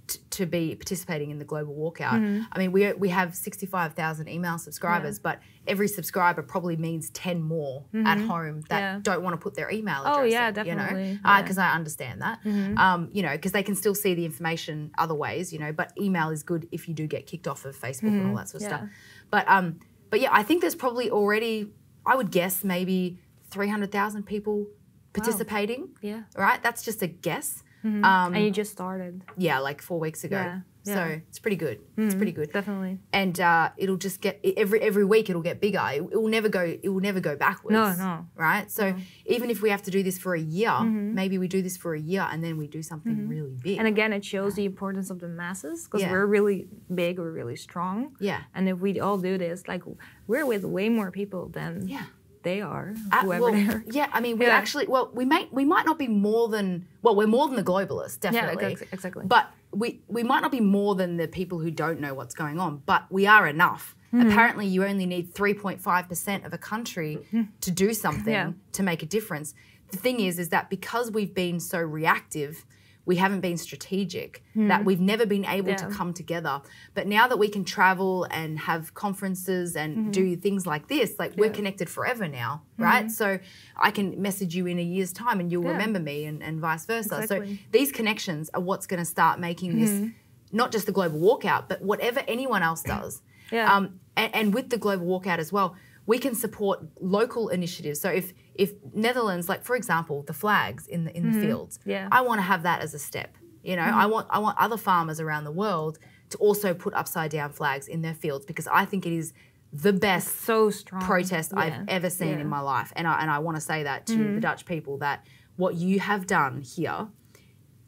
t- 0.07 0.19
to 0.31 0.47
be 0.47 0.75
participating 0.77 1.31
in 1.31 1.39
the 1.39 1.45
global 1.45 1.75
walkout. 1.75 2.47
I 2.53 2.59
mean, 2.59 2.71
we, 2.73 2.93
we 2.93 3.09
have 3.09 3.35
65,000 3.35 4.29
email 4.29 4.59
subscribers, 4.59 5.19
but 5.19 5.41
every 5.67 5.89
subscriber 5.89 6.43
probably 6.43 6.77
means 6.77 7.11
10 7.11 7.43
more 7.43 7.85
at 7.95 8.19
home 8.19 8.63
that 8.69 8.83
Mm-hmm. 8.83 8.97
Yeah. 8.97 8.99
don't 9.03 9.23
want 9.23 9.35
to 9.35 9.39
put 9.39 9.55
their 9.55 9.71
email 9.71 10.03
address 10.03 10.17
Oh, 10.19 10.23
yeah, 10.23 10.49
in, 10.49 10.55
definitely. 10.55 11.03
you 11.03 11.15
know, 11.15 11.21
Yeah. 11.25 11.43
because 11.43 11.59
I 11.59 11.73
understand 11.73 12.23
that. 12.23 12.39
Um, 12.45 13.09
you 13.13 13.23
know, 13.23 13.33
because 13.33 13.53
they 13.53 13.63
can 13.65 13.75
still 13.75 13.95
see 13.95 14.15
the 14.15 14.25
information 14.25 14.91
other 14.99 15.15
ways, 15.15 15.53
you 15.53 15.59
know, 15.59 15.73
but 15.73 15.93
email 16.01 16.31
is 16.31 16.43
good 16.43 16.69
if 16.73 16.89
you 16.89 16.95
do 16.95 17.07
get 17.07 17.27
kicked 17.27 17.49
off 17.49 17.65
of 17.65 17.77
Facebook 17.77 18.09
and 18.09 18.29
all 18.31 18.37
that 18.37 18.49
sort 18.49 18.63
of 18.63 18.71
Yeah. 18.71 18.77
stuff. 18.79 18.89
But 19.31 19.49
um, 19.49 19.81
but 20.11 20.21
yeah, 20.21 20.29
I 20.31 20.43
think 20.43 20.61
there's 20.61 20.75
probably 20.75 21.11
already, 21.11 21.73
I 22.05 22.15
would 22.17 22.31
guess 22.31 22.63
maybe 22.65 23.19
300,000 23.53 24.25
people 24.25 24.67
participating. 25.13 25.91
Yeah. 26.01 26.23
Right? 26.37 26.63
That's 26.63 26.83
just 26.83 27.03
a 27.03 27.07
guess. 27.07 27.63
Um, 27.85 28.05
and 28.05 28.45
you 28.45 28.51
just 28.53 28.71
started. 28.71 29.23
yeah, 29.37 29.59
like 29.59 29.83
four 29.83 29.99
weeks 29.99 30.23
ago. 30.23 30.37
Yeah, 30.37 30.61
So 30.95 31.21
it's 31.29 31.41
pretty 31.41 31.57
good. 31.57 31.81
It's 31.97 32.15
pretty 32.15 32.31
good. 32.31 32.53
Definitely. 32.53 33.01
And 33.13 33.41
uh, 33.41 33.71
it'll 33.77 33.97
just 33.97 34.21
get 34.21 34.39
every 34.57 34.81
every 34.81 35.05
week 35.05 35.29
it'll 35.29 35.43
get 35.43 35.61
bigger. 35.61 35.85
It, 35.93 36.03
it 36.13 36.17
will 36.23 36.29
never 36.29 36.49
go. 36.49 36.61
It 36.81 36.89
will 36.89 37.01
never 37.01 37.19
go 37.19 37.35
backwards. 37.35 37.73
No, 37.73 37.93
no. 37.97 38.27
Right. 38.37 38.71
So 38.71 38.95
even 39.27 39.51
if 39.51 39.63
we 39.63 39.71
have 39.71 39.83
to 39.83 39.91
do 39.91 40.05
this 40.05 40.17
for 40.17 40.37
a 40.37 40.41
year, 40.41 40.79
maybe 40.81 41.39
we 41.39 41.49
do 41.49 41.61
this 41.61 41.77
for 41.77 41.93
a 41.97 42.01
year 42.01 42.25
and 42.31 42.39
then 42.45 42.57
we 42.57 42.69
do 42.69 42.83
something 42.83 43.27
really 43.27 43.57
big. 43.61 43.79
And 43.81 43.89
again, 43.89 44.13
it 44.13 44.25
shows 44.25 44.55
the 44.55 44.65
importance 44.65 45.11
of 45.11 45.19
the 45.19 45.27
masses 45.27 45.85
because 45.87 46.03
Yeah. 46.03 46.13
we're 46.13 46.27
really 46.27 46.69
big, 46.95 47.19
we're 47.19 47.33
really 47.33 47.57
strong. 47.57 48.15
yeah. 48.21 48.43
And 48.55 48.69
if 48.69 48.79
we 48.79 49.01
all 49.01 49.19
do 49.19 49.37
this, 49.39 49.67
like 49.67 49.83
we're 50.29 50.47
with 50.47 50.65
way 50.65 50.89
more 50.89 51.11
people 51.11 51.49
than 51.49 51.89
Yeah. 51.89 52.05
They 52.43 52.61
are, 52.61 52.95
Uh, 53.11 53.21
whoever 53.23 53.43
well, 53.43 53.53
they 53.53 53.67
are. 53.69 53.85
yeah, 53.91 54.09
I 54.13 54.21
mean, 54.21 54.39
we 54.39 54.47
Yeah. 54.47 54.57
actually, 54.57 54.87
well, 54.87 55.11
we 55.15 55.25
might, 55.25 55.53
we 55.53 55.65
might 55.65 55.87
not 55.87 55.99
be 55.99 56.09
more 56.09 56.49
than, 56.49 56.87
well, 57.03 57.15
we're 57.17 57.27
more 57.27 57.47
than 57.47 57.57
the 57.57 57.63
globalists, 57.63 58.19
definitely. 58.21 58.65
ex- 58.73 58.83
exactly. 58.93 59.25
But 59.27 59.51
we, 59.73 60.01
we 60.09 60.23
might 60.23 60.41
not 60.41 60.51
be 60.53 60.61
more 60.61 60.95
than 60.95 61.17
the 61.17 61.29
people 61.29 61.59
who 61.61 61.71
don't 61.71 62.01
know 62.01 62.15
what's 62.15 62.35
going 62.35 62.59
on, 62.59 62.83
but 62.87 63.05
we 63.11 63.27
are 63.27 63.47
enough. 63.47 63.95
Mm-hmm. 64.13 64.31
Apparently, 64.31 64.67
you 64.67 64.85
only 64.85 65.07
need 65.07 65.33
3.5% 65.35 66.45
of 66.45 66.53
a 66.53 66.59
country 66.59 67.19
to 67.61 67.71
do 67.71 67.95
something. 67.95 68.33
Yeah. 68.33 68.53
to 68.73 68.83
make 68.83 69.03
a 69.03 69.07
difference. 69.07 69.55
The 69.91 69.97
thing 69.97 70.21
is, 70.21 70.39
is 70.39 70.49
that 70.51 70.69
because 70.71 71.11
we've 71.11 71.35
been 71.35 71.61
so 71.61 71.79
reactive, 71.81 72.65
we 73.05 73.17
haven't 73.17 73.41
been 73.41 73.57
strategic, 73.57 74.43
that 74.55 74.85
we've 74.85 75.01
never 75.01 75.27
been 75.27 75.45
able 75.45 75.75
to 75.75 75.85
Mm-hmm. 75.87 75.93
Come 75.99 76.13
together. 76.15 76.63
But 76.95 77.07
now 77.09 77.27
that 77.29 77.39
we 77.39 77.49
can 77.49 77.65
travel 77.65 78.25
and 78.31 78.59
have 78.61 78.95
conferences 78.95 79.75
and 79.77 80.13
do 80.13 80.37
things 80.37 80.67
like 80.67 80.87
this, 80.89 81.19
like 81.19 81.33
we're 81.37 81.47
Mm-hmm. 81.47 81.55
Connected 81.55 81.89
forever 81.91 82.29
now, 82.29 82.63
right? 82.79 83.11
So 83.11 83.39
I 83.77 83.91
can 83.91 84.21
message 84.23 84.55
you 84.55 84.67
in 84.67 84.79
a 84.79 84.83
year's 84.83 85.13
time 85.13 85.41
and 85.41 85.51
you'll 85.51 85.65
Yeah. 85.65 85.73
remember 85.73 85.99
me 86.01 86.25
and, 86.27 86.43
and 86.43 86.61
vice 86.61 86.87
versa. 86.87 87.23
Exactly. 87.23 87.47
Mm-hmm. 87.47 87.55
So 87.55 87.61
these 87.73 87.91
connections 87.93 88.51
are 88.55 88.61
what's 88.61 88.87
going 88.87 89.01
to 89.01 89.05
start 89.05 89.41
making 89.41 89.81
this 89.81 90.11
not 90.53 90.71
just 90.71 90.87
the 90.87 90.93
global 90.93 91.19
walkout, 91.19 91.69
but 91.69 91.83
whatever 91.83 92.21
anyone 92.29 92.63
else 92.63 92.83
does. 92.83 93.23
Yeah. 93.51 93.75
Um, 93.75 94.01
and, 94.17 94.35
and 94.35 94.55
with 94.55 94.71
the 94.71 94.79
global 94.79 95.07
walkout 95.07 95.39
as 95.39 95.51
well, 95.53 95.75
we 96.07 96.19
can 96.19 96.35
support 96.35 96.81
local 97.01 97.49
initiatives. 97.49 98.01
So 98.01 98.11
if 98.11 98.33
if 98.55 98.73
Netherlands, 98.95 99.49
like 99.49 99.65
for 99.65 99.77
example, 99.77 100.23
the 100.27 100.33
flags 100.35 100.87
in 100.87 101.05
the 101.05 101.17
in 101.17 101.31
the 101.33 101.41
fields, 101.41 101.79
Mm-hmm. 101.79 101.91
Yeah. 101.91 102.09
I 102.11 102.21
want 102.23 102.39
to 102.39 102.43
have 102.43 102.63
that 102.65 102.81
as 102.83 102.93
a 102.95 102.99
step. 102.99 103.37
You 103.63 103.77
know, 103.77 103.83
I 103.83 104.07
want 104.07 104.27
I 104.31 104.39
want 104.41 104.59
other 104.59 104.77
farmers 104.77 105.21
around 105.21 105.45
the 105.45 105.53
world 105.53 105.99
to 106.31 106.39
also 106.39 106.75
put 106.75 106.93
upside 106.95 107.31
down 107.31 107.53
flags 107.53 107.87
in 107.89 108.03
their 108.03 108.15
fields 108.15 108.45
because 108.47 108.67
I 108.67 108.85
think 108.85 109.07
it 109.07 109.13
is 109.13 109.33
the 109.73 109.93
best 109.93 110.41
so 110.45 110.71
strong. 110.71 111.03
protest 111.03 111.53
I've 111.57 111.85
ever 111.89 112.11
seen 112.11 112.29
Yeah. 112.29 112.35
Mm-hmm. 112.35 112.41
in 112.43 112.49
my 112.49 112.61
life. 112.61 112.93
And 112.97 113.07
I, 113.07 113.21
and 113.23 113.31
I 113.31 113.39
want 113.39 113.57
to 113.57 113.61
say 113.61 113.85
that 113.85 114.07
to 114.07 114.35
the 114.35 114.41
Dutch 114.41 114.67
people 114.67 114.99
that 114.99 115.25
what 115.57 115.77
you 115.77 116.01
have 116.01 116.27
done 116.27 116.61
here, 116.63 117.09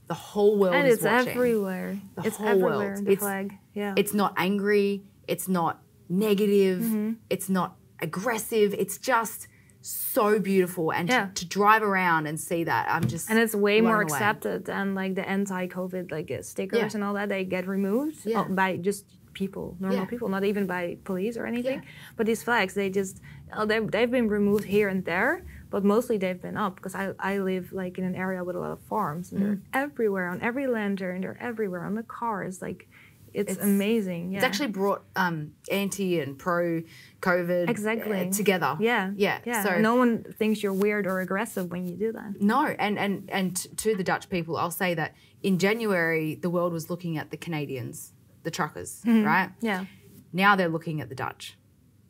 the 0.07 0.15
whole 0.15 0.57
world 0.59 0.75
And 0.77 0.87
is 0.87 0.95
it's 0.97 1.05
watching. 1.05 1.29
everywhere. 1.31 1.99
The 2.17 2.23
it's 2.27 2.37
whole 2.37 2.49
everywhere. 2.49 2.79
world. 2.79 3.05
The 3.07 3.11
It's- 3.13 3.19
flag. 3.19 3.59
Yeah. 3.75 3.95
It's 3.97 4.15
not 4.15 4.33
angry, 4.37 5.03
it's 5.27 5.49
not 5.49 5.83
negative, 6.09 6.81
Mm-hmm. 6.83 7.13
it's 7.29 7.49
not 7.49 7.77
aggressive, 8.01 8.75
it's 8.75 8.99
just 8.99 9.49
so 9.81 10.39
beautiful. 10.39 10.93
And 10.93 11.09
Yeah. 11.09 11.27
to, 11.27 11.35
to 11.35 11.47
drive 11.47 11.83
around 11.83 12.27
and 12.27 12.39
see 12.41 12.65
that, 12.65 12.89
I'm 12.91 13.07
just. 13.07 13.29
and 13.31 13.39
it's 13.39 13.55
way 13.55 13.81
more 13.81 13.97
away. 14.03 14.05
accepted 14.05 14.65
than 14.65 14.95
like 14.95 15.15
the 15.15 15.29
anti-COVID 15.29 16.11
like 16.11 16.31
uh, 16.31 16.43
stickers 16.43 16.79
Yeah. 16.79 16.91
and 16.95 17.05
all 17.05 17.15
that. 17.15 17.29
They 17.29 17.45
get 17.45 17.67
removed 17.67 18.25
Yeah. 18.25 18.41
uh, 18.41 18.45
by 18.45 18.77
just 18.79 19.05
people, 19.35 19.77
normal 19.81 19.99
Yeah. 20.01 20.05
people, 20.07 20.29
not 20.29 20.45
even 20.45 20.67
by 20.67 20.97
police 21.05 21.37
or 21.37 21.45
anything. 21.47 21.81
Yeah. 21.83 21.89
But 22.17 22.27
these 22.27 22.43
flags, 22.43 22.73
they 22.75 22.89
just 22.89 23.21
oh, 23.57 23.67
they've, 23.67 23.89
they've 23.91 24.11
been 24.11 24.29
removed 24.29 24.65
here 24.65 24.89
and 24.89 25.05
there, 25.05 25.45
but 25.71 25.85
mostly 25.85 26.17
they've 26.19 26.41
been 26.41 26.57
up 26.57 26.77
because 26.77 26.95
I, 26.95 27.13
I 27.19 27.39
live 27.39 27.73
like 27.73 27.99
in 27.99 28.05
an 28.05 28.15
area 28.17 28.43
with 28.43 28.57
a 28.57 28.59
lot 28.59 28.71
of 28.73 28.81
farms 28.81 29.33
and 29.33 29.41
Mm. 29.41 29.45
they're 29.45 29.83
everywhere 29.85 30.29
on 30.29 30.41
every 30.41 30.67
lantern, 30.67 31.21
they're 31.21 31.37
everywhere 31.41 31.85
on 31.85 31.95
the 31.95 32.03
cars. 32.05 32.63
Like 32.63 32.89
it's, 33.35 33.53
It's- 33.53 33.67
amazing. 33.67 34.31
Yeah. 34.31 34.39
It's 34.39 34.45
actually 34.47 34.69
brought 34.69 35.05
um, 35.17 35.53
anti 35.71 36.21
and 36.21 36.39
pro 36.39 36.83
COVID 37.21 37.69
Exactly. 37.69 38.31
together. 38.31 38.77
yeah, 38.81 39.11
Yeah. 39.17 39.41
yeah. 39.45 39.65
So 39.65 39.79
no 39.81 39.97
one 39.97 40.23
thinks 40.39 40.63
you're 40.63 40.73
weird 40.73 41.07
or 41.07 41.21
aggressive 41.21 41.71
when 41.71 41.85
you 41.87 41.97
do 41.97 42.13
that. 42.13 42.41
No, 42.41 42.65
and 42.67 42.99
and 42.99 43.29
and 43.31 43.57
to 43.79 43.95
the 43.97 44.05
Dutch 44.05 44.29
people, 44.31 44.57
I'll 44.57 44.71
say 44.71 44.95
that 44.95 45.15
in 45.43 45.59
January 45.59 46.37
the 46.37 46.49
world 46.51 46.73
was 46.73 46.89
looking 46.89 47.19
at 47.19 47.31
the 47.31 47.37
Canadians, 47.37 48.13
the 48.45 48.51
truckers, 48.51 49.03
Mm-hmm. 49.05 49.25
right? 49.27 49.51
Yeah, 49.61 49.85
Now 50.33 50.57
they're 50.57 50.69
looking 50.77 51.01
at 51.01 51.09
the 51.09 51.15
Dutch, 51.15 51.59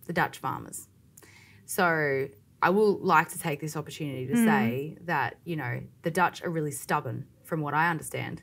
the 0.06 0.12
Dutch 0.12 0.38
farmers. 0.38 0.88
So 1.66 2.28
I 2.62 2.70
will 2.70 2.98
like 2.98 3.28
to 3.30 3.38
take 3.38 3.60
this 3.60 3.76
opportunity 3.76 4.26
to 4.26 4.37
say 4.37 4.96
that 5.04 5.37
you 5.44 5.56
know 5.56 5.80
the 6.02 6.10
Dutch 6.10 6.42
are 6.44 6.50
really 6.50 6.70
stubborn, 6.70 7.26
from 7.44 7.60
what 7.60 7.74
I 7.74 7.88
understand. 7.90 8.42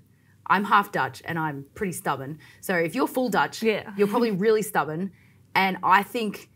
I'm 0.53 0.65
half 0.65 0.91
Dutch 0.91 1.17
and 1.25 1.39
I'm 1.39 1.57
pretty 1.77 1.93
stubborn. 1.93 2.37
So 2.67 2.73
if 2.87 2.91
you're 2.95 3.07
full 3.17 3.29
Dutch, 3.29 3.63
Yeah. 3.63 3.83
you're 3.97 4.07
probably 4.15 4.31
really 4.45 4.61
stubborn. 4.73 5.11
And 5.55 5.77
I 5.81 6.03
think 6.03 6.49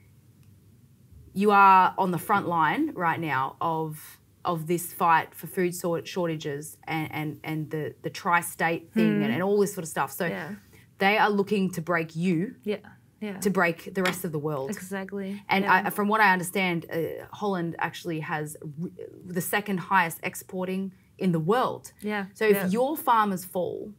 you 1.34 1.51
are 1.51 1.93
on 1.97 2.12
the 2.12 2.17
front 2.17 2.47
line 2.47 2.91
right 2.93 3.19
now 3.19 3.55
of 3.62 4.19
of 4.43 4.67
this 4.67 4.93
fight 4.93 5.34
for 5.34 5.47
food 5.47 5.73
shortages 6.08 6.77
and 6.95 7.08
and, 7.19 7.39
and 7.43 7.60
the 7.71 7.84
the 8.03 8.10
tri-state 8.21 8.84
thing 8.93 9.23
and, 9.23 9.31
and 9.34 9.41
all 9.41 9.60
this 9.60 9.73
sort 9.73 9.84
of 9.84 9.89
stuff. 9.89 10.12
So 10.12 10.25
Yeah. 10.27 10.49
they 10.99 11.17
are 11.17 11.29
looking 11.39 11.71
to 11.71 11.81
break 11.81 12.15
you 12.15 12.55
yeah, 12.63 12.77
yeah. 13.21 13.39
to 13.39 13.49
break 13.49 13.93
the 13.97 14.03
rest 14.03 14.23
of 14.25 14.31
the 14.31 14.39
world. 14.47 14.69
exactly. 14.69 15.41
And 15.49 15.63
yeah. 15.65 15.84
I, 15.88 15.89
from 15.89 16.08
what 16.12 16.21
I 16.21 16.31
understand, 16.31 16.86
uh, 16.91 16.97
Holland 17.41 17.75
actually 17.79 18.19
has 18.21 18.55
r- 18.84 18.89
the 19.39 19.41
second 19.41 19.77
highest 19.79 20.19
exporting 20.23 20.93
in 21.17 21.32
the 21.32 21.39
world. 21.39 21.91
yeah. 22.01 22.25
So 22.34 22.45
if 22.45 22.56
yeah. 22.56 22.67
your 22.67 22.97
farmers 22.97 23.45
fall, 23.45 23.91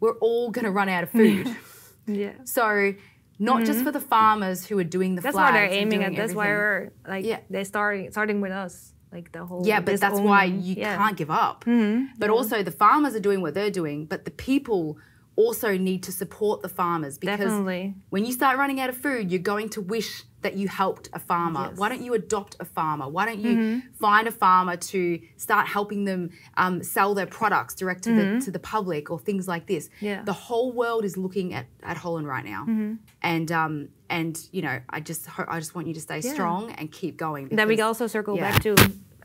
we're 0.00 0.18
all 0.18 0.50
going 0.50 0.64
to 0.64 0.70
run 0.70 0.88
out 0.88 1.02
of 1.02 1.10
food. 1.10 1.54
yeah. 2.06 2.32
so 2.44 2.94
not 3.38 3.64
just 3.64 3.84
for 3.84 3.92
the 3.92 4.00
farmers 4.00 4.66
who 4.66 4.78
are 4.78 4.84
doing 4.84 5.14
the 5.14 5.20
Mm-hmm. 5.20 5.26
That's 5.26 5.36
why 5.36 5.52
they're 5.52 5.70
aiming 5.70 6.02
at. 6.02 6.16
That's 6.16 6.34
why 6.34 6.48
everything. 6.48 6.92
we're 7.04 7.10
like 7.12 7.24
Yeah. 7.24 7.40
they 7.50 7.64
starting 7.64 8.10
starting 8.10 8.40
with 8.40 8.52
us, 8.52 8.94
like 9.12 9.32
the 9.32 9.44
whole. 9.44 9.66
Yeah, 9.66 9.80
but 9.80 10.00
that's 10.00 10.18
why 10.20 10.44
you 10.44 10.74
yeah. 10.74 10.94
Mm-hmm. 10.94 11.02
can't 11.02 11.16
give 11.16 11.30
up. 11.30 11.64
But 12.18 12.30
also, 12.30 12.62
the 12.62 12.70
farmers 12.70 13.14
are 13.14 13.20
doing 13.20 13.40
what 13.42 13.54
they're 13.54 13.70
doing, 13.70 14.06
but 14.06 14.24
the 14.24 14.30
people 14.30 14.98
also 15.36 15.76
need 15.76 16.02
to 16.02 16.12
support 16.12 16.62
the 16.62 16.68
farmers 16.68 17.18
because 17.18 17.38
Definitely. 17.38 17.94
when 18.08 18.24
you 18.24 18.32
start 18.32 18.56
running 18.56 18.80
out 18.80 18.88
of 18.88 18.96
food, 18.96 19.30
you're 19.30 19.38
going 19.38 19.68
to 19.70 19.82
wish 19.82 20.24
that 20.42 20.54
you 20.54 20.68
helped 20.68 21.08
a 21.12 21.18
farmer. 21.18 21.60
Yes. 21.60 21.70
Mm-hmm. 21.70 21.80
Why 21.80 21.88
don't 21.88 22.02
you 22.02 22.14
adopt 22.14 22.56
a 22.60 22.64
farmer? 22.64 23.08
Why 23.08 23.24
don't 23.26 23.40
you 23.40 23.82
find 23.98 24.28
a 24.28 24.30
farmer 24.30 24.76
to 24.76 25.20
start 25.36 25.66
helping 25.66 26.04
them 26.04 26.30
um, 26.56 26.82
sell 26.82 27.14
their 27.14 27.26
products 27.26 27.74
direct 27.74 28.04
to 28.04 28.12
the 28.14 28.44
to 28.44 28.50
the 28.50 28.58
public 28.58 29.10
or 29.10 29.18
things 29.18 29.48
like 29.48 29.66
this? 29.66 29.88
Mm-hmm. 29.88 30.04
Yeah. 30.06 30.22
The 30.22 30.32
whole 30.32 30.72
world 30.72 31.04
is 31.04 31.16
looking 31.16 31.54
at, 31.54 31.66
at 31.82 31.96
Holland 31.96 32.26
right 32.28 32.44
now, 32.44 32.62
Mm-hmm. 32.68 32.94
and 33.22 33.50
um, 33.52 33.88
and 34.08 34.38
you 34.52 34.62
know, 34.62 34.78
I 34.90 35.00
just 35.00 35.26
ho- 35.26 35.46
I 35.48 35.58
just 35.58 35.74
want 35.74 35.86
you 35.88 35.94
to 35.94 36.00
stay 36.00 36.20
strong 36.20 36.70
and 36.78 36.92
keep 36.92 37.16
going. 37.16 37.48
Then 37.48 37.66
we 37.68 37.74
because- 37.76 37.86
also 37.86 38.06
circle 38.06 38.36
yeah. 38.36 38.50
back 38.50 38.62
to 38.62 38.74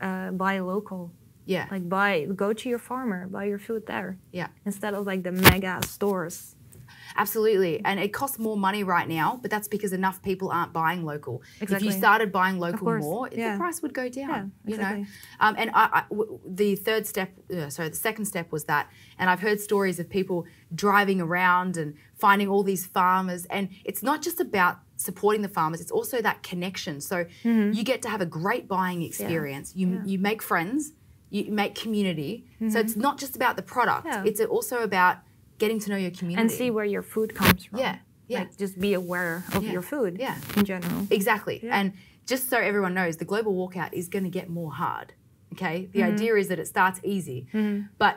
uh, 0.00 0.30
buy 0.32 0.58
local. 0.60 1.12
yeah 1.44 1.66
Like 1.70 1.88
buy, 1.88 2.12
go 2.44 2.52
to 2.60 2.68
your 2.68 2.78
farmer, 2.90 3.20
buy 3.36 3.44
your 3.52 3.58
food 3.58 3.82
there 3.86 4.10
yeah. 4.32 4.48
instead 4.64 4.92
of 4.94 5.06
like 5.10 5.22
the 5.28 5.32
mega 5.32 5.74
stores. 5.94 6.56
Absolutely. 7.16 7.80
And 7.84 8.00
it 8.00 8.12
costs 8.12 8.38
more 8.38 8.56
money 8.56 8.84
right 8.84 9.08
now, 9.08 9.38
but 9.42 9.50
that's 9.50 9.68
because 9.68 9.92
enough 9.92 10.22
people 10.22 10.50
aren't 10.50 10.72
buying 10.72 11.04
local. 11.04 11.42
If 11.60 11.70
you 11.82 11.90
started 11.98 12.32
buying 12.32 12.58
local 12.58 12.86
more, 13.02 13.28
yeah. 13.32 13.52
the 13.52 13.58
price 13.58 13.82
would 13.82 13.94
go 13.94 14.08
down. 14.08 14.52
Yeah, 14.64 14.70
You 14.72 14.76
know, 14.78 15.06
um, 15.40 15.54
and 15.58 15.70
I, 15.74 15.88
I- 15.92 16.04
w- 16.10 16.40
the 16.46 16.76
third 16.76 17.06
step, 17.06 17.30
uh, 17.54 17.68
sorry, 17.70 17.88
the 17.90 17.96
second 17.96 18.24
step 18.26 18.50
was 18.52 18.64
that, 18.64 18.90
and 19.18 19.28
I've 19.30 19.40
heard 19.40 19.60
stories 19.60 19.98
of 19.98 20.08
people 20.08 20.46
driving 20.74 21.20
around 21.20 21.76
and 21.76 21.94
finding 22.14 22.48
all 22.48 22.62
these 22.62 22.86
farmers, 22.86 23.44
and 23.46 23.68
it's 23.84 24.02
not 24.02 24.22
just 24.22 24.40
about 24.40 24.78
supporting 24.96 25.42
the 25.42 25.48
farmers; 25.48 25.80
it's 25.80 25.90
also 25.90 26.22
that 26.22 26.42
connection. 26.42 27.00
So 27.00 27.26
you 27.44 27.82
get 27.84 28.02
to 28.02 28.08
have 28.08 28.20
a 28.20 28.26
great 28.26 28.68
buying 28.68 29.02
experience. 29.02 29.72
You 29.74 29.86
Mm-hmm. 29.86 29.96
Yeah. 30.06 30.12
you 30.12 30.18
make 30.18 30.40
friends, 30.42 30.92
you 31.30 31.50
make 31.50 31.74
community. 31.74 32.46
So 32.70 32.78
it's 32.78 32.96
not 32.96 33.18
just 33.18 33.34
about 33.36 33.56
the 33.56 33.62
product; 33.62 34.06
Mm-hmm. 34.06 34.24
Yeah. 34.26 34.30
it's 34.30 34.40
also 34.40 34.82
about 34.82 35.16
getting 35.62 35.78
to 35.84 35.88
know 35.90 35.96
your 36.06 36.10
community 36.18 36.40
And 36.42 36.50
see 36.50 36.70
where 36.76 36.84
your 36.96 37.04
food 37.14 37.30
comes 37.40 37.60
from. 37.66 37.78
Yeah, 37.84 37.96
yeah. 38.32 38.40
Like 38.40 38.56
just 38.64 38.74
be 38.86 38.92
aware 39.04 39.34
of 39.54 39.60
Yeah, 39.64 39.72
your 39.76 39.82
food. 39.92 40.12
yeah. 40.26 40.36
In 40.56 40.64
general. 40.72 41.06
Exactly. 41.18 41.56
Yeah. 41.62 41.78
And 41.78 41.86
just 42.26 42.44
so 42.50 42.56
everyone 42.70 42.94
knows, 43.00 43.16
the 43.24 43.24
global 43.32 43.52
walkout 43.60 43.92
is 44.00 44.06
going 44.14 44.24
to 44.30 44.34
get 44.40 44.46
more 44.60 44.72
hard. 44.84 45.08
Okay. 45.54 45.76
The 45.92 46.00
Mm-hmm. 46.00 46.12
idea 46.14 46.32
is 46.42 46.46
that 46.50 46.58
it 46.64 46.66
starts 46.76 46.98
easy. 47.14 47.38
But, 47.98 48.14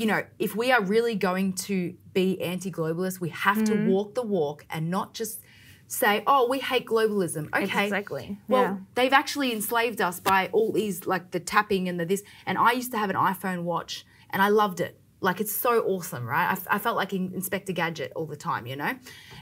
you 0.00 0.06
know, 0.10 0.20
if 0.46 0.50
we 0.62 0.66
are 0.74 0.82
really 0.94 1.14
going 1.28 1.48
to 1.68 1.76
be 2.18 2.26
anti 2.52 2.70
globalist, 2.78 3.16
we 3.20 3.30
have 3.46 3.58
Mm-hmm. 3.58 3.84
to 3.86 3.90
walk 3.92 4.08
the 4.14 4.22
walk 4.38 4.58
and 4.74 4.82
not 4.98 5.08
just 5.20 5.34
say, 6.00 6.22
oh, 6.26 6.42
we 6.52 6.58
hate 6.70 6.86
globalism. 6.94 7.44
Okay. 7.54 7.84
Exactly. 7.84 8.26
Well, 8.52 8.62
yeah. 8.62 8.76
they've 8.96 9.12
actually 9.22 9.50
enslaved 9.58 10.00
us 10.08 10.16
by 10.20 10.40
all 10.56 10.70
these, 10.80 10.96
like 11.06 11.24
the 11.36 11.40
tapping 11.40 11.88
and 11.88 11.96
the 12.00 12.04
this. 12.12 12.22
And 12.46 12.54
I 12.68 12.72
used 12.80 12.92
to 12.92 12.98
have 13.02 13.10
an 13.10 13.16
iPhone 13.16 13.60
watch 13.72 13.92
and 14.30 14.40
I 14.42 14.48
loved 14.62 14.80
it. 14.88 14.94
Like 15.20 15.40
it's 15.40 15.54
so 15.54 15.82
awesome, 15.82 16.24
right? 16.26 16.56
I 16.70 16.78
felt 16.78 16.96
like 16.96 17.12
Inspector 17.12 17.72
Gadget 17.72 18.12
all 18.14 18.26
the 18.26 18.36
time, 18.36 18.66
you 18.66 18.76
know? 18.76 18.92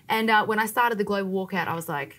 And 0.09 0.31
uh, 0.31 0.47
when 0.47 0.59
I 0.59 0.67
started 0.67 0.97
the 0.99 1.05
global 1.05 1.31
walkout, 1.47 1.67
I 1.69 1.75
was 1.75 1.89
like, 1.89 2.17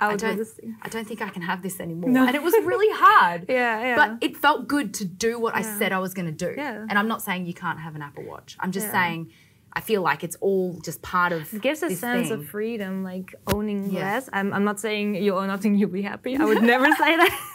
I 0.00 0.08
I 0.10 0.16
do 0.16 0.26
don't. 0.36 0.48
I 0.82 0.88
don't 0.88 1.06
think 1.08 1.22
I 1.22 1.28
can 1.30 1.42
have 1.42 1.62
this 1.62 1.80
anymore. 1.80 2.10
No. 2.10 2.26
And 2.26 2.34
it 2.36 2.42
was 2.42 2.52
really 2.54 2.94
hard. 2.94 3.46
Yeah, 3.48 3.80
yeah. 3.82 3.96
But 3.96 4.18
it 4.20 4.36
felt 4.36 4.68
good 4.68 4.94
to 4.94 5.04
do 5.04 5.38
what 5.40 5.54
I 5.56 5.62
said 5.62 5.92
I 5.92 5.98
was 5.98 6.14
going 6.14 6.26
to 6.26 6.32
do. 6.46 6.54
Yeah. 6.56 6.84
And 6.88 6.98
I'm 6.98 7.08
not 7.08 7.22
saying 7.22 7.46
you 7.46 7.54
can't 7.54 7.80
have 7.80 7.94
an 7.96 8.02
Apple 8.02 8.24
Watch. 8.24 8.56
I'm 8.60 8.70
just 8.70 8.86
Yeah. 8.86 8.92
saying 8.92 9.32
I 9.78 9.80
feel 9.80 10.02
like 10.02 10.24
it's 10.24 10.36
all 10.40 10.76
just 10.88 11.00
part 11.02 11.30
of 11.32 11.54
It 11.54 11.62
gives 11.62 11.84
a 11.84 11.88
this 11.88 12.00
sense 12.00 12.28
thing. 12.30 12.40
of 12.40 12.48
freedom, 12.48 13.04
like 13.04 13.32
owning 13.46 13.90
Yeah. 13.92 14.00
less. 14.06 14.28
I'm, 14.32 14.52
I'm 14.52 14.64
not 14.64 14.80
saying 14.80 15.14
you 15.14 15.36
own 15.38 15.46
nothing, 15.46 15.76
you'll 15.76 15.88
be 16.02 16.02
happy. 16.02 16.36
I 16.36 16.44
would 16.44 16.62
never 16.74 16.86
say 17.02 17.16
that. 17.16 17.32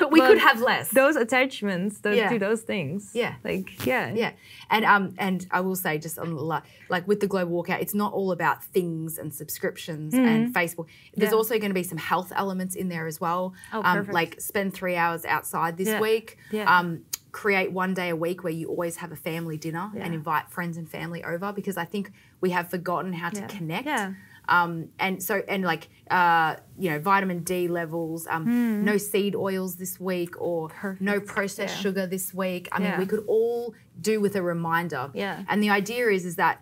But 0.00 0.10
we 0.10 0.20
could 0.20 0.38
have 0.38 0.60
less. 0.60 0.88
those 0.88 1.14
attachments 1.14 2.00
those, 2.00 2.16
Yeah. 2.16 2.30
to 2.30 2.38
those 2.40 2.62
things. 2.62 3.12
Yeah. 3.14 3.34
Like, 3.44 3.86
yeah. 3.86 4.12
Yeah, 4.12 4.32
and 4.68 4.84
um, 4.84 5.14
and 5.18 5.46
I 5.52 5.60
will 5.60 5.76
say 5.76 5.98
just 5.98 6.18
on 6.18 6.34
the 6.34 6.62
like 6.94 7.06
with 7.06 7.20
the 7.20 7.28
global 7.28 7.62
walkout, 7.62 7.80
it's 7.80 7.94
not 7.94 8.12
all 8.12 8.32
about 8.32 8.64
things 8.64 9.18
and 9.18 9.32
subscriptions 9.32 10.14
and 10.14 10.52
Facebook. 10.52 10.86
There's 11.14 11.14
Mm-hmm. 11.14 11.22
Yeah. 11.22 11.30
also 11.38 11.54
going 11.62 11.70
to 11.70 11.74
be 11.82 11.84
some 11.84 11.98
health 11.98 12.32
elements 12.34 12.74
in 12.74 12.88
there 12.88 13.06
as 13.06 13.20
well. 13.20 13.54
Oh, 13.72 13.82
um, 13.84 13.98
perfect. 13.98 14.14
like 14.14 14.40
spend 14.40 14.74
three 14.74 14.96
hours 14.96 15.24
outside 15.24 15.76
this 15.76 15.88
Yeah. 15.88 16.00
week. 16.00 16.38
Yeah. 16.50 16.66
Um, 16.78 16.88
create 17.32 17.72
one 17.72 17.94
day 17.94 18.10
a 18.10 18.16
week 18.16 18.44
where 18.44 18.52
you 18.52 18.68
always 18.68 18.96
have 18.96 19.10
a 19.10 19.16
family 19.16 19.56
dinner 19.56 19.90
and 19.98 20.14
invite 20.14 20.50
friends 20.50 20.76
and 20.76 20.88
family 20.88 21.24
over 21.24 21.52
because 21.52 21.76
I 21.78 21.84
think 21.86 22.12
we 22.42 22.50
have 22.50 22.68
forgotten 22.68 23.12
how 23.14 23.30
to 23.30 23.40
Yeah. 23.40 23.46
connect. 23.46 23.86
Yeah. 23.86 24.12
Um, 24.48 24.88
and 24.98 25.22
so 25.22 25.42
and 25.48 25.62
like 25.64 25.88
uh, 26.10 26.56
you 26.78 26.90
know 26.90 26.98
vitamin 26.98 27.40
D 27.44 27.68
levels, 27.68 28.26
um, 28.28 28.84
no 28.84 28.98
seed 28.98 29.34
oils 29.34 29.76
this 29.76 29.98
week 30.00 30.38
or 30.40 30.68
no 31.00 31.18
Hmm. 31.20 31.24
Processed 31.26 31.76
Yeah. 31.76 31.80
sugar 31.82 32.06
this 32.06 32.34
week. 32.34 32.68
I 32.72 32.78
mean, 32.80 32.98
we 32.98 33.06
could 33.06 33.24
all 33.28 33.74
do 34.00 34.20
with 34.20 34.34
a 34.36 34.42
reminder. 34.42 35.10
Yeah. 35.14 35.44
And 35.48 35.62
the 35.62 35.70
idea 35.70 36.08
is 36.08 36.24
is 36.24 36.36
that 36.36 36.60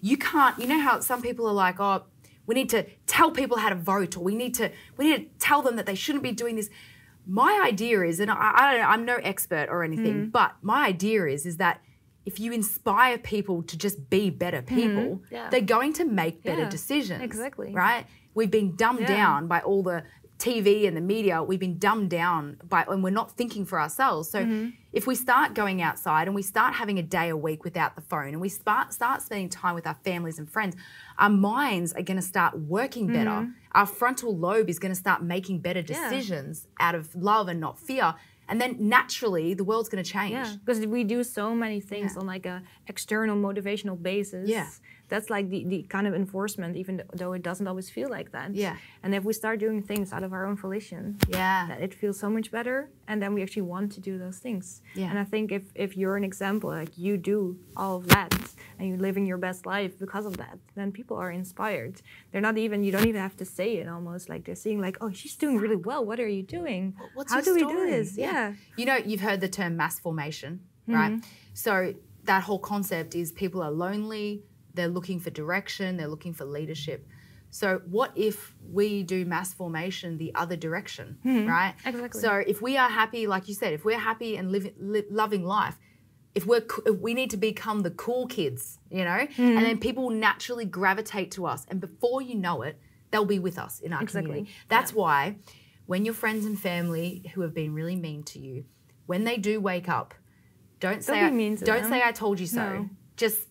you 0.00 0.16
can't. 0.16 0.58
You 0.58 0.66
know 0.66 0.80
how 0.80 1.00
some 1.00 1.20
people 1.22 1.46
are 1.46 1.52
like, 1.66 1.78
oh, 1.78 2.04
we 2.46 2.54
need 2.54 2.70
to 2.70 2.86
tell 3.06 3.30
people 3.30 3.58
how 3.58 3.68
to 3.68 3.74
vote, 3.76 4.16
or 4.16 4.24
we 4.24 4.34
need 4.34 4.54
to 4.54 4.70
we 4.96 5.04
need 5.10 5.16
to 5.18 5.24
tell 5.38 5.60
them 5.62 5.76
that 5.76 5.86
they 5.86 5.94
shouldn't 5.94 6.24
be 6.24 6.32
doing 6.32 6.56
this. 6.56 6.70
My 7.30 7.62
idea 7.64 8.02
is, 8.02 8.18
and 8.20 8.30
I, 8.30 8.52
I 8.56 8.72
don't 8.72 8.80
know, 8.80 8.86
I'm 8.88 9.04
no 9.04 9.16
expert 9.16 9.68
or 9.70 9.84
anything, 9.84 10.14
Mm-hmm. 10.14 10.30
but 10.30 10.52
my 10.62 10.86
idea 10.86 11.26
is 11.26 11.44
is 11.46 11.58
that 11.58 11.80
if 12.24 12.40
you 12.40 12.52
inspire 12.52 13.18
people 13.18 13.62
to 13.64 13.76
just 13.76 14.08
be 14.10 14.30
better 14.30 14.62
people, 14.62 15.06
Mm-hmm. 15.20 15.34
Yeah. 15.34 15.50
they're 15.50 15.60
going 15.76 15.92
to 15.94 16.04
make 16.04 16.42
better 16.42 16.62
Yeah, 16.62 16.70
decisions. 16.70 17.22
exactly. 17.22 17.72
Right? 17.72 18.06
We've 18.34 18.50
been 18.50 18.76
dumbed 18.76 19.00
Yeah. 19.00 19.16
down 19.18 19.46
by 19.46 19.60
all 19.60 19.82
the 19.82 20.04
TV 20.38 20.86
and 20.86 20.96
the 20.96 21.00
media. 21.00 21.42
We've 21.42 21.58
been 21.58 21.78
dumbed 21.78 22.10
down 22.10 22.58
by, 22.68 22.84
and 22.88 23.02
we're 23.02 23.10
not 23.10 23.32
thinking 23.32 23.64
for 23.64 23.80
ourselves. 23.80 24.30
So 24.30 24.38
Mm-hmm. 24.44 24.68
if 24.92 25.06
we 25.06 25.14
start 25.14 25.54
going 25.54 25.82
outside 25.82 26.28
and 26.28 26.34
we 26.34 26.42
start 26.42 26.74
having 26.74 26.98
a 26.98 27.02
day 27.02 27.28
a 27.28 27.36
week 27.36 27.64
without 27.64 27.96
the 27.96 28.00
phone 28.02 28.28
and 28.28 28.40
we 28.40 28.48
start, 28.48 28.92
start 28.94 29.20
spending 29.22 29.48
time 29.48 29.74
with 29.74 29.86
our 29.86 29.98
families 30.04 30.38
and 30.38 30.48
friends, 30.50 30.76
our 31.18 31.28
minds 31.30 31.92
are 31.92 32.02
going 32.02 32.16
to 32.16 32.22
start 32.22 32.58
working 32.58 33.06
better. 33.08 33.30
Mm-hmm. 33.30 33.50
Our 33.72 33.86
frontal 33.86 34.36
lobe 34.36 34.70
is 34.70 34.78
going 34.78 34.92
to 34.92 34.98
start 34.98 35.22
making 35.22 35.58
better 35.60 35.82
decisions 35.82 36.66
out 36.80 36.94
of 36.94 37.14
love 37.14 37.48
and 37.48 37.58
not 37.60 37.78
fear. 37.78 38.14
And 38.50 38.58
then 38.62 38.76
naturally, 38.78 39.52
the 39.52 39.64
world's 39.64 39.90
going 39.90 40.02
to 40.02 40.10
change. 40.10 40.32
Yeah, 40.32 40.54
because 40.64 40.84
we 40.86 41.04
do 41.04 41.22
so 41.22 41.54
many 41.54 41.80
things 41.80 42.12
Yeah. 42.14 42.20
on 42.20 42.26
like 42.26 42.46
a 42.46 42.62
external 42.86 43.36
motivational 43.36 44.00
basis. 44.02 44.48
Yeah. 44.48 44.68
That's 45.08 45.30
like 45.30 45.48
the, 45.48 45.64
the 45.64 45.82
kind 45.84 46.06
of 46.06 46.14
enforcement, 46.14 46.76
even 46.76 47.02
though 47.14 47.32
it 47.32 47.42
doesn't 47.42 47.66
always 47.66 47.88
feel 47.90 48.10
like 48.10 48.32
that. 48.32 48.54
Yeah. 48.54 48.76
And 49.02 49.14
if 49.14 49.24
we 49.24 49.32
start 49.32 49.58
doing 49.58 49.82
things 49.82 50.12
out 50.12 50.22
of 50.22 50.32
our 50.32 50.44
own 50.46 50.56
volition, 50.56 51.16
Yeah. 51.28 51.66
that 51.68 51.80
it 51.80 51.94
feels 51.94 52.18
so 52.18 52.28
much 52.28 52.50
better, 52.50 52.90
and 53.08 53.22
then 53.22 53.32
we 53.34 53.42
actually 53.42 53.62
want 53.74 53.92
to 53.92 54.00
do 54.00 54.18
those 54.18 54.38
things. 54.38 54.82
Yeah. 54.94 55.08
And 55.10 55.18
I 55.18 55.24
think 55.24 55.50
if 55.52 55.64
if 55.74 55.96
you're 55.96 56.16
an 56.16 56.24
example, 56.24 56.70
like 56.70 56.92
you 56.98 57.16
do 57.16 57.58
all 57.76 57.96
of 57.96 58.08
that, 58.08 58.32
and 58.78 58.88
you're 58.88 58.98
living 59.08 59.24
your 59.26 59.38
best 59.38 59.66
life 59.66 59.98
because 59.98 60.26
of 60.26 60.36
that, 60.36 60.58
then 60.76 60.92
people 60.92 61.16
are 61.16 61.30
inspired. 61.30 61.94
They're 62.30 62.46
not 62.48 62.56
even 62.58 62.84
you 62.84 62.92
don't 62.92 63.06
even 63.12 63.20
have 63.28 63.36
to 63.38 63.44
say 63.58 63.68
it. 63.80 63.88
Almost 63.88 64.28
like 64.28 64.44
they're 64.44 64.62
seeing 64.66 64.80
like, 64.80 64.96
oh, 65.00 65.10
she's 65.12 65.36
doing 65.36 65.56
really 65.64 65.76
well. 65.88 66.04
What 66.04 66.20
are 66.20 66.28
you 66.38 66.42
doing? 66.42 66.94
What's 67.14 67.32
How 67.32 67.38
your 67.38 67.44
do 67.46 67.54
we 67.54 67.60
do 67.62 67.70
story? 67.70 67.90
this? 67.90 68.16
Yeah. 68.16 68.52
You 68.76 68.84
know, 68.88 68.96
you've 68.96 69.20
heard 69.28 69.40
the 69.40 69.48
term 69.48 69.72
mass 69.76 69.98
formation, 69.98 70.60
right? 70.86 71.12
Mm-hmm. 71.12 71.28
So 71.54 71.94
that 72.24 72.42
whole 72.44 72.58
concept 72.58 73.14
is 73.14 73.32
people 73.32 73.62
are 73.62 73.70
lonely, 73.70 74.42
they're 74.74 74.88
looking 74.88 75.20
for 75.20 75.30
direction, 75.30 75.96
they're 75.96 76.08
looking 76.08 76.32
for 76.34 76.44
leadership. 76.44 77.06
So 77.50 77.80
what 77.86 78.12
if 78.14 78.54
we 78.70 79.02
do 79.02 79.24
mass 79.24 79.54
formation 79.54 80.18
the 80.18 80.34
other 80.34 80.54
direction, 80.56 81.18
right? 81.24 81.74
Mm-hmm. 81.78 81.88
Exactly. 81.88 82.20
So 82.20 82.34
if 82.34 82.60
we 82.60 82.76
are 82.76 82.90
happy, 82.90 83.26
like 83.26 83.48
you 83.48 83.54
said, 83.54 83.72
if 83.72 83.84
we're 83.84 83.98
happy 83.98 84.36
and 84.36 84.52
living, 84.52 84.74
li- 84.78 85.06
loving 85.10 85.44
life, 85.44 85.78
if 86.34 86.46
we're 86.46 86.64
if 86.86 86.96
we 87.00 87.14
need 87.14 87.30
to 87.30 87.38
become 87.38 87.80
the 87.80 87.90
cool 87.90 88.26
kids, 88.26 88.78
you 88.90 89.02
know, 89.04 89.10
Mm-hmm. 89.26 89.42
and 89.42 89.64
then 89.64 89.78
people 89.78 90.04
will 90.04 90.10
naturally 90.28 90.66
gravitate 90.66 91.30
to 91.32 91.46
us, 91.46 91.64
and 91.68 91.80
before 91.80 92.20
you 92.20 92.34
know 92.34 92.60
it, 92.62 92.78
they'll 93.10 93.24
be 93.24 93.38
with 93.38 93.58
us 93.58 93.80
in 93.80 93.92
our 93.94 94.02
Exactly. 94.02 94.28
community. 94.30 94.54
That's 94.68 94.92
why 94.92 95.36
when 95.86 96.04
your 96.04 96.14
friends 96.14 96.44
and 96.44 96.60
family 96.60 97.30
who 97.34 97.40
have 97.40 97.54
been 97.54 97.72
really 97.72 97.96
mean 97.96 98.22
to 98.24 98.38
you, 98.38 98.66
when 99.06 99.24
they 99.24 99.38
do 99.38 99.58
wake 99.58 99.88
up, 99.88 100.12
don't 100.80 101.02
say 101.02 101.20
I, 101.20 101.30
don't 101.30 101.64
them. 101.64 101.88
say 101.90 102.02
I 102.04 102.12
told 102.12 102.38
you 102.38 102.46
so. 102.46 102.62
No. 102.80 102.90
Just 103.16 103.47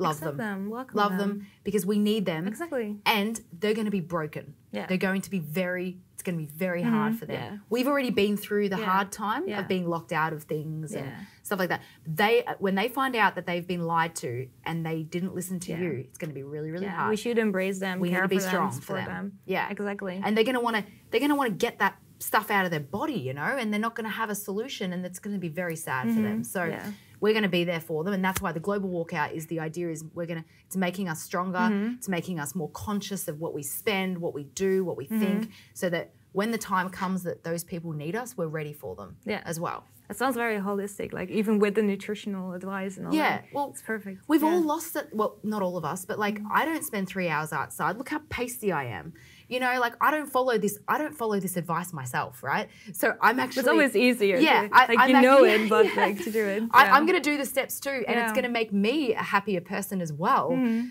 love 0.00 0.16
Accept 0.16 0.36
them. 0.38 0.70
them, 0.70 0.86
love 0.94 1.10
them. 1.12 1.18
them 1.18 1.46
because 1.64 1.84
we 1.86 1.98
need 1.98 2.26
them. 2.26 2.46
Exactly. 2.48 2.96
And 3.06 3.40
they're 3.52 3.74
going 3.74 3.84
to 3.84 3.90
be 3.90 4.00
broken. 4.00 4.54
Yeah. 4.72 4.86
They're 4.86 4.96
going 4.98 5.20
to 5.22 5.30
be 5.30 5.38
very 5.40 5.98
it's 6.14 6.22
going 6.22 6.36
to 6.38 6.44
be 6.44 6.50
very 6.54 6.82
hard 6.82 7.18
for 7.18 7.24
them. 7.24 7.34
yeah. 7.36 7.56
We've 7.70 7.88
already 7.88 8.10
been 8.10 8.36
through 8.36 8.68
the 8.68 8.76
Yeah. 8.78 8.84
hard 8.84 9.10
time 9.10 9.48
Yeah. 9.48 9.60
of 9.60 9.68
being 9.68 9.88
locked 9.88 10.12
out 10.12 10.34
of 10.34 10.42
things 10.44 10.92
and 10.94 11.10
stuff 11.42 11.58
like 11.58 11.70
that. 11.70 11.80
They 12.06 12.44
when 12.58 12.74
they 12.74 12.88
find 12.88 13.16
out 13.16 13.36
that 13.36 13.46
they've 13.46 13.66
been 13.66 13.86
lied 13.86 14.14
to 14.16 14.48
and 14.64 14.84
they 14.84 15.02
didn't 15.02 15.34
listen 15.34 15.60
to 15.60 15.72
you, 15.72 16.04
it's 16.06 16.18
going 16.18 16.28
to 16.28 16.34
be 16.34 16.42
really 16.42 16.70
really 16.70 16.84
Yeah, 16.84 16.92
hard. 16.96 17.10
we 17.10 17.16
should 17.16 17.38
embrace 17.38 17.78
them. 17.78 18.00
We 18.00 18.10
need 18.10 18.20
to 18.20 18.28
be 18.28 18.36
for 18.36 18.42
strong 18.42 18.70
them, 18.70 18.80
for 18.80 18.92
them. 18.96 19.06
them. 19.06 19.38
Yeah. 19.46 19.70
exactly. 19.70 20.20
and 20.22 20.36
they're 20.36 20.44
going 20.44 20.56
to 20.56 20.60
want 20.60 20.76
to 20.76 20.84
they're 21.10 21.20
going 21.20 21.30
to 21.30 21.36
want 21.36 21.50
to 21.52 21.56
get 21.66 21.78
that 21.78 21.96
stuff 22.18 22.50
out 22.50 22.66
of 22.66 22.70
their 22.70 22.80
body 22.80 23.14
you 23.14 23.32
know 23.32 23.40
and 23.58 23.72
they're 23.72 23.80
not 23.80 23.94
going 23.94 24.04
to 24.04 24.10
have 24.14 24.28
a 24.28 24.34
solution 24.34 24.92
and 24.92 25.06
it's 25.06 25.18
going 25.18 25.32
to 25.34 25.40
be 25.40 25.48
very 25.48 25.74
sad 25.76 26.06
for 26.14 26.20
them 26.20 26.44
so 26.44 26.60
Mm-hmm. 26.60 26.72
Yeah. 26.72 26.90
We're 27.20 27.32
going 27.32 27.42
to 27.42 27.48
be 27.48 27.64
there 27.64 27.80
for 27.80 28.02
them 28.04 28.12
and 28.14 28.24
that's 28.24 28.40
why 28.40 28.50
the 28.52 28.60
global 28.60 28.88
walkout 28.90 29.32
is 29.32 29.46
the 29.46 29.60
idea 29.60 29.90
is 29.90 30.04
we're 30.14 30.26
going 30.26 30.42
to 30.42 30.48
it's 30.66 30.76
making 30.76 31.08
us 31.08 31.22
stronger 31.22 31.58
Mm-hmm. 31.58 31.94
it's 31.98 32.08
making 32.08 32.38
us 32.40 32.54
more 32.54 32.70
conscious 32.70 33.28
of 33.28 33.38
what 33.40 33.52
we 33.54 33.62
spend 33.62 34.18
what 34.18 34.34
we 34.34 34.44
do 34.44 34.84
what 34.84 34.96
we 34.96 35.06
Mm-hmm. 35.06 35.20
think 35.20 35.50
so 35.74 35.88
that 35.90 36.12
when 36.32 36.50
the 36.52 36.58
time 36.58 36.88
comes 36.90 37.22
that 37.24 37.42
those 37.44 37.64
people 37.64 37.92
need 37.92 38.14
us 38.16 38.36
we're 38.36 38.46
ready 38.46 38.72
for 38.72 38.94
them 38.96 39.16
Yeah. 39.24 39.42
as 39.44 39.58
well 39.60 39.84
It 40.10 40.16
sounds 40.16 40.36
very 40.36 40.58
holistic, 40.58 41.12
like 41.12 41.30
even 41.40 41.54
with 41.60 41.74
the 41.78 41.82
nutritional 41.82 42.52
advice 42.52 42.96
and 42.98 43.06
all 43.06 43.14
Yeah, 43.14 43.36
that. 43.38 43.44
well, 43.54 43.70
it's 43.72 43.82
perfect. 43.82 44.16
We've 44.26 44.42
Yeah. 44.42 44.48
Mm-hmm. 44.48 44.56
all 44.68 44.74
lost 44.74 44.96
it. 44.96 45.06
Well, 45.18 45.32
not 45.54 45.60
all 45.66 45.76
of 45.80 45.84
us, 45.92 46.00
but 46.10 46.16
like 46.26 46.36
I 46.60 46.64
don't 46.68 46.84
spend 46.90 47.04
three 47.08 47.28
hours 47.34 47.52
outside. 47.52 47.92
Look 47.98 48.08
how 48.14 48.20
pasty 48.28 48.70
I 48.82 48.84
am. 48.98 49.12
You 49.50 49.58
know, 49.58 49.78
like 49.80 49.94
I 50.00 50.10
don't 50.12 50.30
follow 50.30 50.56
this. 50.58 50.78
I 50.86 50.96
don't 50.96 51.14
follow 51.14 51.38
this 51.40 51.56
advice 51.56 51.92
myself, 51.92 52.42
right? 52.42 52.68
So 52.92 53.14
I'm 53.20 53.40
actually. 53.40 53.60
It's 53.60 53.68
always 53.68 53.96
easier. 53.96 54.36
Yeah, 54.38 54.68
to, 54.68 54.74
I- 54.74 54.86
like 54.86 54.98
I'm 55.00 55.08
you 55.10 55.20
know 55.20 55.44
actually- 55.44 55.64
it, 55.66 55.68
but 55.68 55.84
yeah. 55.94 56.00
like 56.06 56.22
to 56.24 56.30
do 56.30 56.44
it. 56.54 56.62
I, 56.70 56.84
yeah. 56.84 56.94
I'm 56.94 57.04
going 57.04 57.20
to 57.20 57.28
do 57.30 57.36
the 57.36 57.44
steps 57.44 57.80
too, 57.80 57.90
and 57.90 58.00
it's 58.00 58.08
Yeah. 58.08 58.24
Mm-hmm. 58.26 58.34
going 58.34 58.44
to 58.44 58.50
make 58.60 58.72
me 58.72 59.12
a 59.14 59.22
happier 59.34 59.60
person 59.60 60.00
as 60.00 60.12
well. 60.12 60.46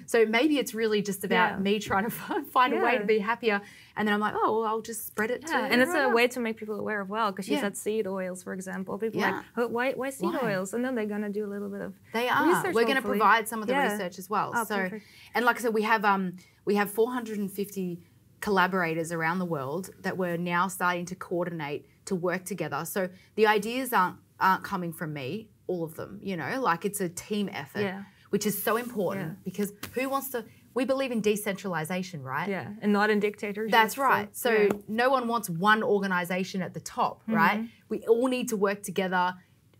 So 0.07 0.25
maybe 0.25 0.57
it's 0.57 0.73
really 0.73 1.01
just 1.01 1.23
about 1.23 1.61
me 1.61 1.79
trying 1.79 2.03
to 2.03 2.09
fi- 2.21 2.43
find 2.43 2.73
a 2.73 2.79
way 2.85 2.97
to 2.97 3.05
be 3.05 3.19
happier, 3.19 3.61
and 3.95 4.05
then 4.05 4.13
I'm 4.13 4.19
like, 4.19 4.33
oh, 4.35 4.59
well, 4.59 4.67
I'll 4.69 4.81
just 4.81 5.07
spread 5.07 5.31
it. 5.31 5.45
to 5.47 5.53
Yeah, 5.53 5.69
and 5.71 5.81
it's 5.81 5.93
a 5.93 6.09
way 6.09 6.27
to 6.27 6.39
make 6.41 6.57
people 6.57 6.75
aware 6.83 6.99
of 6.99 7.09
well, 7.09 7.31
because 7.31 7.47
you 7.47 7.57
said 7.59 7.77
seed 7.77 8.07
oils, 8.07 8.43
for 8.43 8.53
example. 8.53 8.97
People 8.97 9.21
like, 9.21 9.35
oh, 9.57 9.67
why, 9.67 9.93
why 9.93 10.09
seed 10.09 10.33
Why? 10.33 10.39
oils? 10.55 10.73
And 10.73 10.83
then 10.83 10.95
they're 10.95 11.05
gonna 11.15 11.29
do 11.29 11.45
a 11.45 11.51
little 11.53 11.69
bit 11.69 11.81
of 11.81 11.93
They 12.13 12.27
are. 12.27 12.45
research, 12.49 12.73
We're 12.75 12.83
going 12.91 12.95
to 12.97 13.01
provide 13.01 13.47
some 13.47 13.61
of 13.61 13.67
the 13.67 13.75
research 13.75 14.19
as 14.19 14.29
well. 14.29 14.51
Oh, 14.53 14.65
so, 14.65 14.75
perfect. 14.75 15.05
and 15.33 15.45
like 15.45 15.57
I 15.59 15.61
said, 15.61 15.73
we 15.73 15.83
have 15.83 16.03
um 16.03 16.33
we 16.65 16.75
have 16.75 16.91
450 16.91 17.99
collaborators 18.41 19.11
around 19.11 19.39
the 19.39 19.45
world 19.45 19.89
that 20.01 20.17
we're 20.17 20.37
now 20.37 20.67
starting 20.67 21.05
to 21.05 21.15
coordinate 21.15 21.85
to 22.05 22.15
work 22.15 22.45
together. 22.45 22.85
So 22.85 23.09
the 23.35 23.47
ideas 23.47 23.93
aren't 23.93 24.17
aren't 24.39 24.63
coming 24.63 24.93
from 24.93 25.11
me, 25.11 25.49
all 25.67 25.83
of 25.83 25.95
them. 25.95 26.19
You 26.23 26.37
know, 26.37 26.61
like 26.61 26.85
it's 26.85 27.01
a 27.01 27.09
team 27.09 27.49
effort, 27.51 27.81
Yeah. 27.81 28.03
which 28.29 28.45
is 28.45 28.61
so 28.63 28.77
important 28.77 29.27
Yeah. 29.31 29.35
because 29.43 29.73
who 29.93 30.07
wants 30.09 30.29
to? 30.29 30.45
We 30.73 30.85
believe 30.85 31.11
in 31.11 31.19
decentralization, 31.19 32.23
right? 32.23 32.47
yeah, 32.47 32.69
and 32.81 32.93
not 32.93 33.09
in 33.09 33.19
dictatorship. 33.19 33.71
That's 33.71 33.97
right. 33.97 34.33
So 34.33 34.51
yeah. 34.51 34.69
no 34.87 35.09
one 35.09 35.27
wants 35.27 35.49
one 35.49 35.83
organization 35.83 36.61
at 36.61 36.73
the 36.73 36.79
top, 36.79 37.21
right? 37.27 37.57
Mm-hmm. 37.57 37.65
We 37.89 37.99
all 38.07 38.27
need 38.27 38.47
to 38.49 38.55
work 38.57 38.81
together, 38.83 39.33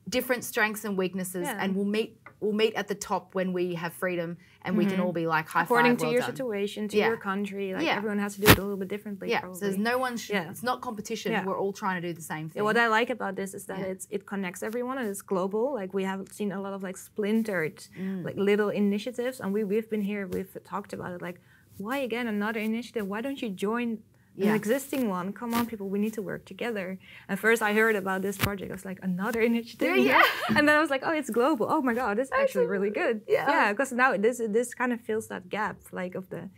different 0.10 0.44
strengths 0.44 0.84
and 0.84 0.98
weaknesses, 0.98 1.48
and 1.48 1.76
we'll 1.76 1.86
meet. 1.86 2.18
We'll 2.42 2.54
meet 2.54 2.74
at 2.76 2.88
the 2.88 2.96
top 2.96 3.36
when 3.36 3.52
we 3.52 3.76
have 3.76 3.92
freedom, 3.94 4.38
and 4.64 4.78
we 4.78 4.86
can 4.86 5.00
all 5.02 5.12
be 5.12 5.28
like 5.28 5.48
high 5.50 5.64
Mm-hmm. 5.64 5.74
according 5.74 5.92
five, 5.94 5.98
to 6.00 6.06
well 6.06 6.12
your 6.14 6.22
done. 6.22 6.30
situation, 6.36 6.88
to 6.88 6.98
Yeah. 6.98 7.08
your 7.08 7.18
country, 7.18 7.74
like 7.74 7.86
Yeah. 7.86 7.98
everyone 7.98 8.20
has 8.20 8.36
to 8.36 8.42
do 8.42 8.48
it 8.48 8.58
a 8.58 8.62
little 8.62 8.78
bit 8.78 8.88
differently. 8.88 9.30
Yeah. 9.30 9.42
probably. 9.42 9.60
So 9.60 9.66
there's 9.66 9.78
no 9.78 9.98
one. 9.98 10.16
Sh- 10.16 10.30
Yeah. 10.30 10.50
It's 10.50 10.64
not 10.64 10.80
competition. 10.82 11.34
Yeah. 11.34 11.44
We're 11.46 11.60
all 11.60 11.74
trying 11.74 12.02
to 12.02 12.08
do 12.08 12.14
the 12.14 12.22
same 12.22 12.48
thing. 12.50 12.60
Yeah, 12.60 12.64
what 12.70 12.78
I 12.78 12.88
like 12.88 13.10
about 13.10 13.36
this 13.36 13.54
is 13.54 13.66
that 13.66 13.80
it's 13.80 14.08
it 14.10 14.26
connects 14.26 14.64
everyone 14.64 14.98
and 14.98 15.08
it's 15.10 15.22
global. 15.22 15.74
Like 15.74 15.94
we 15.94 16.04
have 16.06 16.22
seen 16.32 16.52
a 16.54 16.62
lot 16.62 16.74
of 16.74 16.82
like 16.82 16.98
splintered, 16.98 17.78
Mm. 18.00 18.24
like 18.24 18.38
little 18.38 18.70
initiatives, 18.70 19.40
and 19.42 19.54
we 19.54 19.64
we've 19.72 19.90
been 19.90 20.02
here, 20.12 20.26
we've 20.28 20.56
talked 20.64 20.94
about 20.94 21.12
it. 21.16 21.22
Like, 21.22 21.42
why 21.78 21.98
again 21.98 22.28
another 22.28 22.60
initiative? 22.62 23.06
Why 23.14 23.20
don't 23.22 23.42
you 23.42 23.50
join 23.50 24.00
an 24.38 24.44
Yeah. 24.46 24.56
existing 24.56 25.10
one? 25.10 25.34
Come 25.34 25.54
on, 25.54 25.66
people, 25.66 25.90
we 25.90 26.00
need 26.00 26.14
to 26.14 26.22
work 26.22 26.46
together. 26.46 26.98
And 27.28 27.38
first, 27.40 27.62
I 27.62 27.74
heard 27.74 27.96
about 27.96 28.22
this 28.22 28.38
project. 28.38 28.72
I 28.72 28.76
was 28.76 28.86
like, 28.86 29.00
another 29.04 29.42
initiative. 29.42 29.98
Yeah. 29.98 30.22
and 30.50 30.68
then 30.68 30.76
I 30.78 30.82
was 30.82 30.90
like, 30.90 31.04
oh, 31.06 31.12
it's 31.12 31.30
global. 31.30 31.66
Oh 31.70 31.82
my 31.82 31.94
god, 31.94 32.18
this 32.18 32.28
is 32.28 32.34
actually 32.34 32.68
really 32.68 32.90
good. 32.90 33.22
Yeah. 33.28 33.50
Yeah, 33.50 33.74
because 33.74 33.92
now 33.92 34.16
this 34.18 34.38
this 34.58 34.74
kind 34.74 34.92
of 34.94 35.02
fills 35.02 35.28
that 35.28 35.50
gap, 35.50 35.78
like 35.92 36.16
of 36.16 36.30
the 36.30 36.50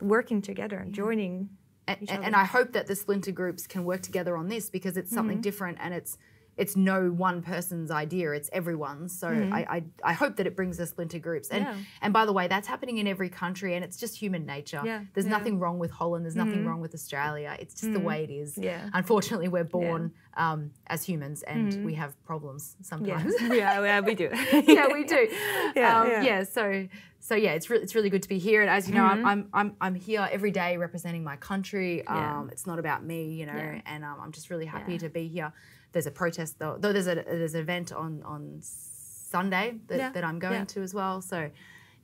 working 0.00 0.40
together 0.42 0.78
and 0.78 0.92
joining. 0.94 1.50
and, 1.88 2.02
each 2.02 2.10
and, 2.10 2.18
other. 2.18 2.26
and 2.26 2.36
I 2.36 2.44
hope 2.44 2.72
that 2.72 2.86
the 2.86 2.94
splinter 2.94 3.32
groups 3.32 3.66
can 3.66 3.82
work 3.84 4.02
together 4.02 4.36
on 4.36 4.48
this 4.48 4.68
because 4.70 4.96
it's 5.00 5.10
something 5.10 5.38
Mm-hmm. 5.38 5.48
different 5.50 5.78
and 5.80 5.94
it's 5.94 6.18
it's 6.58 6.74
no 6.76 7.08
one 7.10 7.40
person's 7.40 7.90
idea 7.90 8.32
it's 8.32 8.50
everyone's 8.52 9.18
so 9.18 9.28
I, 9.28 9.60
I 9.76 9.84
I 10.10 10.12
hope 10.12 10.36
that 10.36 10.46
it 10.46 10.54
brings 10.56 10.76
the 10.76 10.86
splinter 10.86 11.18
groups 11.18 11.48
and 11.48 11.64
Mm-hmm. 11.64 11.78
Yeah. 11.78 11.84
and 12.02 12.12
by 12.12 12.24
the 12.26 12.32
way 12.32 12.46
that's 12.48 12.68
happening 12.68 12.98
in 12.98 13.06
every 13.06 13.30
country 13.30 13.74
and 13.76 13.82
it's 13.86 13.96
just 13.96 14.16
human 14.16 14.44
nature 14.44 14.82
Yeah, 14.84 15.04
there's 15.14 15.26
yeah. 15.26 15.32
nothing 15.38 15.58
wrong 15.58 15.78
with 15.78 15.90
Holland 15.90 16.24
there's 16.24 16.36
nothing 16.44 16.64
wrong 16.66 16.80
with 16.80 16.92
Australia 16.94 17.56
it's 17.58 17.74
just 17.80 17.92
the 17.92 18.00
way 18.00 18.24
it 18.24 18.30
is 18.30 18.58
Yeah. 18.58 18.90
unfortunately 18.92 19.48
we're 19.48 19.64
born 19.80 20.12
um, 20.36 20.70
as 20.86 21.02
humans 21.04 21.42
and 21.42 21.84
we 21.84 21.94
have 21.94 22.12
problems 22.24 22.76
sometimes 22.82 23.32
yeah, 23.40 23.80
yeah, 23.82 24.00
we 24.00 24.14
do. 24.14 24.28
yeah, 24.66 24.86
we 24.92 25.02
do. 25.04 25.28
Yeah, 25.76 26.00
um, 26.00 26.08
yeah. 26.24 26.44
So, 26.44 26.86
so 27.20 27.34
yeah, 27.34 27.52
it's 27.52 27.68
really 27.70 27.82
it's 27.82 27.94
really 27.96 28.08
good 28.10 28.22
to 28.22 28.28
be 28.28 28.38
here. 28.38 28.60
And 28.62 28.70
as 28.70 28.88
you 28.88 28.94
know, 28.94 29.02
Mm-hmm. 29.02 29.26
I'm, 29.26 29.38
I'm 29.42 29.48
I'm 29.52 29.76
I'm 29.80 29.94
here 29.96 30.28
every 30.30 30.50
day 30.52 30.76
representing 30.76 31.24
my 31.24 31.36
country. 31.36 32.06
Um, 32.06 32.16
Yeah. 32.16 32.52
It's 32.52 32.66
not 32.66 32.78
about 32.78 33.04
me, 33.04 33.20
you 33.38 33.46
know. 33.46 33.54
Yeah. 33.56 33.80
And 33.92 34.04
um, 34.04 34.18
I'm 34.22 34.32
just 34.32 34.48
really 34.50 34.66
happy 34.66 34.92
Yeah. 34.92 34.98
to 35.06 35.08
be 35.08 35.26
here. 35.28 35.52
There's 35.92 36.06
a 36.06 36.10
protest 36.10 36.58
though. 36.58 36.76
Though 36.78 36.92
there's 36.92 37.06
a 37.08 37.14
there's 37.16 37.54
an 37.54 37.60
event 37.60 37.92
on 37.92 38.22
on 38.24 38.58
Sunday 38.62 39.74
that, 39.88 39.98
Yeah, 39.98 40.12
that 40.12 40.24
I'm 40.24 40.38
going 40.38 40.52
yeah. 40.60 40.64
to 40.64 40.82
as 40.82 40.94
well. 40.94 41.20
So, 41.20 41.50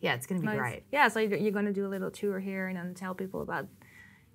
yeah, 0.01 0.14
it's 0.14 0.26
going 0.26 0.41
to 0.41 0.47
be 0.47 0.53
Nice. 0.53 0.59
great. 0.59 0.82
Yeah, 0.93 1.09
so 1.09 1.20
you're, 1.20 1.39
you're 1.39 1.53
going 1.53 1.64
to 1.66 1.72
do 1.72 1.87
a 1.87 1.89
little 1.95 2.11
tour 2.11 2.39
here 2.41 2.68
and 2.68 2.76
then 2.76 2.95
tell 2.95 3.14
people 3.14 3.41
about 3.43 3.66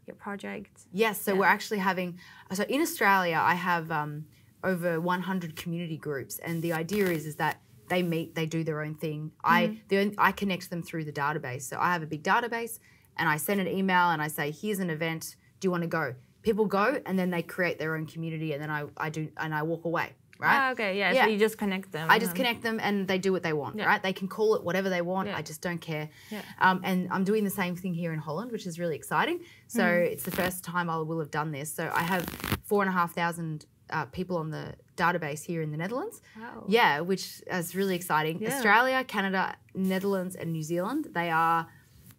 your 0.08 0.16
project. 0.16 0.82
Yes, 0.92 1.22
so 1.22 1.34
Yeah. 1.34 1.40
we're 1.40 1.46
actually 1.46 1.80
having. 1.80 2.20
So 2.54 2.64
in 2.64 2.82
Australia, 2.82 3.40
I 3.42 3.54
have 3.56 3.92
um, 3.92 4.26
over 4.64 5.00
100 5.00 5.56
community 5.56 5.98
groups, 5.98 6.40
and 6.40 6.62
the 6.64 6.74
idea 6.74 7.06
is 7.08 7.26
is 7.26 7.36
that 7.36 7.62
they 7.90 8.04
meet, 8.04 8.36
they 8.36 8.46
do 8.46 8.64
their 8.64 8.82
own 8.82 8.96
thing. 8.96 9.32
I 9.44 9.80
the 9.88 9.98
only, 10.00 10.16
I 10.18 10.32
connect 10.32 10.70
them 10.70 10.82
through 10.84 11.06
the 11.06 11.12
database. 11.14 11.64
So 11.64 11.78
I 11.80 11.92
have 11.94 12.04
a 12.04 12.08
big 12.08 12.24
database, 12.24 12.80
and 13.18 13.28
I 13.30 13.38
send 13.38 13.60
an 13.60 13.68
email 13.68 14.10
and 14.12 14.22
I 14.22 14.28
say, 14.28 14.52
"Here's 14.52 14.80
an 14.80 14.90
event. 14.90 15.36
Do 15.60 15.68
you 15.68 15.72
want 15.72 15.84
to 15.84 15.88
go?" 15.90 16.16
People 16.42 16.66
go, 16.66 17.02
and 17.06 17.18
then 17.20 17.30
they 17.30 17.42
create 17.42 17.80
their 17.80 17.96
own 17.96 18.06
community, 18.06 18.54
and 18.54 18.62
then 18.62 18.70
I, 18.70 18.86
I 18.98 19.10
do 19.10 19.30
and 19.38 19.54
I 19.54 19.64
walk 19.64 19.86
away. 19.86 20.14
Right? 20.42 20.56
Ah, 20.58 20.72
okay, 20.72 20.98
yeah, 20.98 21.12
Yeah. 21.12 21.24
so 21.26 21.32
you 21.32 21.38
just 21.38 21.58
connect 21.58 21.92
them. 21.92 22.08
I 22.10 22.18
just 22.18 22.34
connect 22.34 22.62
them 22.64 22.80
and 22.82 23.06
they 23.10 23.18
do 23.18 23.34
what 23.34 23.44
they 23.44 23.52
want, 23.52 23.76
Yeah. 23.76 23.88
right? 23.88 24.02
They 24.02 24.14
can 24.14 24.30
call 24.30 24.56
it 24.56 24.64
whatever 24.64 24.88
they 24.90 25.02
want. 25.02 25.28
Yeah. 25.28 25.36
I 25.36 25.42
just 25.42 25.60
don't 25.60 25.82
care. 25.82 26.08
Yeah. 26.32 26.42
Um, 26.62 26.80
and 26.86 27.10
I'm 27.12 27.26
doing 27.26 27.44
the 27.44 27.50
same 27.50 27.76
thing 27.76 27.94
here 27.94 28.14
in 28.14 28.20
Holland, 28.20 28.54
which 28.54 28.66
is 28.66 28.80
really 28.80 28.96
exciting. 28.96 29.42
So 29.68 29.84
Mm-hmm. 29.84 30.14
it's 30.14 30.24
the 30.24 30.32
first 30.32 30.64
time 30.64 30.90
I 30.90 30.96
will 31.00 31.20
have 31.20 31.30
done 31.30 31.52
this. 31.52 31.74
So 31.74 31.92
I 31.94 32.04
have 32.04 32.24
four 32.64 32.82
and 32.84 32.88
a 32.90 32.94
half 32.94 33.14
thousand 33.14 33.66
uh, 33.90 34.06
people 34.06 34.38
on 34.38 34.50
the 34.50 34.76
database 34.96 35.44
here 35.44 35.62
in 35.62 35.72
the 35.72 35.78
Netherlands. 35.78 36.22
Wow. 36.40 36.64
Yeah, 36.70 37.02
which 37.02 37.42
is 37.52 37.76
really 37.76 37.96
exciting. 37.98 38.42
Australia, 38.48 39.04
Canada, 39.04 39.58
Netherlands, 39.76 40.38
and 40.38 40.54
New 40.54 40.64
Zealand, 40.64 41.08
they 41.14 41.30
are 41.32 41.68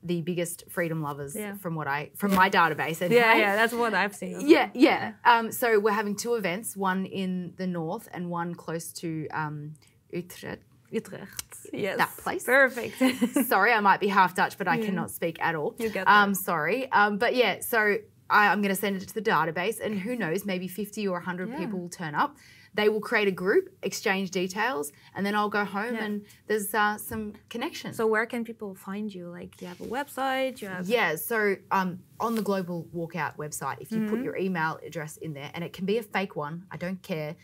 the 0.03 0.23
biggest 0.23 0.65
freedom 0.71 1.03
lovers 1.03 1.37
Yeah. 1.37 1.57
from 1.57 1.75
what 1.75 1.87
I 1.87 2.11
from 2.17 2.35
my 2.35 2.49
database. 2.49 3.01
Yeah, 3.01 3.07
anyway. 3.07 3.41
yeah, 3.41 3.57
that's 3.57 3.73
what 3.75 3.93
I've 3.95 4.15
seen. 4.15 4.49
Yeah, 4.49 4.71
yeah. 4.75 5.13
Um, 5.25 5.53
so 5.53 5.79
we're 5.79 5.93
having 5.93 6.17
two 6.17 6.35
events, 6.35 6.77
one 6.77 7.05
in 7.07 7.53
the 7.57 7.67
north 7.67 8.09
and 8.13 8.31
one 8.31 8.55
close 8.55 8.93
to 8.95 9.29
um, 9.33 9.75
Utrecht. 10.11 10.63
Utrecht. 10.91 11.57
Yes. 11.73 11.99
That 11.99 12.11
place. 12.17 12.45
Perfect. 12.45 12.97
Sorry, 13.47 13.73
I 13.73 13.81
might 13.81 14.01
be 14.01 14.09
half 14.09 14.35
Dutch, 14.35 14.59
but 14.59 14.67
I 14.67 14.79
cannot 14.79 15.11
speak 15.11 15.39
at 15.41 15.55
all. 15.55 15.75
You 15.79 15.89
get 15.91 16.09
Um, 16.09 16.33
that. 16.33 16.41
sorry. 16.41 16.91
Um, 16.91 17.17
but 17.19 17.37
yeah, 17.37 17.61
so 17.61 17.97
I, 18.29 18.49
I'm 18.49 18.61
going 18.63 18.75
to 18.75 18.81
send 18.81 18.97
it 18.97 19.07
to 19.07 19.15
the 19.15 19.23
database, 19.23 19.81
and 19.81 19.99
who 20.01 20.17
knows, 20.17 20.45
maybe 20.45 20.67
50 20.67 21.07
or 21.07 21.19
100 21.19 21.49
Yeah. 21.49 21.59
people 21.59 21.79
will 21.79 21.89
turn 21.89 22.15
up. 22.17 22.37
They 22.75 22.89
will 22.89 23.01
create 23.01 23.27
a 23.27 23.33
group, 23.33 23.69
exchange 23.83 24.31
details, 24.31 24.93
and 25.15 25.27
then 25.27 25.35
I'll 25.35 25.49
go 25.49 25.65
home 25.65 25.95
Yeah. 25.95 26.05
and 26.05 26.25
there's 26.47 26.73
uh, 26.73 26.97
some 26.99 27.33
connection. 27.49 27.93
so 27.95 28.07
where 28.07 28.27
can 28.27 28.45
people 28.45 28.75
find 28.75 29.13
you? 29.13 29.29
Like, 29.29 29.61
you 29.61 29.67
have 29.67 29.81
a 29.81 29.85
website. 29.87 30.61
You 30.63 30.69
have. 30.69 30.87
Yeah, 30.89 31.17
so 31.17 31.57
um, 31.73 32.01
on 32.21 32.37
the 32.37 32.43
Global 32.43 32.87
Walkout 32.95 33.37
website, 33.37 33.79
if 33.81 33.91
you 33.91 33.99
Mm-hmm. 33.99 34.11
put 34.15 34.23
your 34.23 34.37
email 34.37 34.79
address 34.87 35.17
in 35.17 35.33
there, 35.35 35.51
and 35.53 35.65
it 35.65 35.73
can 35.73 35.85
be 35.85 35.99
a 35.99 36.03
fake 36.03 36.37
one, 36.37 36.65
I 36.71 36.77
don't 36.77 37.03
care. 37.03 37.35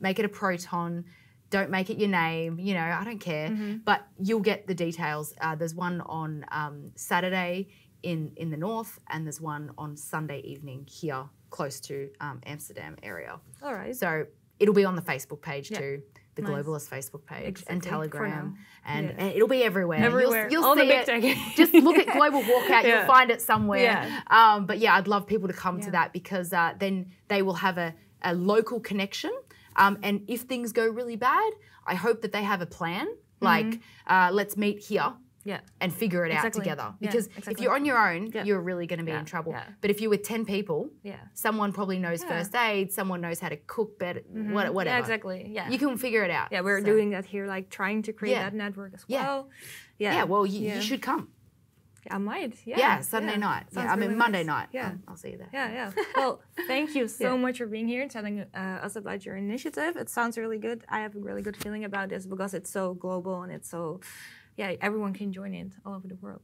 Make 0.00 0.18
it 0.18 0.24
a 0.24 0.28
proton. 0.28 1.04
Don't 1.50 1.70
make 1.70 1.88
it 1.90 1.98
your 1.98 2.08
name. 2.08 2.58
You 2.58 2.74
know, 2.74 2.80
I 3.00 3.04
don't 3.04 3.20
care. 3.20 3.50
Mm-hmm. 3.50 3.76
But 3.84 4.04
you'll 4.18 4.40
get 4.40 4.66
the 4.66 4.74
details. 4.74 5.32
Uh, 5.40 5.54
there's 5.54 5.74
one 5.74 6.00
on 6.00 6.44
um, 6.50 6.90
Saturday 6.96 7.68
in 8.02 8.32
in 8.36 8.50
the 8.50 8.56
north, 8.56 8.98
and 9.10 9.24
there's 9.26 9.40
one 9.40 9.70
on 9.78 9.96
Sunday 9.96 10.40
evening 10.40 10.86
here, 10.90 11.24
close 11.50 11.78
to 11.80 12.10
um, 12.20 12.40
Amsterdam 12.46 12.96
area. 13.02 13.38
All 13.62 13.74
right. 13.74 13.94
So 13.94 14.26
it'll 14.62 14.74
be 14.74 14.84
on 14.84 14.96
the 14.96 15.02
Facebook 15.02 15.42
page 15.42 15.70
Yeah. 15.70 15.78
too. 15.80 16.02
The 16.36 16.42
Nice. 16.42 16.50
Globalist 16.64 16.88
Facebook 16.88 17.26
page 17.26 17.46
Exactly, 17.60 17.72
and 17.74 17.82
Telegram, 17.82 18.56
and, 18.86 19.06
Yeah. 19.08 19.14
and 19.18 19.34
it'll 19.36 19.48
be 19.48 19.62
everywhere. 19.64 19.98
You'll- 19.98 20.06
Everywhere. 20.06 20.48
You'll, 20.50 20.64
All 20.64 20.74
the 20.74 20.82
see 20.82 20.88
big 21.04 21.24
it. 21.24 21.36
Just 21.56 21.74
look 21.74 21.98
at 21.98 22.06
Global 22.16 22.40
Walkout. 22.42 22.84
Yeah. 22.84 22.98
You'll 23.00 23.06
find 23.06 23.30
it 23.30 23.42
somewhere. 23.42 23.82
Yeah. 23.82 24.20
Um, 24.28 24.64
but 24.64 24.78
yeah, 24.78 24.94
I'd 24.96 25.08
love 25.08 25.26
people 25.26 25.48
to 25.48 25.54
come 25.54 25.80
to 25.82 25.90
that 25.90 26.14
because 26.14 26.54
uh, 26.54 26.72
then 26.78 27.10
they 27.28 27.42
will 27.42 27.54
have 27.54 27.76
a, 27.76 27.94
a 28.22 28.34
local 28.34 28.80
connection. 28.80 29.32
Um, 29.76 29.98
and 30.02 30.22
if 30.26 30.42
things 30.42 30.72
go 30.72 30.86
really 30.88 31.16
bad, 31.16 31.52
I 31.86 31.96
hope 31.96 32.22
that 32.22 32.32
they 32.32 32.44
have 32.44 32.62
a 32.62 32.66
plan. 32.66 33.08
Like, 33.40 33.80
uh, 34.06 34.30
let's 34.32 34.56
meet 34.56 34.78
here 34.78 35.12
yeah. 35.44 35.60
and 35.80 35.92
figure 35.92 36.24
it. 36.24 36.30
Exactly. 36.32 36.60
out 36.60 36.64
together. 36.64 36.94
Yeah, 37.00 37.10
Because 37.10 37.28
if 37.48 37.60
you're 37.60 37.74
on 37.74 37.84
your 37.84 37.98
own, 37.98 38.30
Yeah. 38.32 38.44
you're 38.44 38.60
really 38.60 38.86
going 38.86 38.98
to 39.00 39.04
be 39.04 39.10
Yeah, 39.12 39.20
in 39.20 39.24
trouble. 39.24 39.54
But 39.80 39.90
if 39.90 40.00
you're 40.00 40.10
with 40.10 40.22
10 40.22 40.44
people, 40.44 40.90
Yeah. 41.02 41.16
someone 41.34 41.72
probably 41.72 41.98
knows 41.98 42.22
first 42.24 42.54
aid, 42.54 42.92
someone 42.92 43.20
knows 43.20 43.40
how 43.40 43.48
to 43.48 43.56
cook 43.56 43.98
better, 43.98 44.20
what, 44.30 44.72
whatever. 44.74 44.96
Yeah, 44.96 45.00
exactly. 45.00 45.46
Yeah. 45.50 45.68
You 45.68 45.78
can 45.78 45.96
figure 45.98 46.22
it 46.24 46.30
out. 46.30 46.48
yeah, 46.52 46.60
we're 46.60 46.80
So- 46.80 46.86
doing 46.86 47.10
that 47.10 47.24
here, 47.26 47.46
like 47.46 47.70
trying 47.70 48.02
to 48.02 48.12
create 48.12 48.34
that 48.36 48.54
network 48.54 48.94
as 48.94 49.04
Yeah. 49.08 49.24
well. 49.26 49.48
Yeah. 49.98 50.14
Yeah, 50.14 50.24
well, 50.24 50.44
you, 50.46 50.60
you 50.74 50.80
should 50.80 51.02
come. 51.02 51.28
I 52.10 52.18
might. 52.18 52.54
Yeah. 52.66 52.78
Yeah, 52.78 53.00
Sunday 53.00 53.32
yeah. 53.34 53.36
night. 53.50 53.72
Sounds 53.72 53.84
yeah, 53.86 53.92
I 53.92 53.94
mean 53.94 54.08
really 54.08 54.18
Monday 54.18 54.42
nice. 54.42 54.46
night. 54.64 54.68
Yeah. 54.72 54.86
I'll, 54.88 54.98
I'll 55.12 55.16
see 55.16 55.30
you 55.30 55.38
there. 55.38 55.50
Yeah, 55.52 55.70
yeah. 55.72 55.90
Well, 56.16 56.42
thank 56.66 56.96
you 56.96 57.06
so 57.20 57.24
Yeah. 57.34 57.36
much 57.36 57.58
for 57.58 57.66
being 57.66 57.86
here 57.86 58.02
and 58.02 58.10
telling 58.10 58.40
uh, 58.40 58.58
us 58.86 58.96
about 58.96 59.24
your 59.24 59.36
initiative. 59.36 59.96
It 59.96 60.08
sounds 60.08 60.36
really 60.36 60.58
good. 60.58 60.84
I 60.88 60.98
have 61.00 61.14
a 61.14 61.20
really 61.20 61.42
good 61.42 61.56
feeling 61.56 61.84
about 61.84 62.08
this 62.08 62.26
because 62.26 62.54
it's 62.54 62.70
so 62.70 62.94
global 62.94 63.42
and 63.42 63.52
it's 63.52 63.70
so, 63.70 64.00
yeah, 64.56 64.74
everyone 64.80 65.12
can 65.12 65.32
join 65.32 65.54
it 65.54 65.72
all 65.84 65.94
over 65.94 66.08
the 66.08 66.16
world. 66.16 66.42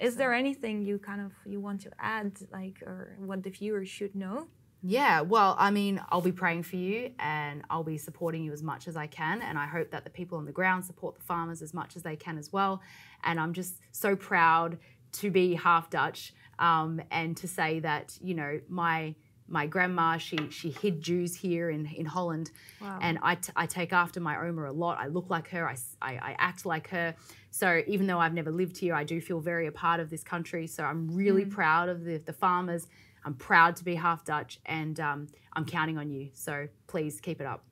Is 0.00 0.14
so. 0.14 0.18
there 0.18 0.32
anything 0.32 0.82
you 0.82 0.98
kind 0.98 1.20
of 1.20 1.32
you 1.46 1.60
want 1.60 1.80
to 1.82 1.90
add, 1.98 2.32
like, 2.52 2.82
or 2.82 3.16
what 3.18 3.42
the 3.42 3.50
viewers 3.50 3.88
should 3.88 4.14
know? 4.14 4.46
Yeah, 4.82 5.20
well, 5.20 5.56
I 5.58 5.70
mean, 5.70 6.00
I'll 6.08 6.22
be 6.22 6.32
praying 6.32 6.62
for 6.62 6.76
you 6.76 7.12
and 7.18 7.62
I'll 7.68 7.84
be 7.84 7.98
supporting 7.98 8.42
you 8.42 8.52
as 8.52 8.62
much 8.62 8.88
as 8.88 8.96
I 8.96 9.06
can. 9.06 9.42
And 9.42 9.58
I 9.58 9.66
hope 9.66 9.90
that 9.90 10.04
the 10.04 10.10
people 10.10 10.38
on 10.38 10.46
the 10.46 10.52
ground 10.52 10.86
support 10.86 11.16
the 11.16 11.22
farmers 11.22 11.60
as 11.60 11.74
much 11.74 11.96
as 11.96 12.02
they 12.02 12.16
can 12.16 12.38
as 12.38 12.50
well. 12.50 12.80
And 13.22 13.38
I'm 13.38 13.52
just 13.52 13.74
so 13.92 14.16
proud 14.16 14.78
to 15.12 15.30
be 15.30 15.54
half 15.54 15.90
Dutch 15.90 16.32
um, 16.58 17.00
and 17.10 17.36
to 17.36 17.46
say 17.46 17.80
that, 17.80 18.16
you 18.22 18.34
know, 18.34 18.60
my 18.68 19.14
my 19.50 19.66
grandma, 19.66 20.16
she 20.16 20.38
she 20.50 20.70
hid 20.70 21.02
Jews 21.02 21.34
here 21.34 21.70
in, 21.70 21.86
in 21.86 22.06
Holland. 22.06 22.50
Wow. 22.80 22.98
And 23.02 23.18
I, 23.22 23.36
I 23.56 23.66
take 23.66 23.92
after 23.92 24.20
my 24.20 24.36
Oma 24.48 24.70
a 24.70 24.72
lot. 24.72 24.98
I 24.98 25.08
look 25.08 25.28
like 25.28 25.48
her, 25.50 25.68
I 25.68 25.76
I 26.00 26.34
act 26.38 26.64
like 26.64 26.88
her. 26.88 27.14
So 27.50 27.82
even 27.86 28.06
though 28.06 28.20
I've 28.20 28.34
never 28.34 28.52
lived 28.52 28.76
here, 28.78 28.94
I 28.94 29.04
do 29.04 29.20
feel 29.20 29.40
very 29.40 29.66
a 29.66 29.72
part 29.72 30.00
of 30.00 30.08
this 30.08 30.22
country. 30.22 30.66
So 30.66 30.84
I'm 30.84 31.08
really 31.16 31.44
proud 31.44 31.88
of 31.88 32.04
the, 32.04 32.18
the 32.18 32.32
farmers. 32.32 32.86
I'm 33.24 33.34
proud 33.34 33.76
to 33.76 33.84
be 33.84 33.96
half 33.96 34.24
Dutch 34.24 34.60
and 34.66 34.98
um, 35.00 35.26
I'm 35.52 35.64
counting 35.64 35.98
on 35.98 36.10
you. 36.10 36.30
So 36.32 36.68
please 36.86 37.20
keep 37.20 37.40
it 37.40 37.46
up. 37.46 37.64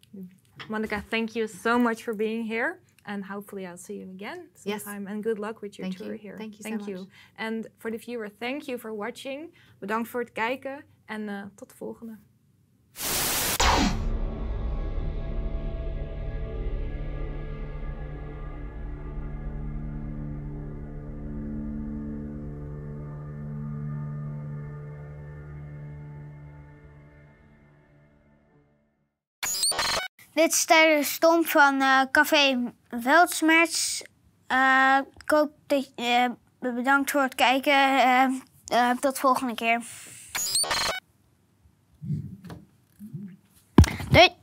Monica, 0.69 1.05
thank 1.11 1.37
you 1.37 1.47
so 1.47 1.79
much 1.79 2.03
for 2.03 2.13
being 2.15 2.45
here. 2.45 2.81
And 3.07 3.25
hopefully 3.25 3.67
I'll 3.67 3.79
see 3.79 3.95
you 3.95 4.11
again 4.11 4.49
Yes. 4.65 4.83
sometime. 4.83 5.07
And 5.07 5.23
good 5.23 5.39
luck 5.39 5.63
with 5.63 5.79
your 5.79 5.87
Thank 5.87 5.97
tour 5.99 6.13
you. 6.13 6.19
here. 6.19 6.37
Thank 6.37 6.59
you 6.59 6.63
Thank 6.63 6.81
so 6.81 6.87
thank 6.87 6.99
much. 6.99 7.09
And 7.39 7.67
for 7.79 7.91
the 7.91 7.97
viewer, 7.97 8.29
thank 8.29 8.69
you 8.69 8.77
for 8.79 8.93
watching. 8.93 9.49
Bedankt 9.81 10.09
voor 10.09 10.21
het 10.21 10.33
kijken. 10.33 10.85
En 11.09 11.29
eh, 11.29 11.43
tot 11.55 11.69
de 11.71 11.77
volgende. 11.77 12.19
Dit 30.39 30.53
is 30.53 30.65
tijdens 30.65 31.13
Stom 31.13 31.45
van 31.45 31.81
eh, 31.81 32.01
Café 32.11 32.73
Veldsmerts. 32.89 34.03
Eh, 34.47 34.99
ik 35.17 35.31
hoop 35.31 35.51
dat 35.67 35.93
je 35.97 36.31
eh, 36.61 36.75
bedankt 36.75 37.11
voor 37.11 37.23
het 37.23 37.35
kijken. 37.35 38.43
Tot 39.01 39.19
volgende 39.19 39.55
keer. 39.55 39.83
で 44.11 44.37